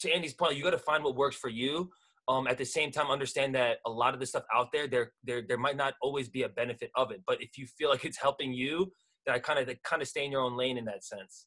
to 0.00 0.10
Andy's 0.10 0.34
point, 0.34 0.56
you 0.56 0.62
got 0.62 0.70
to 0.70 0.78
find 0.78 1.02
what 1.04 1.16
works 1.16 1.36
for 1.36 1.48
you. 1.48 1.90
Um, 2.28 2.46
at 2.48 2.58
the 2.58 2.64
same 2.64 2.90
time, 2.90 3.08
understand 3.08 3.54
that 3.54 3.78
a 3.86 3.90
lot 3.90 4.14
of 4.14 4.20
the 4.20 4.26
stuff 4.26 4.44
out 4.54 4.72
there, 4.72 4.88
there, 4.88 5.12
there, 5.22 5.42
there 5.46 5.58
might 5.58 5.76
not 5.76 5.94
always 6.02 6.28
be 6.28 6.42
a 6.42 6.48
benefit 6.48 6.90
of 6.96 7.10
it. 7.12 7.22
But 7.26 7.40
if 7.40 7.56
you 7.56 7.66
feel 7.66 7.88
like 7.88 8.04
it's 8.04 8.18
helping 8.18 8.52
you, 8.52 8.90
then 9.24 9.34
I 9.34 9.38
kind 9.38 9.58
of, 9.58 9.82
kind 9.84 10.02
of 10.02 10.08
stay 10.08 10.24
in 10.24 10.32
your 10.32 10.40
own 10.40 10.56
lane 10.56 10.76
in 10.76 10.84
that 10.86 11.04
sense. 11.04 11.46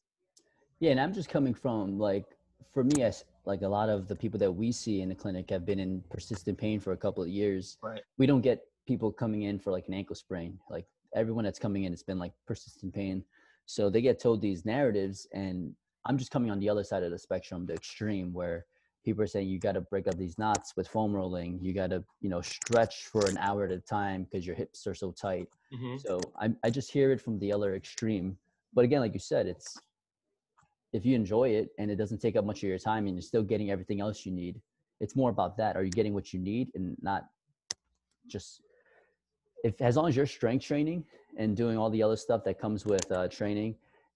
Yeah, 0.80 0.92
and 0.92 1.00
I'm 1.00 1.12
just 1.12 1.28
coming 1.28 1.52
from 1.52 1.98
like, 1.98 2.24
for 2.72 2.84
me, 2.84 3.02
as 3.02 3.24
like 3.44 3.62
a 3.62 3.68
lot 3.68 3.88
of 3.88 4.08
the 4.08 4.16
people 4.16 4.38
that 4.38 4.50
we 4.50 4.72
see 4.72 5.02
in 5.02 5.10
the 5.10 5.14
clinic 5.14 5.50
have 5.50 5.66
been 5.66 5.78
in 5.78 6.02
persistent 6.08 6.56
pain 6.56 6.80
for 6.80 6.92
a 6.92 6.96
couple 6.96 7.22
of 7.22 7.28
years. 7.28 7.76
Right. 7.82 8.00
We 8.16 8.26
don't 8.26 8.40
get 8.40 8.62
people 8.86 9.12
coming 9.12 9.42
in 9.42 9.58
for 9.58 9.70
like 9.70 9.88
an 9.88 9.94
ankle 9.94 10.16
sprain. 10.16 10.58
Like 10.68 10.86
everyone 11.14 11.44
that's 11.44 11.58
coming 11.58 11.84
in, 11.84 11.92
it's 11.92 12.02
been 12.02 12.18
like 12.18 12.32
persistent 12.46 12.94
pain. 12.94 13.24
So 13.66 13.88
they 13.88 14.00
get 14.00 14.20
told 14.20 14.40
these 14.40 14.64
narratives, 14.64 15.26
and 15.32 15.74
I'm 16.04 16.18
just 16.18 16.30
coming 16.30 16.50
on 16.50 16.58
the 16.58 16.68
other 16.68 16.84
side 16.84 17.02
of 17.02 17.10
the 17.10 17.18
spectrum, 17.18 17.66
the 17.66 17.74
extreme, 17.74 18.32
where 18.32 18.66
people 19.04 19.22
are 19.22 19.26
saying 19.26 19.48
you 19.48 19.58
got 19.58 19.72
to 19.72 19.80
break 19.80 20.08
up 20.08 20.16
these 20.16 20.38
knots 20.38 20.74
with 20.76 20.88
foam 20.88 21.14
rolling. 21.14 21.58
You 21.62 21.72
got 21.72 21.90
to, 21.90 22.04
you 22.20 22.28
know, 22.28 22.40
stretch 22.40 23.06
for 23.06 23.24
an 23.26 23.38
hour 23.38 23.64
at 23.64 23.70
a 23.70 23.78
time 23.78 24.24
because 24.24 24.46
your 24.46 24.56
hips 24.56 24.86
are 24.86 24.94
so 24.94 25.12
tight. 25.12 25.48
Mm-hmm. 25.72 25.98
So 25.98 26.20
I, 26.40 26.50
I 26.64 26.70
just 26.70 26.90
hear 26.90 27.12
it 27.12 27.20
from 27.20 27.38
the 27.38 27.52
other 27.52 27.74
extreme. 27.74 28.36
But 28.74 28.84
again, 28.84 29.00
like 29.00 29.14
you 29.14 29.20
said, 29.20 29.46
it's 29.46 29.78
if 30.92 31.06
you 31.06 31.14
enjoy 31.14 31.50
it 31.50 31.70
and 31.78 31.90
it 31.90 31.96
doesn't 31.96 32.18
take 32.20 32.36
up 32.36 32.44
much 32.44 32.62
of 32.62 32.68
your 32.68 32.78
time 32.78 33.06
and 33.06 33.14
you're 33.14 33.22
still 33.22 33.42
getting 33.42 33.70
everything 33.70 34.00
else 34.00 34.26
you 34.26 34.32
need, 34.32 34.60
it's 35.00 35.16
more 35.16 35.30
about 35.30 35.56
that. 35.56 35.76
Are 35.76 35.84
you 35.84 35.90
getting 35.90 36.14
what 36.14 36.32
you 36.32 36.40
need 36.40 36.68
and 36.74 36.96
not 37.00 37.28
just 38.26 38.62
if 39.64 39.80
as 39.80 39.96
long 39.96 40.08
as 40.08 40.16
you're 40.16 40.26
strength 40.26 40.64
training 40.64 41.04
and 41.36 41.56
doing 41.56 41.76
all 41.76 41.90
the 41.90 42.02
other 42.02 42.16
stuff 42.16 42.44
that 42.44 42.58
comes 42.58 42.84
with 42.84 43.10
uh, 43.12 43.28
training, 43.28 43.74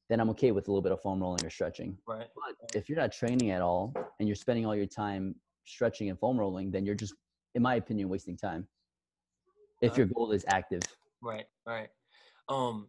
then 0.08 0.20
I'm 0.20 0.30
okay 0.30 0.50
with 0.50 0.68
a 0.68 0.70
little 0.70 0.82
bit 0.82 0.92
of 0.92 1.00
foam 1.00 1.20
rolling 1.20 1.44
or 1.44 1.50
stretching. 1.50 1.96
Right. 2.06 2.26
But 2.34 2.76
if 2.76 2.88
you're 2.88 2.98
not 2.98 3.12
training 3.12 3.50
at 3.50 3.62
all 3.62 3.94
and 4.18 4.28
you're 4.28 4.36
spending 4.36 4.66
all 4.66 4.76
your 4.76 4.86
time 4.86 5.34
stretching 5.64 6.10
and 6.10 6.18
foam 6.18 6.38
rolling, 6.38 6.70
then 6.70 6.84
you're 6.84 6.94
just, 6.94 7.14
in 7.54 7.62
my 7.62 7.76
opinion, 7.76 8.08
wasting 8.08 8.36
time. 8.36 8.66
If 9.80 9.96
your 9.96 10.06
goal 10.06 10.32
is 10.32 10.44
active. 10.48 10.82
Right. 11.20 11.46
Right. 11.66 11.88
Um, 12.48 12.88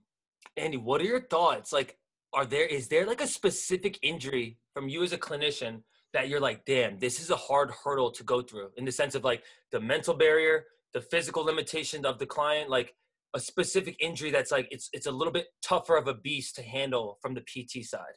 Andy, 0.58 0.78
what 0.78 1.02
are 1.02 1.06
your 1.06 1.22
thoughts? 1.22 1.74
Like, 1.74 1.98
are 2.34 2.46
there 2.46 2.66
is 2.66 2.88
there 2.90 3.06
like 3.06 3.22
a 3.22 3.28
specific 3.28 3.98
injury 4.02 4.58
from 4.74 4.90
you 4.90 5.04
as 5.04 5.14
a 5.14 5.18
clinician 5.18 5.84
that 6.14 6.30
you're 6.30 6.40
like, 6.40 6.66
damn, 6.66 6.98
this 7.00 7.20
is 7.20 7.30
a 7.30 7.36
hard 7.36 7.72
hurdle 7.84 8.12
to 8.12 8.24
go 8.24 8.42
through 8.42 8.70
in 8.78 8.86
the 8.86 8.92
sense 8.92 9.16
of 9.16 9.24
like 9.24 9.44
the 9.72 9.80
mental 9.80 10.14
barrier, 10.14 10.66
the 10.96 11.02
physical 11.02 11.44
limitation 11.44 12.06
of 12.06 12.20
the 12.20 12.26
client, 12.26 12.70
like 12.70 12.96
a 13.36 13.40
specific 13.40 13.98
injury 14.00 14.32
that's 14.32 14.50
like 14.50 14.66
it's 14.72 14.90
it's 14.94 15.08
a 15.08 15.12
little 15.12 15.34
bit 15.34 15.48
tougher 15.62 15.98
of 15.98 16.08
a 16.08 16.14
beast 16.14 16.56
to 16.56 16.64
handle 16.64 17.20
from 17.22 17.36
the 17.36 17.42
PT 17.42 17.84
side? 17.84 18.16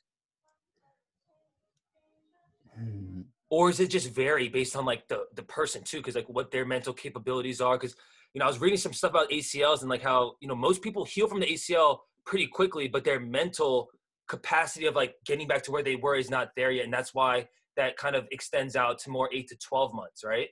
Hmm. 2.79 3.23
Or 3.51 3.69
is 3.69 3.81
it 3.81 3.91
just 3.91 4.14
vary 4.14 4.49
based 4.49 4.77
on 4.77 4.85
like 4.85 5.09
the 5.09 5.25
the 5.35 5.43
person 5.43 5.83
too? 5.83 5.97
Because 5.97 6.14
like 6.14 6.29
what 6.29 6.53
their 6.53 6.64
mental 6.64 6.95
capabilities 6.95 7.61
are. 7.61 7.77
Because 7.77 7.97
you 8.33 8.38
know 8.38 8.45
I 8.45 8.49
was 8.49 8.61
reading 8.61 8.79
some 8.79 8.93
stuff 8.93 9.11
about 9.11 9.29
ACLs 9.31 9.81
and 9.81 9.91
like 9.91 10.03
how 10.03 10.35
you 10.41 10.47
know 10.47 10.55
most 10.55 10.81
people 10.81 11.05
heal 11.05 11.27
from 11.27 11.41
the 11.41 11.47
ACL 11.47 11.99
pretty 12.25 12.47
quickly, 12.47 12.87
but 12.87 13.03
their 13.03 13.19
mental 13.19 13.88
capacity 14.29 14.87
of 14.87 14.95
like 14.95 15.17
getting 15.27 15.49
back 15.49 15.64
to 15.64 15.73
where 15.73 15.83
they 15.83 15.97
were 15.97 16.14
is 16.14 16.31
not 16.31 16.51
there 16.55 16.71
yet, 16.71 16.85
and 16.85 16.95
that's 16.95 17.12
why 17.12 17.49
that 17.77 17.97
kind 17.97 18.14
of 18.14 18.29
extends 18.31 18.77
out 18.77 19.01
to 19.01 19.11
more 19.11 19.29
eight 19.33 19.49
to 19.49 19.57
twelve 19.57 19.93
months, 19.93 20.23
right? 20.23 20.51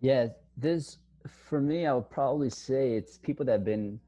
Yeah, 0.00 0.28
there's 0.56 0.98
for 1.28 1.60
me, 1.60 1.86
I 1.86 1.94
would 1.94 2.10
probably 2.10 2.50
say 2.50 2.94
it's 2.94 3.18
people 3.18 3.44
that 3.46 3.52
have 3.52 3.64
been 3.64 4.00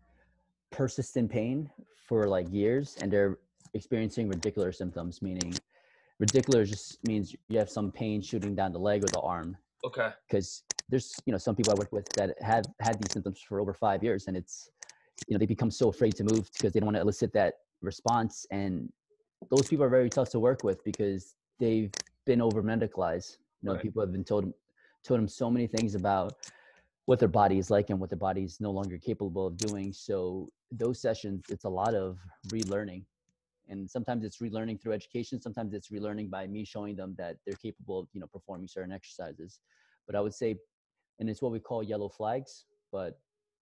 persistent 0.70 1.30
pain 1.30 1.70
for 2.06 2.26
like 2.26 2.46
years 2.50 2.96
and 3.00 3.10
they're 3.12 3.38
experiencing 3.74 4.30
radicular 4.30 4.74
symptoms, 4.74 5.22
meaning 5.22 5.54
radicular 6.22 6.66
just 6.66 7.06
means 7.06 7.34
you 7.48 7.58
have 7.58 7.70
some 7.70 7.90
pain 7.90 8.20
shooting 8.20 8.54
down 8.54 8.72
the 8.72 8.78
leg 8.78 9.04
or 9.04 9.08
the 9.08 9.20
arm. 9.20 9.56
Okay. 9.84 10.10
Because 10.26 10.62
there's, 10.88 11.14
you 11.26 11.32
know, 11.32 11.38
some 11.38 11.54
people 11.54 11.72
I 11.72 11.76
work 11.78 11.92
with 11.92 12.08
that 12.10 12.40
have 12.40 12.64
had 12.80 12.98
these 13.00 13.12
symptoms 13.12 13.40
for 13.40 13.60
over 13.60 13.74
five 13.74 14.02
years 14.02 14.26
and 14.26 14.36
it's, 14.36 14.70
you 15.28 15.34
know, 15.34 15.38
they 15.38 15.46
become 15.46 15.70
so 15.70 15.88
afraid 15.88 16.16
to 16.16 16.24
move 16.24 16.50
because 16.52 16.72
they 16.72 16.80
don't 16.80 16.86
want 16.86 16.96
to 16.96 17.02
elicit 17.02 17.32
that 17.34 17.54
response. 17.80 18.46
And 18.50 18.90
those 19.50 19.68
people 19.68 19.84
are 19.84 19.90
very 19.90 20.10
tough 20.10 20.30
to 20.30 20.40
work 20.40 20.64
with 20.64 20.82
because 20.84 21.36
they've 21.60 21.90
been 22.24 22.40
over 22.40 22.62
medicalized. 22.62 23.38
You 23.62 23.68
know, 23.68 23.72
right. 23.74 23.82
people 23.82 24.02
have 24.02 24.12
been 24.12 24.24
told, 24.24 24.52
told 25.04 25.20
them 25.20 25.28
so 25.28 25.50
many 25.50 25.66
things 25.66 25.94
about 25.94 26.34
what 27.06 27.18
their 27.18 27.28
body 27.28 27.58
is 27.58 27.70
like 27.70 27.90
and 27.90 28.00
what 28.00 28.10
their 28.10 28.18
body 28.18 28.42
is 28.42 28.60
no 28.60 28.70
longer 28.70 28.98
capable 28.98 29.46
of 29.46 29.56
doing. 29.56 29.92
So 29.92 30.48
those 30.72 31.00
sessions, 31.00 31.44
it's 31.48 31.64
a 31.64 31.68
lot 31.68 31.94
of 31.94 32.18
relearning. 32.48 33.04
And 33.68 33.88
sometimes 33.88 34.24
it's 34.24 34.38
relearning 34.38 34.80
through 34.80 34.92
education. 34.92 35.40
Sometimes 35.40 35.74
it's 35.74 35.88
relearning 35.88 36.30
by 36.30 36.46
me 36.46 36.64
showing 36.64 36.96
them 36.96 37.14
that 37.18 37.36
they're 37.46 37.56
capable 37.56 38.00
of, 38.00 38.08
you 38.12 38.20
know, 38.20 38.26
performing 38.26 38.68
certain 38.68 38.92
exercises. 38.92 39.60
But 40.06 40.16
I 40.16 40.20
would 40.20 40.34
say, 40.34 40.56
and 41.18 41.30
it's 41.30 41.40
what 41.40 41.52
we 41.52 41.60
call 41.60 41.82
yellow 41.82 42.08
flags, 42.08 42.64
but 42.92 43.18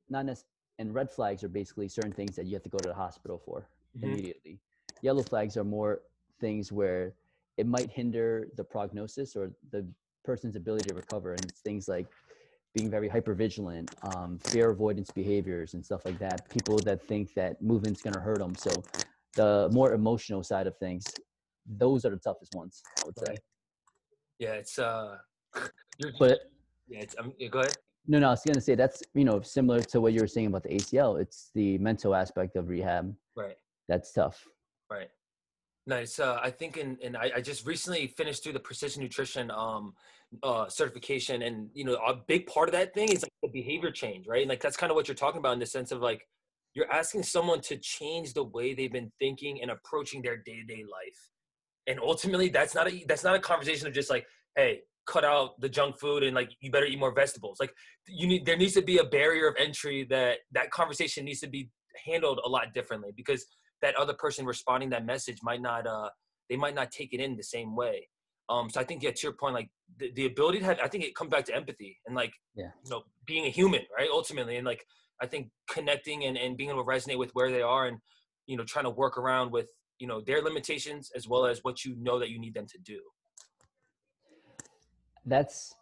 not 0.08 0.26
necessarily. 0.26 0.48
And 0.78 0.94
red 0.94 1.10
flags 1.10 1.44
are 1.44 1.48
basically 1.48 1.86
certain 1.88 2.12
things 2.12 2.34
that 2.34 2.46
you 2.46 2.54
have 2.54 2.62
to 2.62 2.70
go 2.70 2.78
to 2.78 2.88
the 2.88 2.94
hospital 2.94 3.40
for 3.44 3.68
mm-hmm. 3.96 4.10
immediately. 4.10 4.58
Yellow 5.02 5.22
flags 5.22 5.56
are 5.56 5.64
more 5.64 6.00
things 6.40 6.72
where 6.72 7.12
it 7.56 7.66
might 7.66 7.90
hinder 7.90 8.48
the 8.56 8.64
prognosis 8.64 9.36
or 9.36 9.52
the 9.70 9.86
person's 10.24 10.56
ability 10.56 10.88
to 10.88 10.94
recover. 10.94 11.32
And 11.34 11.44
it's 11.44 11.60
things 11.60 11.88
like 11.88 12.06
being 12.74 12.90
very 12.90 13.08
hyper 13.08 13.34
vigilant, 13.34 13.94
um, 14.02 14.38
fear 14.38 14.70
avoidance 14.70 15.10
behaviors 15.10 15.74
and 15.74 15.84
stuff 15.84 16.04
like 16.04 16.18
that. 16.18 16.48
People 16.48 16.78
that 16.78 17.02
think 17.06 17.34
that 17.34 17.60
movement's 17.62 18.02
going 18.02 18.14
to 18.14 18.20
hurt 18.20 18.38
them. 18.38 18.54
So 18.54 18.70
the 19.34 19.68
more 19.72 19.92
emotional 19.92 20.42
side 20.42 20.66
of 20.66 20.76
things, 20.78 21.04
those 21.66 22.04
are 22.04 22.10
the 22.10 22.16
toughest 22.16 22.54
ones, 22.54 22.82
I 23.00 23.02
would 23.06 23.18
say. 23.18 23.36
Yeah, 24.38 24.54
it's 24.54 24.78
uh, 24.78 25.18
but 26.18 26.40
yeah, 26.88 27.00
it's 27.00 27.14
um, 27.18 27.32
go 27.50 27.60
ahead. 27.60 27.76
No, 28.08 28.18
no, 28.18 28.28
I 28.28 28.30
was 28.30 28.42
gonna 28.44 28.60
say 28.60 28.74
that's 28.74 29.02
you 29.14 29.24
know 29.24 29.40
similar 29.40 29.80
to 29.80 30.00
what 30.00 30.12
you 30.12 30.20
were 30.20 30.26
saying 30.26 30.48
about 30.48 30.64
the 30.64 30.70
ACL. 30.70 31.20
It's 31.20 31.50
the 31.54 31.78
mental 31.78 32.14
aspect 32.14 32.56
of 32.56 32.68
rehab. 32.68 33.14
Right. 33.36 33.56
That's 33.88 34.12
tough. 34.12 34.44
Right. 34.90 35.08
Nice. 35.86 36.18
Uh, 36.18 36.38
I 36.42 36.50
think, 36.50 36.76
and 36.76 36.98
and 37.02 37.16
I, 37.16 37.30
I, 37.36 37.40
just 37.40 37.66
recently 37.66 38.06
finished 38.06 38.42
through 38.42 38.52
the 38.52 38.60
precision 38.60 39.02
nutrition 39.02 39.50
um, 39.50 39.94
uh, 40.42 40.68
certification, 40.68 41.42
and 41.42 41.68
you 41.74 41.84
know, 41.84 41.94
a 41.94 42.14
big 42.26 42.46
part 42.46 42.68
of 42.68 42.72
that 42.72 42.94
thing 42.94 43.10
is 43.10 43.22
like 43.22 43.32
the 43.42 43.48
behavior 43.48 43.90
change, 43.90 44.26
right? 44.26 44.42
And 44.42 44.48
like 44.48 44.60
that's 44.60 44.76
kind 44.76 44.90
of 44.90 44.96
what 44.96 45.08
you're 45.08 45.14
talking 45.14 45.38
about 45.38 45.54
in 45.54 45.58
the 45.60 45.66
sense 45.66 45.92
of 45.92 46.00
like 46.00 46.26
you're 46.74 46.90
asking 46.92 47.22
someone 47.22 47.60
to 47.62 47.76
change 47.78 48.34
the 48.34 48.44
way 48.44 48.74
they've 48.74 48.92
been 48.92 49.12
thinking 49.20 49.60
and 49.62 49.70
approaching 49.70 50.22
their 50.22 50.36
day 50.38 50.56
to 50.56 50.64
day 50.64 50.82
life. 50.82 51.20
and 51.86 51.98
ultimately 52.00 52.48
that's 52.48 52.74
not 52.74 52.90
a 52.90 53.04
that's 53.08 53.24
not 53.24 53.34
a 53.34 53.40
conversation 53.40 53.86
of 53.86 53.92
just 53.92 54.10
like 54.10 54.26
hey 54.56 54.80
cut 55.06 55.24
out 55.24 55.60
the 55.60 55.68
junk 55.68 55.98
food 55.98 56.22
and 56.22 56.34
like 56.34 56.50
you 56.60 56.70
better 56.70 56.86
eat 56.86 56.98
more 56.98 57.14
vegetables 57.14 57.58
like 57.58 57.72
you 58.06 58.26
need 58.26 58.46
there 58.46 58.56
needs 58.56 58.74
to 58.74 58.82
be 58.82 58.98
a 58.98 59.04
barrier 59.04 59.48
of 59.48 59.56
entry 59.58 60.06
that 60.08 60.38
that 60.52 60.70
conversation 60.70 61.24
needs 61.24 61.40
to 61.40 61.48
be 61.48 61.70
handled 62.06 62.40
a 62.44 62.48
lot 62.48 62.72
differently 62.72 63.10
because 63.16 63.46
that 63.82 63.96
other 63.96 64.14
person 64.14 64.46
responding 64.46 64.90
that 64.90 65.04
message 65.04 65.38
might 65.42 65.60
not 65.60 65.86
uh 65.86 66.08
they 66.48 66.56
might 66.56 66.74
not 66.74 66.90
take 66.90 67.12
it 67.12 67.20
in 67.20 67.36
the 67.36 67.42
same 67.42 67.74
way 67.74 68.08
um 68.48 68.68
so 68.70 68.80
i 68.80 68.84
think 68.84 69.02
yeah 69.02 69.10
to 69.10 69.22
your 69.22 69.32
point 69.32 69.54
like 69.54 69.68
the, 69.98 70.10
the 70.12 70.26
ability 70.26 70.58
to 70.58 70.64
have 70.64 70.78
i 70.82 70.88
think 70.88 71.04
it 71.04 71.14
comes 71.14 71.30
back 71.30 71.44
to 71.44 71.54
empathy 71.54 71.98
and 72.06 72.14
like 72.14 72.32
Yeah. 72.54 72.70
you 72.84 72.90
know 72.90 73.02
being 73.26 73.46
a 73.46 73.50
human 73.50 73.82
right 73.96 74.08
ultimately 74.12 74.56
and 74.56 74.66
like 74.66 74.84
i 75.20 75.26
think 75.26 75.50
connecting 75.68 76.24
and, 76.24 76.36
and 76.36 76.56
being 76.56 76.70
able 76.70 76.82
to 76.84 76.88
resonate 76.88 77.18
with 77.18 77.30
where 77.32 77.50
they 77.50 77.62
are 77.62 77.86
and 77.86 77.98
you 78.46 78.56
know 78.56 78.64
trying 78.64 78.84
to 78.84 78.90
work 78.90 79.18
around 79.18 79.52
with 79.52 79.68
you 79.98 80.06
know 80.06 80.20
their 80.20 80.42
limitations 80.42 81.10
as 81.14 81.28
well 81.28 81.46
as 81.46 81.60
what 81.62 81.84
you 81.84 81.94
know 82.00 82.18
that 82.18 82.30
you 82.30 82.40
need 82.40 82.54
them 82.54 82.66
to 82.66 82.78
do. 82.78 83.00
That's 85.24 85.72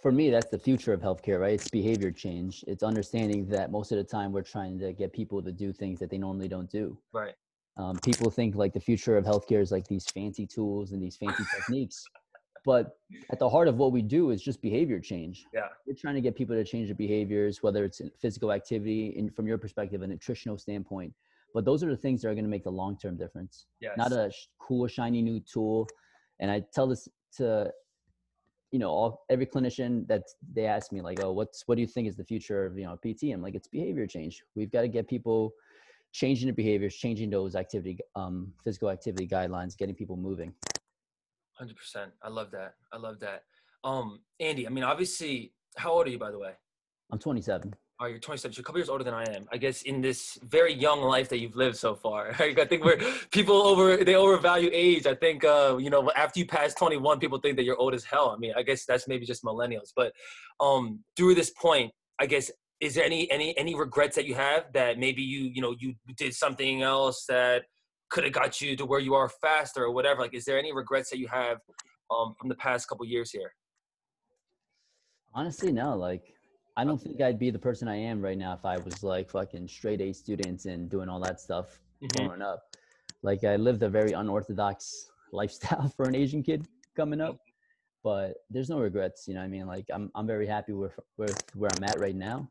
for 0.00 0.12
me 0.12 0.30
that's 0.30 0.48
the 0.48 0.58
future 0.58 0.92
of 0.92 1.00
healthcare 1.00 1.40
right? 1.40 1.54
It's 1.54 1.68
behavior 1.68 2.12
change. 2.12 2.64
It's 2.68 2.84
understanding 2.84 3.48
that 3.48 3.72
most 3.72 3.90
of 3.90 3.98
the 3.98 4.04
time 4.04 4.30
we're 4.30 4.42
trying 4.42 4.78
to 4.78 4.92
get 4.92 5.12
people 5.12 5.42
to 5.42 5.50
do 5.50 5.72
things 5.72 5.98
that 5.98 6.08
they 6.08 6.18
normally 6.18 6.46
don't 6.46 6.70
do. 6.70 6.96
Right 7.12 7.34
um, 7.76 7.96
people 7.98 8.30
think 8.30 8.54
like 8.54 8.72
the 8.72 8.80
future 8.80 9.16
of 9.16 9.24
healthcare 9.24 9.60
is 9.60 9.70
like 9.70 9.86
these 9.86 10.06
fancy 10.06 10.46
tools 10.46 10.92
and 10.92 11.02
these 11.02 11.16
fancy 11.16 11.44
techniques 11.56 12.04
but 12.64 12.98
at 13.30 13.38
the 13.38 13.48
heart 13.48 13.68
of 13.68 13.76
what 13.76 13.92
we 13.92 14.02
do 14.02 14.30
is 14.30 14.42
just 14.42 14.60
behavior 14.60 14.98
change. 14.98 15.44
Yeah. 15.54 15.68
we're 15.86 15.94
trying 15.94 16.16
to 16.16 16.20
get 16.20 16.34
people 16.34 16.56
to 16.56 16.64
change 16.64 16.88
their 16.88 16.96
behaviors 16.96 17.62
whether 17.62 17.84
it's 17.84 18.00
in 18.00 18.10
physical 18.20 18.52
activity 18.52 19.14
and 19.18 19.34
from 19.34 19.46
your 19.46 19.58
perspective 19.58 20.02
a 20.02 20.06
nutritional 20.06 20.58
standpoint 20.58 21.12
but 21.54 21.64
those 21.64 21.82
are 21.82 21.88
the 21.88 21.96
things 21.96 22.20
that 22.22 22.28
are 22.28 22.34
going 22.34 22.44
to 22.44 22.50
make 22.50 22.64
the 22.64 22.70
long-term 22.70 23.16
difference. 23.16 23.66
Yes. 23.80 23.96
not 23.96 24.12
a 24.12 24.30
sh- 24.30 24.48
cool 24.58 24.86
shiny 24.86 25.22
new 25.22 25.40
tool 25.40 25.86
and 26.40 26.50
i 26.50 26.62
tell 26.74 26.86
this 26.86 27.08
to 27.36 27.70
you 28.72 28.78
know 28.78 28.90
all 28.90 29.24
every 29.30 29.46
clinician 29.46 30.06
that 30.08 30.24
they 30.52 30.66
ask 30.66 30.92
me 30.92 31.00
like 31.00 31.22
oh 31.22 31.32
what's 31.32 31.62
what 31.66 31.76
do 31.76 31.80
you 31.80 31.86
think 31.86 32.08
is 32.08 32.16
the 32.16 32.24
future 32.24 32.66
of 32.66 32.76
you 32.76 32.84
know 32.84 32.96
pt 32.96 33.32
i'm 33.32 33.40
like 33.40 33.54
it's 33.54 33.68
behavior 33.68 34.06
change. 34.06 34.42
We've 34.54 34.70
got 34.70 34.82
to 34.82 34.88
get 34.88 35.08
people 35.08 35.52
changing 36.12 36.46
their 36.46 36.54
behaviors 36.54 36.96
changing 36.96 37.30
those 37.30 37.54
activity 37.54 37.98
um 38.14 38.52
physical 38.64 38.90
activity 38.90 39.26
guidelines 39.26 39.76
getting 39.76 39.94
people 39.94 40.16
moving 40.16 40.52
Hundred 41.58 41.76
percent. 41.76 42.10
I 42.22 42.28
love 42.28 42.50
that. 42.50 42.74
I 42.92 42.98
love 42.98 43.18
that. 43.20 43.44
Um, 43.82 44.20
Andy. 44.40 44.66
I 44.66 44.70
mean, 44.70 44.84
obviously, 44.84 45.54
how 45.76 45.92
old 45.92 46.06
are 46.06 46.10
you, 46.10 46.18
by 46.18 46.30
the 46.30 46.38
way? 46.38 46.52
i'm 47.12 47.18
27 47.18 47.72
Oh, 47.98 48.04
you're 48.04 48.18
27. 48.18 48.52
You're 48.54 48.60
a 48.60 48.64
couple 48.64 48.78
years 48.78 48.90
older 48.90 49.04
than 49.04 49.14
I 49.14 49.24
am. 49.34 49.48
I 49.50 49.56
guess 49.56 49.80
in 49.80 50.02
this 50.02 50.38
very 50.42 50.74
young 50.74 51.00
life 51.00 51.30
that 51.30 51.38
you've 51.38 51.56
lived 51.56 51.76
so 51.76 51.94
far. 51.94 52.34
I 52.38 52.52
think 52.66 52.84
we're 52.84 52.98
people 53.30 53.56
over 53.56 54.04
they 54.04 54.16
overvalue 54.16 54.68
age. 54.70 55.06
I 55.06 55.14
think 55.14 55.44
uh, 55.44 55.78
you 55.80 55.88
know 55.88 56.10
after 56.14 56.38
you 56.40 56.46
pass 56.46 56.74
21, 56.74 57.20
people 57.20 57.38
think 57.38 57.56
that 57.56 57.64
you're 57.64 57.78
old 57.78 57.94
as 57.94 58.04
hell. 58.04 58.28
I 58.28 58.36
mean, 58.36 58.52
I 58.54 58.62
guess 58.62 58.84
that's 58.84 59.08
maybe 59.08 59.24
just 59.24 59.42
millennials. 59.44 59.92
But 59.96 60.12
um, 60.60 61.00
through 61.16 61.36
this 61.36 61.48
point, 61.50 61.90
I 62.20 62.26
guess 62.26 62.50
is 62.80 62.94
there 62.94 63.04
any 63.04 63.30
any 63.30 63.56
any 63.56 63.74
regrets 63.74 64.16
that 64.16 64.26
you 64.26 64.34
have 64.34 64.72
that 64.74 64.98
maybe 64.98 65.22
you 65.22 65.50
you 65.54 65.62
know 65.62 65.74
you 65.78 65.94
did 66.16 66.34
something 66.34 66.82
else 66.82 67.24
that 67.28 67.64
could 68.10 68.24
have 68.24 68.32
got 68.32 68.60
you 68.60 68.76
to 68.76 68.84
where 68.86 69.00
you 69.00 69.14
are 69.14 69.28
faster 69.28 69.82
or 69.84 69.92
whatever? 69.92 70.20
Like, 70.20 70.34
is 70.34 70.44
there 70.44 70.58
any 70.58 70.72
regrets 70.72 71.10
that 71.10 71.18
you 71.18 71.26
have 71.28 71.58
um, 72.10 72.34
from 72.38 72.48
the 72.48 72.54
past 72.56 72.88
couple 72.88 73.04
years 73.06 73.30
here? 73.30 73.52
honestly 75.34 75.70
no 75.70 75.94
like 75.94 76.32
i 76.78 76.84
don't 76.84 77.02
think 77.02 77.20
i'd 77.20 77.38
be 77.38 77.50
the 77.50 77.58
person 77.58 77.88
i 77.88 77.96
am 77.96 78.22
right 78.22 78.38
now 78.38 78.54
if 78.54 78.64
i 78.64 78.78
was 78.78 79.02
like 79.02 79.28
fucking 79.28 79.68
straight 79.68 80.00
a 80.00 80.10
students 80.12 80.64
and 80.64 80.88
doing 80.88 81.10
all 81.10 81.20
that 81.20 81.38
stuff 81.40 81.78
Mhm. 82.02 82.26
growing 82.26 82.42
up. 82.42 82.62
Like 83.22 83.44
I 83.44 83.56
lived 83.56 83.82
a 83.82 83.88
very 83.88 84.12
unorthodox 84.12 85.10
lifestyle 85.32 85.88
for 85.96 86.06
an 86.06 86.14
Asian 86.14 86.42
kid 86.42 86.66
coming 86.94 87.20
up, 87.20 87.38
but 88.02 88.34
there's 88.50 88.70
no 88.70 88.80
regrets. 88.80 89.26
You 89.26 89.34
know, 89.34 89.40
what 89.40 89.46
I 89.46 89.48
mean, 89.48 89.66
like 89.66 89.86
I'm 89.92 90.10
I'm 90.14 90.26
very 90.26 90.46
happy 90.46 90.72
with 90.72 90.98
with 91.16 91.42
where 91.54 91.70
I'm 91.76 91.84
at 91.84 91.98
right 91.98 92.14
now, 92.14 92.50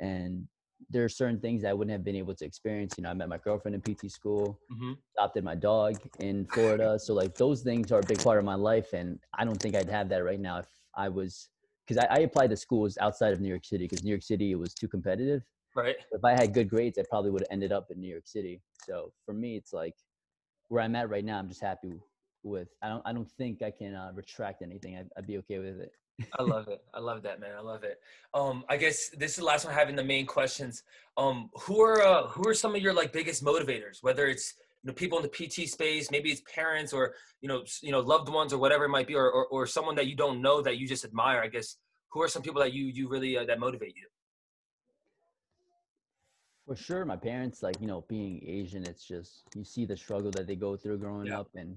and 0.00 0.48
there 0.88 1.04
are 1.04 1.08
certain 1.10 1.40
things 1.40 1.64
I 1.64 1.72
wouldn't 1.72 1.92
have 1.92 2.04
been 2.04 2.16
able 2.16 2.34
to 2.34 2.44
experience. 2.44 2.96
You 2.96 3.02
know, 3.04 3.10
I 3.10 3.14
met 3.14 3.28
my 3.28 3.38
girlfriend 3.38 3.74
in 3.74 3.82
PT 3.82 4.08
school, 4.10 4.60
Mhm. 4.72 4.96
adopted 5.18 5.44
my 5.44 5.54
dog 5.54 6.00
in 6.18 6.46
Florida, 6.46 6.98
so 6.98 7.14
like 7.14 7.36
those 7.36 7.62
things 7.62 7.92
are 7.92 8.00
a 8.00 8.04
big 8.04 8.22
part 8.22 8.38
of 8.38 8.44
my 8.44 8.54
life, 8.54 8.92
and 8.94 9.18
I 9.38 9.44
don't 9.44 9.60
think 9.60 9.76
I'd 9.76 9.90
have 9.90 10.08
that 10.08 10.24
right 10.24 10.40
now 10.40 10.58
if 10.60 10.68
I 10.94 11.08
was 11.08 11.50
because 11.86 11.98
I, 11.98 12.06
I 12.06 12.18
applied 12.20 12.50
to 12.50 12.56
schools 12.56 12.96
outside 13.00 13.32
of 13.32 13.40
New 13.40 13.48
York 13.48 13.64
City 13.64 13.84
because 13.84 14.02
New 14.04 14.10
York 14.10 14.22
City 14.22 14.52
it 14.52 14.56
was 14.56 14.74
too 14.74 14.88
competitive 14.88 15.42
Right. 15.74 15.96
if 16.12 16.24
I 16.24 16.32
had 16.32 16.52
good 16.54 16.68
grades, 16.68 16.98
I 16.98 17.04
probably 17.08 17.30
would 17.30 17.42
have 17.42 17.52
ended 17.52 17.72
up 17.72 17.90
in 17.92 18.00
New 18.00 18.08
York 18.08 18.26
City. 18.26 18.60
So 18.76 19.12
for 19.24 19.32
me, 19.34 19.56
it's 19.56 19.72
like 19.72 19.94
where 20.68 20.82
I'm 20.82 20.96
at 20.96 21.08
right 21.10 21.24
now. 21.24 21.38
I'm 21.38 21.48
just 21.48 21.60
happy 21.60 22.00
with. 22.42 22.68
I 22.82 22.88
don't. 22.88 23.02
I 23.06 23.12
don't 23.12 23.30
think 23.32 23.62
I 23.62 23.70
can 23.70 23.94
uh, 23.94 24.10
retract 24.14 24.62
anything. 24.62 24.96
I'd, 24.96 25.10
I'd 25.16 25.26
be 25.26 25.38
okay 25.38 25.58
with 25.58 25.80
it. 25.80 25.92
I 26.38 26.42
love 26.42 26.68
it. 26.68 26.82
I 26.94 27.00
love 27.00 27.22
that, 27.22 27.40
man. 27.40 27.52
I 27.56 27.60
love 27.60 27.84
it. 27.84 28.00
Um, 28.34 28.64
I 28.68 28.76
guess 28.76 29.08
this 29.10 29.32
is 29.32 29.36
the 29.38 29.44
last 29.44 29.64
one 29.64 29.74
having 29.74 29.96
the 29.96 30.04
main 30.04 30.26
questions. 30.26 30.82
Um, 31.16 31.50
who 31.62 31.80
are 31.80 32.02
uh, 32.02 32.26
who 32.28 32.48
are 32.48 32.54
some 32.54 32.74
of 32.74 32.80
your 32.82 32.92
like 32.94 33.12
biggest 33.12 33.44
motivators? 33.44 34.02
Whether 34.02 34.26
it's 34.28 34.54
you 34.82 34.88
know 34.88 34.94
people 34.94 35.18
in 35.18 35.24
the 35.24 35.28
PT 35.30 35.68
space, 35.68 36.10
maybe 36.10 36.30
it's 36.30 36.42
parents 36.52 36.92
or 36.92 37.14
you 37.40 37.48
know 37.48 37.62
you 37.82 37.92
know 37.92 38.00
loved 38.00 38.28
ones 38.28 38.52
or 38.52 38.58
whatever 38.58 38.84
it 38.84 38.88
might 38.90 39.06
be, 39.06 39.14
or 39.14 39.30
or, 39.30 39.46
or 39.46 39.66
someone 39.66 39.94
that 39.96 40.06
you 40.06 40.16
don't 40.16 40.40
know 40.40 40.62
that 40.62 40.78
you 40.78 40.86
just 40.86 41.04
admire. 41.04 41.40
I 41.42 41.48
guess 41.48 41.76
who 42.10 42.22
are 42.22 42.28
some 42.28 42.42
people 42.42 42.60
that 42.60 42.72
you 42.72 42.86
you 42.86 43.08
really 43.08 43.36
uh, 43.36 43.44
that 43.44 43.58
motivate 43.60 43.96
you? 43.96 44.06
For 46.66 46.76
sure, 46.76 47.04
my 47.04 47.16
parents, 47.16 47.62
like 47.62 47.80
you 47.80 47.86
know, 47.88 48.04
being 48.08 48.42
Asian, 48.46 48.84
it's 48.84 49.04
just 49.04 49.42
you 49.56 49.64
see 49.64 49.84
the 49.86 49.96
struggle 49.96 50.30
that 50.32 50.46
they 50.46 50.54
go 50.56 50.76
through 50.76 50.98
growing 50.98 51.28
Yeah. 51.28 51.40
up, 51.40 51.48
and 51.54 51.76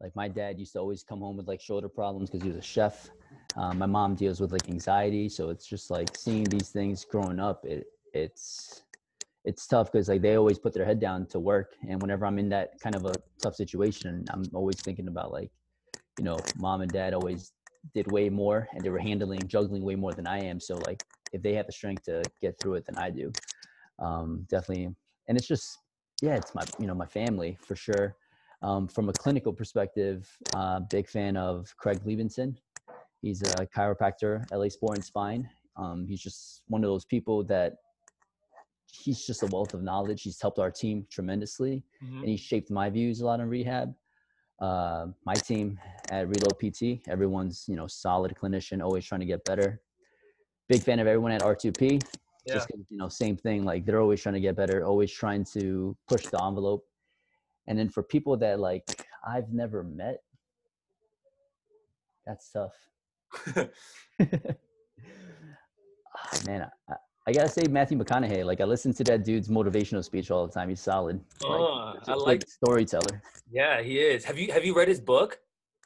like 0.00 0.14
my 0.16 0.28
dad 0.28 0.58
used 0.58 0.72
to 0.74 0.80
always 0.80 1.02
come 1.02 1.20
home 1.20 1.36
with 1.36 1.48
like 1.48 1.60
shoulder 1.60 1.88
problems 1.88 2.30
because 2.30 2.42
he 2.42 2.48
was 2.48 2.58
a 2.58 2.62
chef. 2.62 3.10
Um, 3.56 3.78
my 3.78 3.86
mom 3.86 4.14
deals 4.14 4.40
with 4.40 4.52
like 4.52 4.68
anxiety, 4.68 5.28
so 5.28 5.50
it's 5.50 5.66
just 5.66 5.90
like 5.90 6.16
seeing 6.16 6.44
these 6.44 6.70
things 6.70 7.04
growing 7.04 7.40
up. 7.40 7.64
It 7.64 7.86
it's 8.12 8.82
it's 9.44 9.66
tough 9.66 9.92
because 9.92 10.08
like 10.08 10.22
they 10.22 10.36
always 10.36 10.58
put 10.58 10.72
their 10.72 10.84
head 10.84 11.00
down 11.00 11.26
to 11.26 11.40
work, 11.40 11.74
and 11.88 12.00
whenever 12.02 12.26
I'm 12.26 12.38
in 12.38 12.48
that 12.50 12.80
kind 12.80 12.94
of 12.96 13.06
a 13.06 13.14
tough 13.42 13.56
situation, 13.56 14.24
I'm 14.30 14.44
always 14.52 14.76
thinking 14.80 15.08
about 15.08 15.32
like, 15.32 15.50
you 16.18 16.24
know, 16.24 16.38
mom 16.56 16.80
and 16.82 16.90
dad 16.92 17.14
always 17.14 17.52
did 17.94 18.10
way 18.10 18.28
more, 18.30 18.68
and 18.74 18.84
they 18.84 18.90
were 18.90 18.98
handling 18.98 19.40
juggling 19.46 19.82
way 19.84 19.94
more 19.94 20.12
than 20.12 20.26
I 20.26 20.40
am. 20.40 20.60
So 20.60 20.76
like, 20.86 21.02
if 21.32 21.42
they 21.42 21.54
have 21.54 21.66
the 21.66 21.72
strength 21.72 22.04
to 22.04 22.22
get 22.40 22.58
through 22.58 22.74
it, 22.74 22.86
than 22.86 22.96
I 22.98 23.10
do 23.10 23.32
um, 23.98 24.46
definitely 24.48 24.94
and 25.28 25.38
it's 25.38 25.46
just 25.46 25.78
yeah 26.22 26.36
it's 26.36 26.54
my 26.54 26.62
you 26.78 26.86
know 26.86 26.94
my 26.94 27.06
family 27.06 27.58
for 27.62 27.76
sure 27.76 28.16
um, 28.64 28.88
from 28.88 29.08
a 29.08 29.12
clinical 29.12 29.52
perspective 29.52 30.28
uh, 30.54 30.80
big 30.90 31.06
fan 31.08 31.36
of 31.36 31.72
Craig 31.76 32.00
Liebenson. 32.04 32.56
He's 33.20 33.42
a 33.42 33.66
chiropractor 33.66 34.44
la 34.52 34.68
sport 34.68 34.96
and 34.96 35.04
spine. 35.04 35.48
Um, 35.76 36.06
he's 36.08 36.20
just 36.20 36.62
one 36.68 36.82
of 36.84 36.88
those 36.88 37.04
people 37.04 37.44
that 37.44 37.74
he's 38.90 39.26
just 39.26 39.42
a 39.42 39.46
wealth 39.46 39.74
of 39.74 39.82
knowledge. 39.82 40.22
He's 40.22 40.40
helped 40.40 40.58
our 40.58 40.70
team 40.70 41.06
tremendously 41.10 41.82
and 42.20 42.28
he 42.28 42.36
shaped 42.36 42.70
my 42.70 42.88
views 42.90 43.20
a 43.20 43.26
lot 43.26 43.40
in 43.40 43.48
rehab. 43.48 43.94
Uh, 44.60 45.06
my 45.26 45.34
team 45.34 45.78
at 46.10 46.28
reload 46.28 46.56
pt 46.60 47.00
everyone's 47.08 47.64
you 47.66 47.74
know 47.76 47.88
solid 47.88 48.32
clinician 48.40 48.82
always 48.82 49.04
trying 49.04 49.20
to 49.20 49.26
get 49.26 49.44
better. 49.44 49.80
Big 50.68 50.80
fan 50.82 50.98
of 51.00 51.06
everyone 51.06 51.32
at 51.32 51.42
r2p 51.42 52.00
Yeah. 52.46 52.54
just 52.54 52.68
you 52.88 52.96
know 52.96 53.08
same 53.08 53.36
thing 53.36 53.64
like 53.64 53.84
they're 53.84 54.00
always 54.00 54.20
trying 54.22 54.34
to 54.40 54.40
get 54.48 54.54
better 54.54 54.84
always 54.86 55.10
trying 55.10 55.44
to 55.56 55.96
push 56.08 56.24
the 56.26 56.40
envelope 56.42 56.84
and 57.66 57.78
then 57.78 57.88
for 57.88 58.02
people 58.02 58.36
that 58.36 58.58
like 58.60 59.06
i've 59.26 59.52
never 59.52 59.82
met 59.82 60.18
that's 62.26 62.50
tough 62.50 62.74
Ah, 66.16 66.38
man 66.46 66.70
I, 66.88 66.94
I 67.26 67.32
gotta 67.32 67.48
say 67.48 67.62
matthew 67.68 67.98
mcconaughey 67.98 68.44
like 68.44 68.60
i 68.60 68.64
listen 68.64 68.94
to 68.94 69.04
that 69.04 69.24
dude's 69.24 69.48
motivational 69.48 70.04
speech 70.04 70.30
all 70.30 70.46
the 70.46 70.52
time 70.52 70.68
he's 70.68 70.80
solid 70.80 71.16
like, 71.42 71.50
Oh, 71.60 71.94
I 72.06 72.12
a 72.12 72.16
like. 72.16 72.46
storyteller 72.48 73.20
Yeah, 73.50 73.82
he 73.82 73.98
is. 73.98 74.24
Have 74.24 74.38
you 74.38 74.52
have 74.52 74.64
you 74.64 74.74
read 74.76 74.88
his 74.88 75.00
book? 75.00 75.40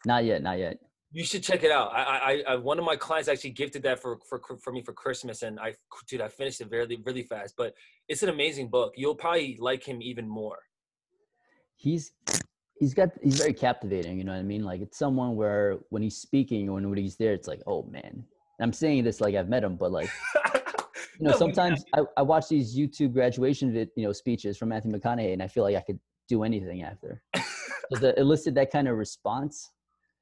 not 0.05 0.25
yet 0.25 0.43
not 0.43 0.59
yet 0.59 0.79
You 1.11 1.25
should 1.25 1.43
check 1.43 1.65
it 1.65 1.73
out. 1.73 1.91
I, 1.95 2.03
I, 2.03 2.53
I, 2.53 2.57
one 2.57 2.79
of 2.79 2.85
my 2.85 2.95
clients 2.97 3.29
actually 3.31 3.51
gifted 3.63 3.83
that 3.85 3.99
for, 4.03 4.19
for, 4.29 4.39
for 4.63 4.71
me 4.73 4.83
for 4.83 4.93
Christmas, 4.93 5.43
and 5.43 5.59
I, 5.59 5.73
dude, 6.07 6.21
I 6.21 6.29
finished 6.29 6.61
it 6.61 6.69
really, 6.71 6.99
really 7.07 7.23
fast. 7.23 7.55
But 7.57 7.73
it's 8.09 8.23
an 8.23 8.29
amazing 8.29 8.69
book. 8.69 8.93
You'll 8.95 9.15
probably 9.15 9.57
like 9.59 9.83
him 9.83 10.03
even 10.03 10.29
more. 10.29 10.59
He's 11.79 12.13
he's 12.79 12.93
got 12.93 13.09
he's 13.23 13.39
very 13.39 13.55
captivating 13.55 14.19
you 14.19 14.25
know 14.25 14.33
what 14.33 14.39
i 14.39 14.43
mean? 14.43 14.65
Like 14.65 14.81
it's 14.81 14.99
someone 14.99 15.35
where 15.35 15.79
when 15.89 16.03
he's 16.03 16.17
speaking 16.17 16.69
or 16.69 16.75
when 16.75 16.97
he's 16.97 17.17
there 17.17 17.33
it's 17.33 17.49
like 17.49 17.63
oh 17.67 17.85
man. 17.85 18.13
And 18.13 18.67
i'm 18.67 18.73
saying 18.73 19.05
this 19.05 19.21
like 19.21 19.35
i've 19.35 19.49
met 19.49 19.65
him 19.65 19.77
but 19.77 19.93
like 19.93 20.11
you 20.45 20.51
know 21.21 21.31
No, 21.31 21.33
sometimes 21.33 21.85
I, 21.95 22.01
I 22.17 22.23
watch 22.23 22.49
these 22.49 22.77
youtube 22.77 23.13
graduation 23.13 23.73
vid, 23.73 23.91
you 23.97 24.05
know 24.05 24.13
speeches 24.13 24.59
from 24.59 24.69
matthew 24.69 24.93
mcconaughey 24.93 25.33
and 25.33 25.43
i 25.43 25.49
feel 25.49 25.65
like 25.65 25.77
i 25.77 25.81
could 25.81 25.99
do 26.29 26.45
anything 26.45 26.83
after. 26.83 27.23
So 27.91 28.01
to 28.01 28.21
elicit 28.21 28.55
that 28.57 28.71
kind 28.71 28.87
of 28.87 28.99
response? 28.99 29.71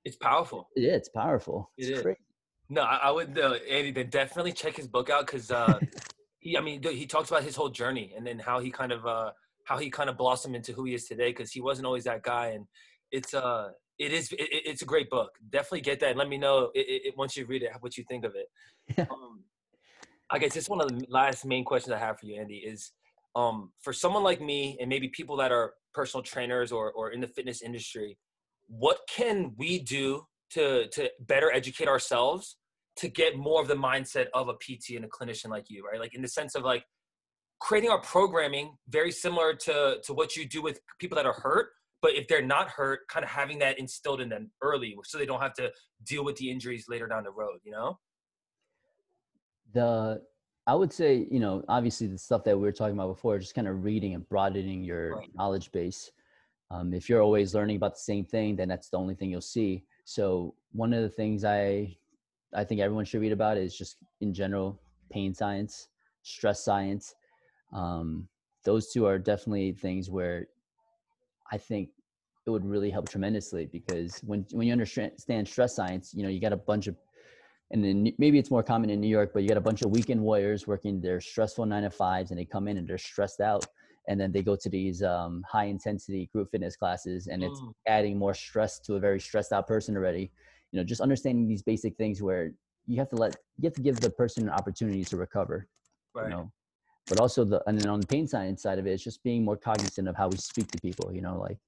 It's 0.04 0.14
powerful. 0.14 0.68
yeah 0.76 0.92
it's 0.92 1.08
powerful. 1.08 1.72
It 1.76 1.86
it's 1.88 2.06
is. 2.06 2.16
No, 2.68 2.82
I, 2.82 2.96
I 3.02 3.10
would, 3.10 3.36
uh, 3.36 3.54
Andy, 3.68 3.90
then 3.90 4.08
definitely 4.08 4.52
check 4.52 4.76
his 4.76 4.86
book 4.86 5.10
out 5.10 5.26
because 5.26 5.50
uh, 5.50 5.80
he, 6.38 6.56
I 6.56 6.60
mean, 6.60 6.80
he 6.80 7.06
talks 7.06 7.28
about 7.28 7.42
his 7.42 7.56
whole 7.56 7.68
journey 7.68 8.14
and 8.16 8.24
then 8.24 8.38
how 8.38 8.60
he 8.60 8.70
kind 8.70 8.92
of, 8.92 9.04
uh, 9.04 9.32
how 9.66 9.76
he 9.76 9.90
kind 9.90 10.08
of 10.08 10.16
blossomed 10.16 10.56
into 10.56 10.72
who 10.72 10.84
he 10.84 10.94
is 10.94 11.06
today 11.06 11.30
because 11.30 11.52
he 11.52 11.60
wasn't 11.60 11.84
always 11.86 12.04
that 12.04 12.22
guy 12.22 12.46
and 12.48 12.66
it's 13.10 13.34
uh 13.34 13.68
it 13.98 14.12
is 14.12 14.32
it, 14.32 14.48
it's 14.50 14.82
a 14.82 14.86
great 14.86 15.10
book. 15.10 15.30
Definitely 15.50 15.82
get 15.82 16.00
that 16.00 16.10
and 16.10 16.18
let 16.18 16.28
me 16.28 16.38
know 16.38 16.70
it, 16.74 16.86
it, 17.06 17.14
once 17.16 17.36
you 17.36 17.46
read 17.46 17.62
it 17.62 17.70
what 17.80 17.96
you 17.96 18.04
think 18.08 18.24
of 18.24 18.34
it. 18.34 19.08
um, 19.10 19.42
I 20.30 20.38
guess 20.38 20.54
just 20.54 20.68
one 20.68 20.80
of 20.80 20.88
the 20.88 21.06
last 21.08 21.44
main 21.44 21.64
questions 21.64 21.92
I 21.92 21.98
have 21.98 22.18
for 22.18 22.26
you, 22.26 22.40
Andy, 22.40 22.56
is 22.56 22.92
um, 23.34 23.72
for 23.80 23.92
someone 23.92 24.22
like 24.22 24.40
me 24.40 24.76
and 24.80 24.88
maybe 24.88 25.08
people 25.08 25.36
that 25.36 25.52
are 25.52 25.74
personal 25.94 26.22
trainers 26.22 26.72
or, 26.72 26.92
or 26.92 27.10
in 27.10 27.20
the 27.20 27.28
fitness 27.28 27.62
industry, 27.62 28.18
what 28.66 28.98
can 29.08 29.54
we 29.56 29.78
do 29.78 30.22
to 30.50 30.88
to 30.88 31.10
better 31.20 31.50
educate 31.52 31.88
ourselves 31.88 32.56
to 32.96 33.08
get 33.08 33.36
more 33.36 33.60
of 33.60 33.68
the 33.68 33.74
mindset 33.74 34.26
of 34.32 34.48
a 34.48 34.54
PT 34.54 34.96
and 34.96 35.04
a 35.04 35.08
clinician 35.08 35.48
like 35.48 35.66
you, 35.68 35.84
right? 35.84 36.00
Like 36.00 36.14
in 36.14 36.22
the 36.22 36.28
sense 36.28 36.54
of 36.54 36.62
like 36.62 36.84
creating 37.60 37.90
our 37.90 38.00
programming 38.00 38.76
very 38.88 39.10
similar 39.10 39.54
to 39.54 39.98
to 40.04 40.12
what 40.12 40.36
you 40.36 40.46
do 40.46 40.62
with 40.62 40.80
people 40.98 41.16
that 41.16 41.26
are 41.26 41.32
hurt, 41.32 41.70
but 42.02 42.14
if 42.14 42.28
they're 42.28 42.44
not 42.44 42.68
hurt, 42.68 43.08
kind 43.08 43.24
of 43.24 43.30
having 43.30 43.58
that 43.60 43.78
instilled 43.78 44.20
in 44.20 44.28
them 44.28 44.50
early 44.62 44.96
so 45.04 45.18
they 45.18 45.26
don't 45.26 45.40
have 45.40 45.54
to 45.54 45.72
deal 46.04 46.24
with 46.24 46.36
the 46.36 46.50
injuries 46.50 46.86
later 46.88 47.06
down 47.06 47.24
the 47.24 47.30
road, 47.30 47.58
you 47.64 47.72
know? 47.72 47.98
The 49.72 50.22
I 50.66 50.74
would 50.74 50.92
say, 50.92 51.28
you 51.30 51.38
know, 51.38 51.62
obviously 51.68 52.08
the 52.08 52.18
stuff 52.18 52.42
that 52.44 52.56
we 52.56 52.62
were 52.62 52.72
talking 52.72 52.94
about 52.94 53.08
before, 53.08 53.38
just 53.38 53.54
kind 53.54 53.68
of 53.68 53.84
reading 53.84 54.14
and 54.14 54.28
broadening 54.28 54.82
your 54.82 55.16
right. 55.16 55.28
knowledge 55.34 55.70
base. 55.70 56.10
Um, 56.72 56.92
if 56.92 57.08
you're 57.08 57.22
always 57.22 57.54
learning 57.54 57.76
about 57.76 57.94
the 57.94 58.00
same 58.00 58.24
thing, 58.24 58.56
then 58.56 58.68
that's 58.68 58.88
the 58.88 58.96
only 58.96 59.14
thing 59.14 59.30
you'll 59.30 59.40
see. 59.40 59.84
So 60.04 60.54
one 60.72 60.92
of 60.92 61.02
the 61.02 61.08
things 61.08 61.44
I 61.44 61.96
I 62.54 62.64
think 62.64 62.80
everyone 62.80 63.04
should 63.04 63.20
read 63.20 63.32
about 63.32 63.56
is 63.56 63.76
just 63.76 63.96
in 64.20 64.32
general 64.32 64.80
pain 65.10 65.34
science, 65.34 65.88
stress 66.22 66.64
science. 66.64 67.14
Um, 67.72 68.28
those 68.64 68.92
two 68.92 69.06
are 69.06 69.18
definitely 69.18 69.72
things 69.72 70.10
where 70.10 70.48
I 71.52 71.58
think 71.58 71.90
it 72.46 72.50
would 72.50 72.64
really 72.64 72.90
help 72.90 73.08
tremendously 73.08 73.66
because 73.66 74.20
when 74.24 74.46
when 74.52 74.66
you 74.66 74.72
understand 74.72 75.48
stress 75.48 75.74
science, 75.74 76.12
you 76.14 76.22
know 76.22 76.28
you 76.28 76.40
got 76.40 76.52
a 76.52 76.56
bunch 76.56 76.86
of 76.86 76.96
and 77.70 77.84
then 77.84 78.12
maybe 78.18 78.38
it's 78.38 78.50
more 78.50 78.62
common 78.62 78.90
in 78.90 79.00
New 79.00 79.08
York, 79.08 79.30
but 79.34 79.42
you 79.42 79.48
got 79.48 79.58
a 79.58 79.62
bunch 79.62 79.82
of 79.82 79.90
weekend 79.90 80.20
warriors 80.20 80.66
working 80.66 81.00
their 81.00 81.20
stressful 81.20 81.66
nine 81.66 81.82
to 81.82 81.90
fives, 81.90 82.30
and 82.30 82.38
they 82.38 82.44
come 82.44 82.68
in 82.68 82.76
and 82.76 82.86
they're 82.86 82.98
stressed 82.98 83.40
out, 83.40 83.66
and 84.08 84.20
then 84.20 84.30
they 84.30 84.42
go 84.42 84.54
to 84.54 84.70
these 84.70 85.02
um, 85.02 85.42
high 85.50 85.64
intensity 85.64 86.30
group 86.32 86.50
fitness 86.50 86.76
classes, 86.76 87.26
and 87.26 87.42
it's 87.42 87.60
mm. 87.60 87.72
adding 87.88 88.16
more 88.16 88.34
stress 88.34 88.78
to 88.80 88.94
a 88.94 89.00
very 89.00 89.18
stressed 89.18 89.52
out 89.52 89.66
person 89.66 89.96
already. 89.96 90.30
You 90.70 90.78
know, 90.78 90.84
just 90.84 91.00
understanding 91.00 91.48
these 91.48 91.62
basic 91.62 91.96
things 91.96 92.22
where 92.22 92.52
you 92.86 92.98
have 92.98 93.08
to 93.10 93.16
let 93.16 93.36
you 93.58 93.66
have 93.66 93.74
to 93.74 93.82
give 93.82 93.98
the 93.98 94.10
person 94.10 94.44
an 94.44 94.50
opportunity 94.50 95.04
to 95.04 95.16
recover. 95.16 95.66
Right. 96.14 96.26
You 96.26 96.30
know, 96.30 96.52
but 97.06 97.20
also 97.20 97.44
the 97.44 97.62
and 97.66 97.78
then 97.80 97.88
on 97.88 98.00
the 98.00 98.06
pain 98.06 98.26
science 98.26 98.62
side 98.62 98.78
of 98.78 98.86
it, 98.86 98.90
it's 98.90 99.04
just 99.04 99.22
being 99.22 99.44
more 99.44 99.56
cognizant 99.56 100.08
of 100.08 100.16
how 100.16 100.28
we 100.28 100.36
speak 100.36 100.70
to 100.72 100.80
people. 100.80 101.12
You 101.14 101.22
know, 101.22 101.38
like 101.38 101.58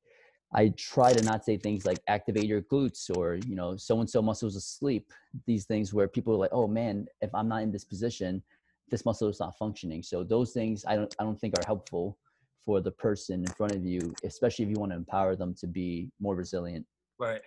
I 0.54 0.70
try 0.76 1.12
to 1.12 1.22
not 1.22 1.44
say 1.44 1.56
things 1.56 1.84
like 1.84 1.98
activate 2.08 2.44
your 2.44 2.62
glutes 2.62 3.14
or, 3.14 3.36
you 3.46 3.54
know, 3.54 3.76
so 3.76 4.00
and 4.00 4.08
so 4.08 4.22
muscles 4.22 4.56
asleep. 4.56 5.12
These 5.46 5.66
things 5.66 5.92
where 5.92 6.08
people 6.08 6.34
are 6.34 6.38
like, 6.38 6.52
oh 6.52 6.66
man, 6.66 7.06
if 7.20 7.34
I'm 7.34 7.48
not 7.48 7.62
in 7.62 7.70
this 7.70 7.84
position, 7.84 8.42
this 8.90 9.04
muscle 9.04 9.28
is 9.28 9.40
not 9.40 9.58
functioning. 9.58 10.02
So 10.02 10.24
those 10.24 10.52
things 10.52 10.84
I 10.86 10.96
don't 10.96 11.14
I 11.18 11.24
don't 11.24 11.38
think 11.38 11.54
are 11.58 11.66
helpful 11.66 12.18
for 12.64 12.80
the 12.80 12.90
person 12.92 13.40
in 13.40 13.46
front 13.52 13.74
of 13.74 13.84
you, 13.84 14.00
especially 14.24 14.64
if 14.64 14.70
you 14.70 14.76
want 14.76 14.92
to 14.92 14.96
empower 14.96 15.36
them 15.36 15.54
to 15.54 15.66
be 15.66 16.10
more 16.20 16.34
resilient. 16.34 16.86
Right. 17.18 17.42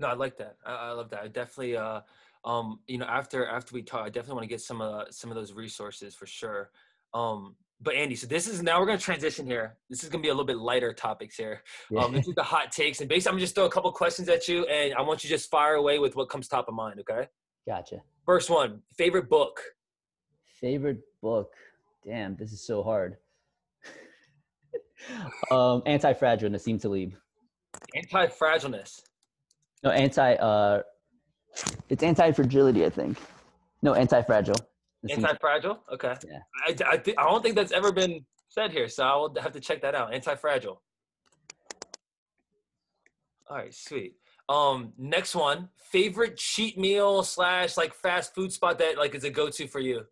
No, 0.00 0.08
I 0.08 0.14
like 0.14 0.36
that. 0.38 0.56
I, 0.64 0.74
I 0.74 0.90
love 0.92 1.10
that. 1.10 1.22
I 1.22 1.28
definitely 1.28 1.76
uh 1.76 2.00
um 2.44 2.80
you 2.86 2.98
know 2.98 3.06
after 3.06 3.46
after 3.46 3.74
we 3.74 3.82
talk, 3.82 4.06
I 4.06 4.08
definitely 4.08 4.34
want 4.34 4.44
to 4.44 4.48
get 4.48 4.60
some 4.60 4.80
uh 4.80 5.04
some 5.10 5.30
of 5.30 5.36
those 5.36 5.52
resources 5.52 6.14
for 6.14 6.26
sure. 6.26 6.70
Um 7.14 7.56
but 7.84 7.94
Andy, 7.94 8.14
so 8.16 8.26
this 8.26 8.48
is 8.48 8.62
now 8.62 8.80
we're 8.80 8.86
gonna 8.86 8.98
transition 8.98 9.46
here. 9.46 9.76
This 9.90 10.02
is 10.02 10.08
gonna 10.08 10.22
be 10.22 10.28
a 10.28 10.32
little 10.32 10.46
bit 10.46 10.56
lighter 10.56 10.92
topics 10.92 11.36
here. 11.36 11.62
Yeah. 11.90 12.00
Um, 12.00 12.12
this 12.12 12.26
is 12.26 12.34
the 12.34 12.42
hot 12.42 12.72
takes, 12.72 13.00
and 13.00 13.08
basically, 13.08 13.30
I'm 13.30 13.34
gonna 13.34 13.42
just 13.42 13.54
throw 13.54 13.66
a 13.66 13.70
couple 13.70 13.92
questions 13.92 14.28
at 14.28 14.48
you, 14.48 14.64
and 14.66 14.94
I 14.94 15.02
want 15.02 15.22
you 15.22 15.28
to 15.28 15.34
just 15.34 15.50
fire 15.50 15.74
away 15.74 15.98
with 15.98 16.16
what 16.16 16.30
comes 16.30 16.48
top 16.48 16.68
of 16.68 16.74
mind. 16.74 16.98
Okay? 17.00 17.28
Gotcha. 17.68 18.00
First 18.24 18.48
one, 18.48 18.80
favorite 18.96 19.28
book. 19.28 19.60
Favorite 20.60 21.00
book. 21.22 21.52
Damn, 22.06 22.36
this 22.36 22.52
is 22.52 22.66
so 22.66 22.82
hard. 22.82 23.16
um, 25.50 25.82
anti-fragile, 25.84 26.50
Nassim 26.50 26.80
Taleb. 26.80 27.12
Anti-fragileness. 27.94 29.02
No, 29.82 29.90
anti. 29.90 30.34
Uh, 30.34 30.82
it's 31.90 32.02
anti-fragility, 32.02 32.84
I 32.84 32.90
think. 32.90 33.18
No, 33.82 33.92
anti-fragile. 33.92 34.56
Anti-fragile. 35.10 35.78
Okay. 35.92 36.14
Yeah. 36.26 36.38
I 36.66 36.74
I, 36.92 36.96
th- 36.96 37.16
I 37.18 37.24
don't 37.24 37.42
think 37.42 37.56
that's 37.56 37.72
ever 37.72 37.92
been 37.92 38.24
said 38.48 38.70
here, 38.70 38.88
so 38.88 39.04
I'll 39.04 39.34
have 39.40 39.52
to 39.52 39.60
check 39.60 39.82
that 39.82 39.94
out. 39.94 40.14
Anti-fragile. 40.14 40.80
All 43.50 43.56
right, 43.56 43.74
sweet. 43.74 44.14
Um, 44.48 44.92
next 44.98 45.34
one, 45.34 45.68
favorite 45.90 46.36
cheat 46.36 46.78
meal 46.78 47.22
slash 47.22 47.76
like 47.76 47.94
fast 47.94 48.34
food 48.34 48.52
spot 48.52 48.78
that 48.78 48.96
like 48.98 49.14
is 49.14 49.24
a 49.24 49.30
go-to 49.30 49.66
for 49.66 49.80
you. 49.80 50.02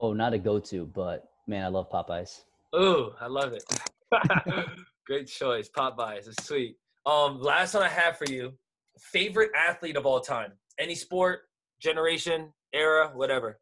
Oh, 0.00 0.12
not 0.12 0.32
a 0.32 0.38
go-to, 0.38 0.86
but 0.86 1.28
man, 1.46 1.64
I 1.64 1.68
love 1.68 1.90
Popeyes. 1.90 2.40
Oh, 2.72 3.14
I 3.20 3.26
love 3.26 3.52
it. 3.52 3.64
Great 5.06 5.26
choice, 5.26 5.68
Popeyes. 5.68 6.28
It's 6.28 6.44
sweet. 6.46 6.76
Um, 7.06 7.40
last 7.40 7.74
one 7.74 7.82
I 7.82 7.88
have 7.88 8.18
for 8.18 8.26
you, 8.30 8.52
favorite 8.98 9.50
athlete 9.56 9.96
of 9.96 10.04
all 10.06 10.20
time, 10.20 10.52
any 10.78 10.94
sport, 10.94 11.40
generation, 11.80 12.52
era, 12.72 13.10
whatever. 13.14 13.58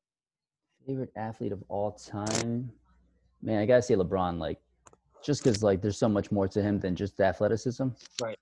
Favorite 0.86 1.12
athlete 1.16 1.52
of 1.52 1.62
all 1.68 1.92
time? 1.92 2.70
Man, 3.42 3.60
I 3.60 3.66
gotta 3.66 3.82
say 3.82 3.94
LeBron. 3.94 4.38
Like, 4.38 4.58
just 5.24 5.42
because 5.42 5.62
like 5.62 5.82
there's 5.82 5.98
so 5.98 6.08
much 6.08 6.30
more 6.30 6.46
to 6.46 6.62
him 6.62 6.78
than 6.78 6.94
just 6.94 7.20
athleticism. 7.20 7.88
Right. 8.22 8.38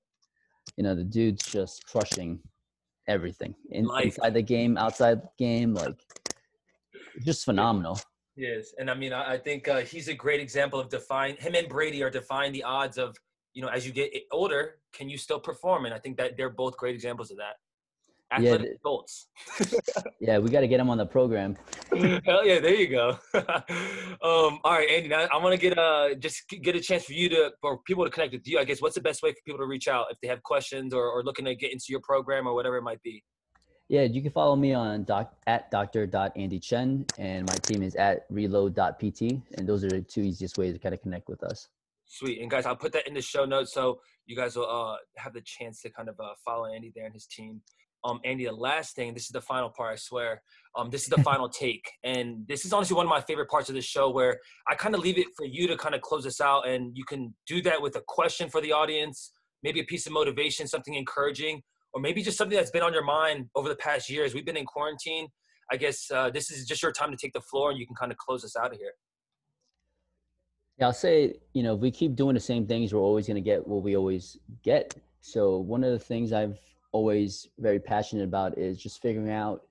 You 0.76 0.84
know, 0.84 0.94
the 0.94 1.04
dude's 1.04 1.44
just 1.46 1.86
crushing 1.86 2.40
everything 3.08 3.54
In, 3.70 3.88
inside 4.02 4.34
the 4.34 4.42
game, 4.42 4.76
outside 4.76 5.22
the 5.22 5.28
game. 5.38 5.74
Like, 5.74 5.98
just 7.24 7.44
phenomenal. 7.44 7.98
Yes, 8.36 8.74
and 8.78 8.90
I 8.90 8.94
mean, 8.94 9.12
I, 9.12 9.34
I 9.34 9.38
think 9.38 9.68
uh, 9.68 9.78
he's 9.78 10.08
a 10.08 10.14
great 10.14 10.40
example 10.40 10.80
of 10.80 10.88
define. 10.88 11.36
Him 11.36 11.54
and 11.54 11.68
Brady 11.68 12.02
are 12.02 12.10
defying 12.10 12.52
the 12.52 12.64
odds 12.64 12.98
of 12.98 13.16
you 13.54 13.62
know 13.62 13.68
as 13.68 13.86
you 13.86 13.92
get 13.92 14.12
older, 14.30 14.80
can 14.92 15.08
you 15.08 15.16
still 15.16 15.40
perform? 15.40 15.86
And 15.86 15.94
I 15.94 15.98
think 15.98 16.18
that 16.18 16.36
they're 16.36 16.50
both 16.50 16.76
great 16.76 16.94
examples 16.94 17.30
of 17.30 17.38
that 17.38 17.56
athletic 18.34 18.66
yeah, 18.66 18.76
adults. 18.80 19.28
yeah, 20.20 20.38
we 20.38 20.50
got 20.50 20.60
to 20.60 20.68
get 20.68 20.78
them 20.78 20.90
on 20.90 20.98
the 20.98 21.06
program. 21.06 21.56
Hell 22.24 22.46
yeah, 22.46 22.60
there 22.60 22.74
you 22.74 22.88
go. 22.88 23.18
um, 23.34 24.58
all 24.64 24.72
right, 24.72 24.88
Andy. 24.90 25.08
Now 25.08 25.26
I 25.32 25.36
want 25.38 25.52
to 25.52 25.60
get 25.60 25.78
uh 25.78 26.14
just 26.14 26.48
get 26.48 26.76
a 26.76 26.80
chance 26.80 27.04
for 27.04 27.12
you 27.12 27.28
to 27.30 27.52
for 27.60 27.78
people 27.86 28.04
to 28.04 28.10
connect 28.10 28.32
with 28.32 28.46
you. 28.46 28.58
I 28.58 28.64
guess 28.64 28.80
what's 28.82 28.94
the 28.94 29.00
best 29.00 29.22
way 29.22 29.30
for 29.30 29.38
people 29.44 29.58
to 29.58 29.66
reach 29.66 29.88
out 29.88 30.06
if 30.10 30.18
they 30.20 30.28
have 30.28 30.42
questions 30.42 30.92
or, 30.92 31.06
or 31.06 31.22
looking 31.22 31.44
to 31.46 31.54
get 31.54 31.72
into 31.72 31.86
your 31.88 32.00
program 32.00 32.46
or 32.46 32.54
whatever 32.54 32.76
it 32.76 32.82
might 32.82 33.02
be. 33.02 33.22
Yeah, 33.88 34.02
you 34.02 34.22
can 34.22 34.30
follow 34.30 34.56
me 34.56 34.72
on 34.72 35.04
doc 35.04 35.34
at 35.46 35.72
Andy 35.72 36.58
Chen, 36.58 37.04
and 37.18 37.46
my 37.46 37.54
team 37.56 37.82
is 37.82 37.94
at 37.96 38.24
reload.pt, 38.30 39.42
and 39.58 39.68
those 39.68 39.84
are 39.84 39.90
the 39.90 40.00
two 40.00 40.22
easiest 40.22 40.56
ways 40.56 40.72
to 40.72 40.78
kind 40.78 40.94
of 40.94 41.02
connect 41.02 41.28
with 41.28 41.42
us. 41.42 41.68
Sweet. 42.06 42.40
And 42.40 42.50
guys, 42.50 42.66
I'll 42.66 42.76
put 42.76 42.92
that 42.92 43.06
in 43.06 43.14
the 43.14 43.22
show 43.22 43.44
notes 43.44 43.72
so 43.72 44.00
you 44.26 44.36
guys 44.36 44.56
will 44.56 44.68
uh, 44.68 44.96
have 45.16 45.34
the 45.34 45.42
chance 45.42 45.82
to 45.82 45.90
kind 45.90 46.08
of 46.08 46.18
uh, 46.20 46.32
follow 46.44 46.66
Andy 46.66 46.92
there 46.94 47.06
and 47.06 47.14
his 47.14 47.26
team 47.26 47.60
um, 48.04 48.20
Andy, 48.24 48.44
the 48.44 48.52
last 48.52 48.94
thing, 48.94 49.14
this 49.14 49.24
is 49.24 49.30
the 49.30 49.40
final 49.40 49.70
part, 49.70 49.94
I 49.94 49.96
swear. 49.96 50.42
Um, 50.76 50.90
this 50.90 51.02
is 51.04 51.08
the 51.08 51.22
final 51.22 51.48
take. 51.60 51.90
And 52.04 52.46
this 52.46 52.64
is 52.64 52.72
honestly 52.72 52.94
one 52.94 53.06
of 53.06 53.10
my 53.10 53.22
favorite 53.22 53.48
parts 53.48 53.70
of 53.70 53.74
the 53.74 53.80
show 53.80 54.10
where 54.10 54.38
I 54.68 54.74
kind 54.74 54.94
of 54.94 55.00
leave 55.00 55.18
it 55.18 55.28
for 55.36 55.46
you 55.46 55.66
to 55.68 55.76
kind 55.76 55.94
of 55.94 56.02
close 56.02 56.24
this 56.24 56.40
out. 56.40 56.68
And 56.68 56.96
you 56.96 57.04
can 57.04 57.34
do 57.46 57.62
that 57.62 57.80
with 57.80 57.96
a 57.96 58.02
question 58.06 58.50
for 58.50 58.60
the 58.60 58.72
audience, 58.72 59.32
maybe 59.62 59.80
a 59.80 59.84
piece 59.84 60.06
of 60.06 60.12
motivation, 60.12 60.68
something 60.68 60.94
encouraging, 60.94 61.62
or 61.94 62.00
maybe 62.00 62.22
just 62.22 62.36
something 62.36 62.56
that's 62.56 62.70
been 62.70 62.82
on 62.82 62.92
your 62.92 63.04
mind 63.04 63.46
over 63.54 63.68
the 63.68 63.76
past 63.76 64.10
years. 64.10 64.34
We've 64.34 64.44
been 64.44 64.56
in 64.56 64.66
quarantine. 64.66 65.28
I 65.72 65.76
guess 65.76 66.10
uh, 66.10 66.28
this 66.28 66.50
is 66.50 66.66
just 66.66 66.82
your 66.82 66.92
time 66.92 67.10
to 67.10 67.16
take 67.16 67.32
the 67.32 67.40
floor 67.40 67.70
and 67.70 67.80
you 67.80 67.86
can 67.86 67.96
kind 67.96 68.12
of 68.12 68.18
close 68.18 68.44
us 68.44 68.54
out 68.54 68.72
of 68.72 68.78
here. 68.78 68.92
Yeah, 70.76 70.86
I'll 70.86 70.92
say, 70.92 71.36
you 71.54 71.62
know, 71.62 71.74
if 71.74 71.80
we 71.80 71.90
keep 71.90 72.16
doing 72.16 72.34
the 72.34 72.40
same 72.40 72.66
things, 72.66 72.92
we're 72.92 73.00
always 73.00 73.26
going 73.26 73.36
to 73.36 73.40
get 73.40 73.66
what 73.66 73.82
we 73.82 73.96
always 73.96 74.36
get. 74.62 74.94
So 75.20 75.58
one 75.58 75.84
of 75.84 75.92
the 75.92 75.98
things 75.98 76.32
I've 76.32 76.58
always 76.94 77.48
very 77.58 77.80
passionate 77.80 78.22
about 78.22 78.56
is 78.56 78.78
just 78.78 79.02
figuring 79.02 79.32
out 79.32 79.62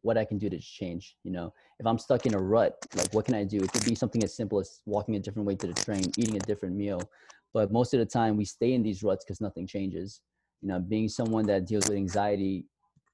what 0.00 0.16
I 0.16 0.24
can 0.24 0.38
do 0.38 0.48
to 0.48 0.58
change. 0.58 1.14
You 1.22 1.30
know, 1.30 1.52
if 1.78 1.86
I'm 1.86 1.98
stuck 1.98 2.24
in 2.24 2.34
a 2.34 2.38
rut, 2.38 2.74
like 2.96 3.12
what 3.12 3.26
can 3.26 3.34
I 3.34 3.44
do? 3.44 3.58
It 3.58 3.70
could 3.70 3.84
be 3.84 3.94
something 3.94 4.24
as 4.24 4.34
simple 4.34 4.58
as 4.58 4.80
walking 4.86 5.14
a 5.14 5.18
different 5.20 5.46
way 5.46 5.56
to 5.56 5.66
the 5.66 5.74
train, 5.74 6.04
eating 6.16 6.36
a 6.36 6.40
different 6.40 6.74
meal. 6.74 7.02
But 7.52 7.70
most 7.70 7.92
of 7.92 8.00
the 8.00 8.06
time, 8.06 8.38
we 8.38 8.46
stay 8.46 8.72
in 8.72 8.82
these 8.82 9.02
ruts 9.02 9.24
because 9.24 9.42
nothing 9.42 9.66
changes. 9.66 10.22
You 10.62 10.68
know, 10.68 10.80
being 10.80 11.06
someone 11.06 11.44
that 11.46 11.66
deals 11.66 11.86
with 11.86 11.98
anxiety 11.98 12.64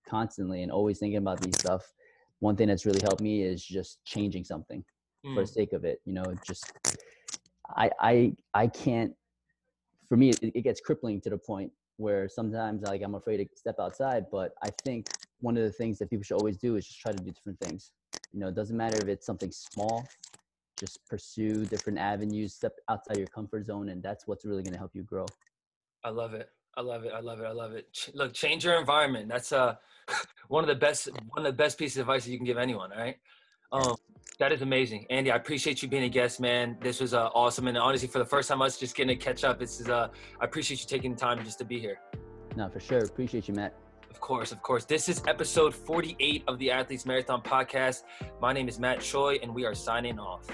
constantly 0.08 0.62
and 0.62 0.70
always 0.70 1.00
thinking 1.00 1.18
about 1.18 1.40
these 1.40 1.58
stuff, 1.58 1.82
one 2.38 2.54
thing 2.54 2.68
that's 2.68 2.86
really 2.86 3.02
helped 3.02 3.20
me 3.20 3.42
is 3.42 3.64
just 3.64 3.98
changing 4.04 4.44
something 4.44 4.84
mm. 5.26 5.34
for 5.34 5.42
the 5.42 5.50
mm. 5.50 5.54
sake 5.54 5.72
of 5.72 5.84
it. 5.84 6.00
You 6.04 6.12
know, 6.12 6.24
just 6.46 6.72
I 7.76 7.90
I 8.00 8.32
I 8.54 8.68
can't. 8.68 9.12
For 10.08 10.16
me, 10.16 10.30
it, 10.30 10.38
it 10.42 10.62
gets 10.62 10.80
crippling 10.80 11.20
to 11.22 11.30
the 11.30 11.38
point 11.38 11.72
where 12.00 12.28
sometimes 12.28 12.82
like 12.82 13.02
I'm 13.02 13.14
afraid 13.14 13.36
to 13.36 13.46
step 13.54 13.76
outside. 13.78 14.26
But 14.32 14.54
I 14.62 14.70
think 14.84 15.08
one 15.40 15.56
of 15.56 15.62
the 15.62 15.72
things 15.72 15.98
that 15.98 16.08
people 16.08 16.24
should 16.24 16.38
always 16.38 16.56
do 16.56 16.76
is 16.76 16.86
just 16.86 17.00
try 17.00 17.12
to 17.12 17.22
do 17.22 17.30
different 17.30 17.60
things. 17.60 17.92
You 18.32 18.40
know, 18.40 18.48
it 18.48 18.54
doesn't 18.54 18.76
matter 18.76 18.96
if 18.96 19.08
it's 19.08 19.26
something 19.26 19.50
small, 19.52 20.08
just 20.78 21.06
pursue 21.06 21.66
different 21.66 21.98
avenues, 21.98 22.54
step 22.54 22.72
outside 22.88 23.18
your 23.18 23.26
comfort 23.26 23.66
zone, 23.66 23.90
and 23.90 24.02
that's 24.02 24.26
what's 24.26 24.46
really 24.46 24.62
going 24.62 24.72
to 24.72 24.78
help 24.78 24.92
you 24.94 25.02
grow. 25.02 25.26
I 26.02 26.08
love 26.08 26.32
it. 26.32 26.48
I 26.74 26.80
love 26.80 27.04
it. 27.04 27.12
I 27.14 27.20
love 27.20 27.40
it. 27.40 27.44
I 27.44 27.52
love 27.52 27.72
it. 27.72 28.08
Look, 28.14 28.32
change 28.32 28.64
your 28.64 28.78
environment. 28.78 29.28
That's 29.28 29.52
uh 29.52 29.74
one 30.48 30.64
of 30.64 30.68
the 30.68 30.74
best 30.74 31.08
one 31.28 31.44
of 31.44 31.52
the 31.52 31.56
best 31.56 31.78
pieces 31.78 31.98
of 31.98 32.02
advice 32.02 32.24
that 32.24 32.30
you 32.30 32.38
can 32.38 32.46
give 32.46 32.58
anyone. 32.58 32.92
All 32.92 32.98
right. 32.98 33.16
Um, 33.72 33.94
that 34.40 34.52
is 34.52 34.62
amazing, 34.62 35.06
Andy. 35.10 35.30
I 35.30 35.36
appreciate 35.36 35.82
you 35.82 35.88
being 35.88 36.04
a 36.04 36.08
guest, 36.08 36.40
man. 36.40 36.78
This 36.80 36.98
was 36.98 37.12
uh, 37.12 37.28
awesome, 37.34 37.68
and 37.68 37.76
honestly, 37.76 38.08
for 38.08 38.18
the 38.18 38.24
first 38.24 38.48
time, 38.48 38.62
us 38.62 38.78
just 38.78 38.96
getting 38.96 39.16
to 39.16 39.22
catch 39.22 39.44
up. 39.44 39.58
This 39.58 39.80
is 39.80 39.88
uh, 39.90 40.08
I 40.40 40.44
appreciate 40.46 40.80
you 40.80 40.86
taking 40.86 41.12
the 41.12 41.20
time 41.20 41.44
just 41.44 41.58
to 41.58 41.64
be 41.64 41.78
here. 41.78 42.00
No, 42.56 42.68
for 42.70 42.80
sure. 42.80 43.00
Appreciate 43.00 43.48
you, 43.48 43.54
Matt. 43.54 43.74
Of 44.08 44.18
course, 44.18 44.50
of 44.50 44.62
course. 44.62 44.86
This 44.86 45.10
is 45.10 45.22
episode 45.28 45.74
48 45.74 46.44
of 46.48 46.58
the 46.58 46.70
Athletes 46.70 47.04
Marathon 47.04 47.42
podcast. 47.42 48.04
My 48.40 48.54
name 48.54 48.66
is 48.66 48.78
Matt 48.78 49.00
Choi, 49.00 49.38
and 49.42 49.54
we 49.54 49.66
are 49.66 49.74
signing 49.74 50.18
off. 50.18 50.46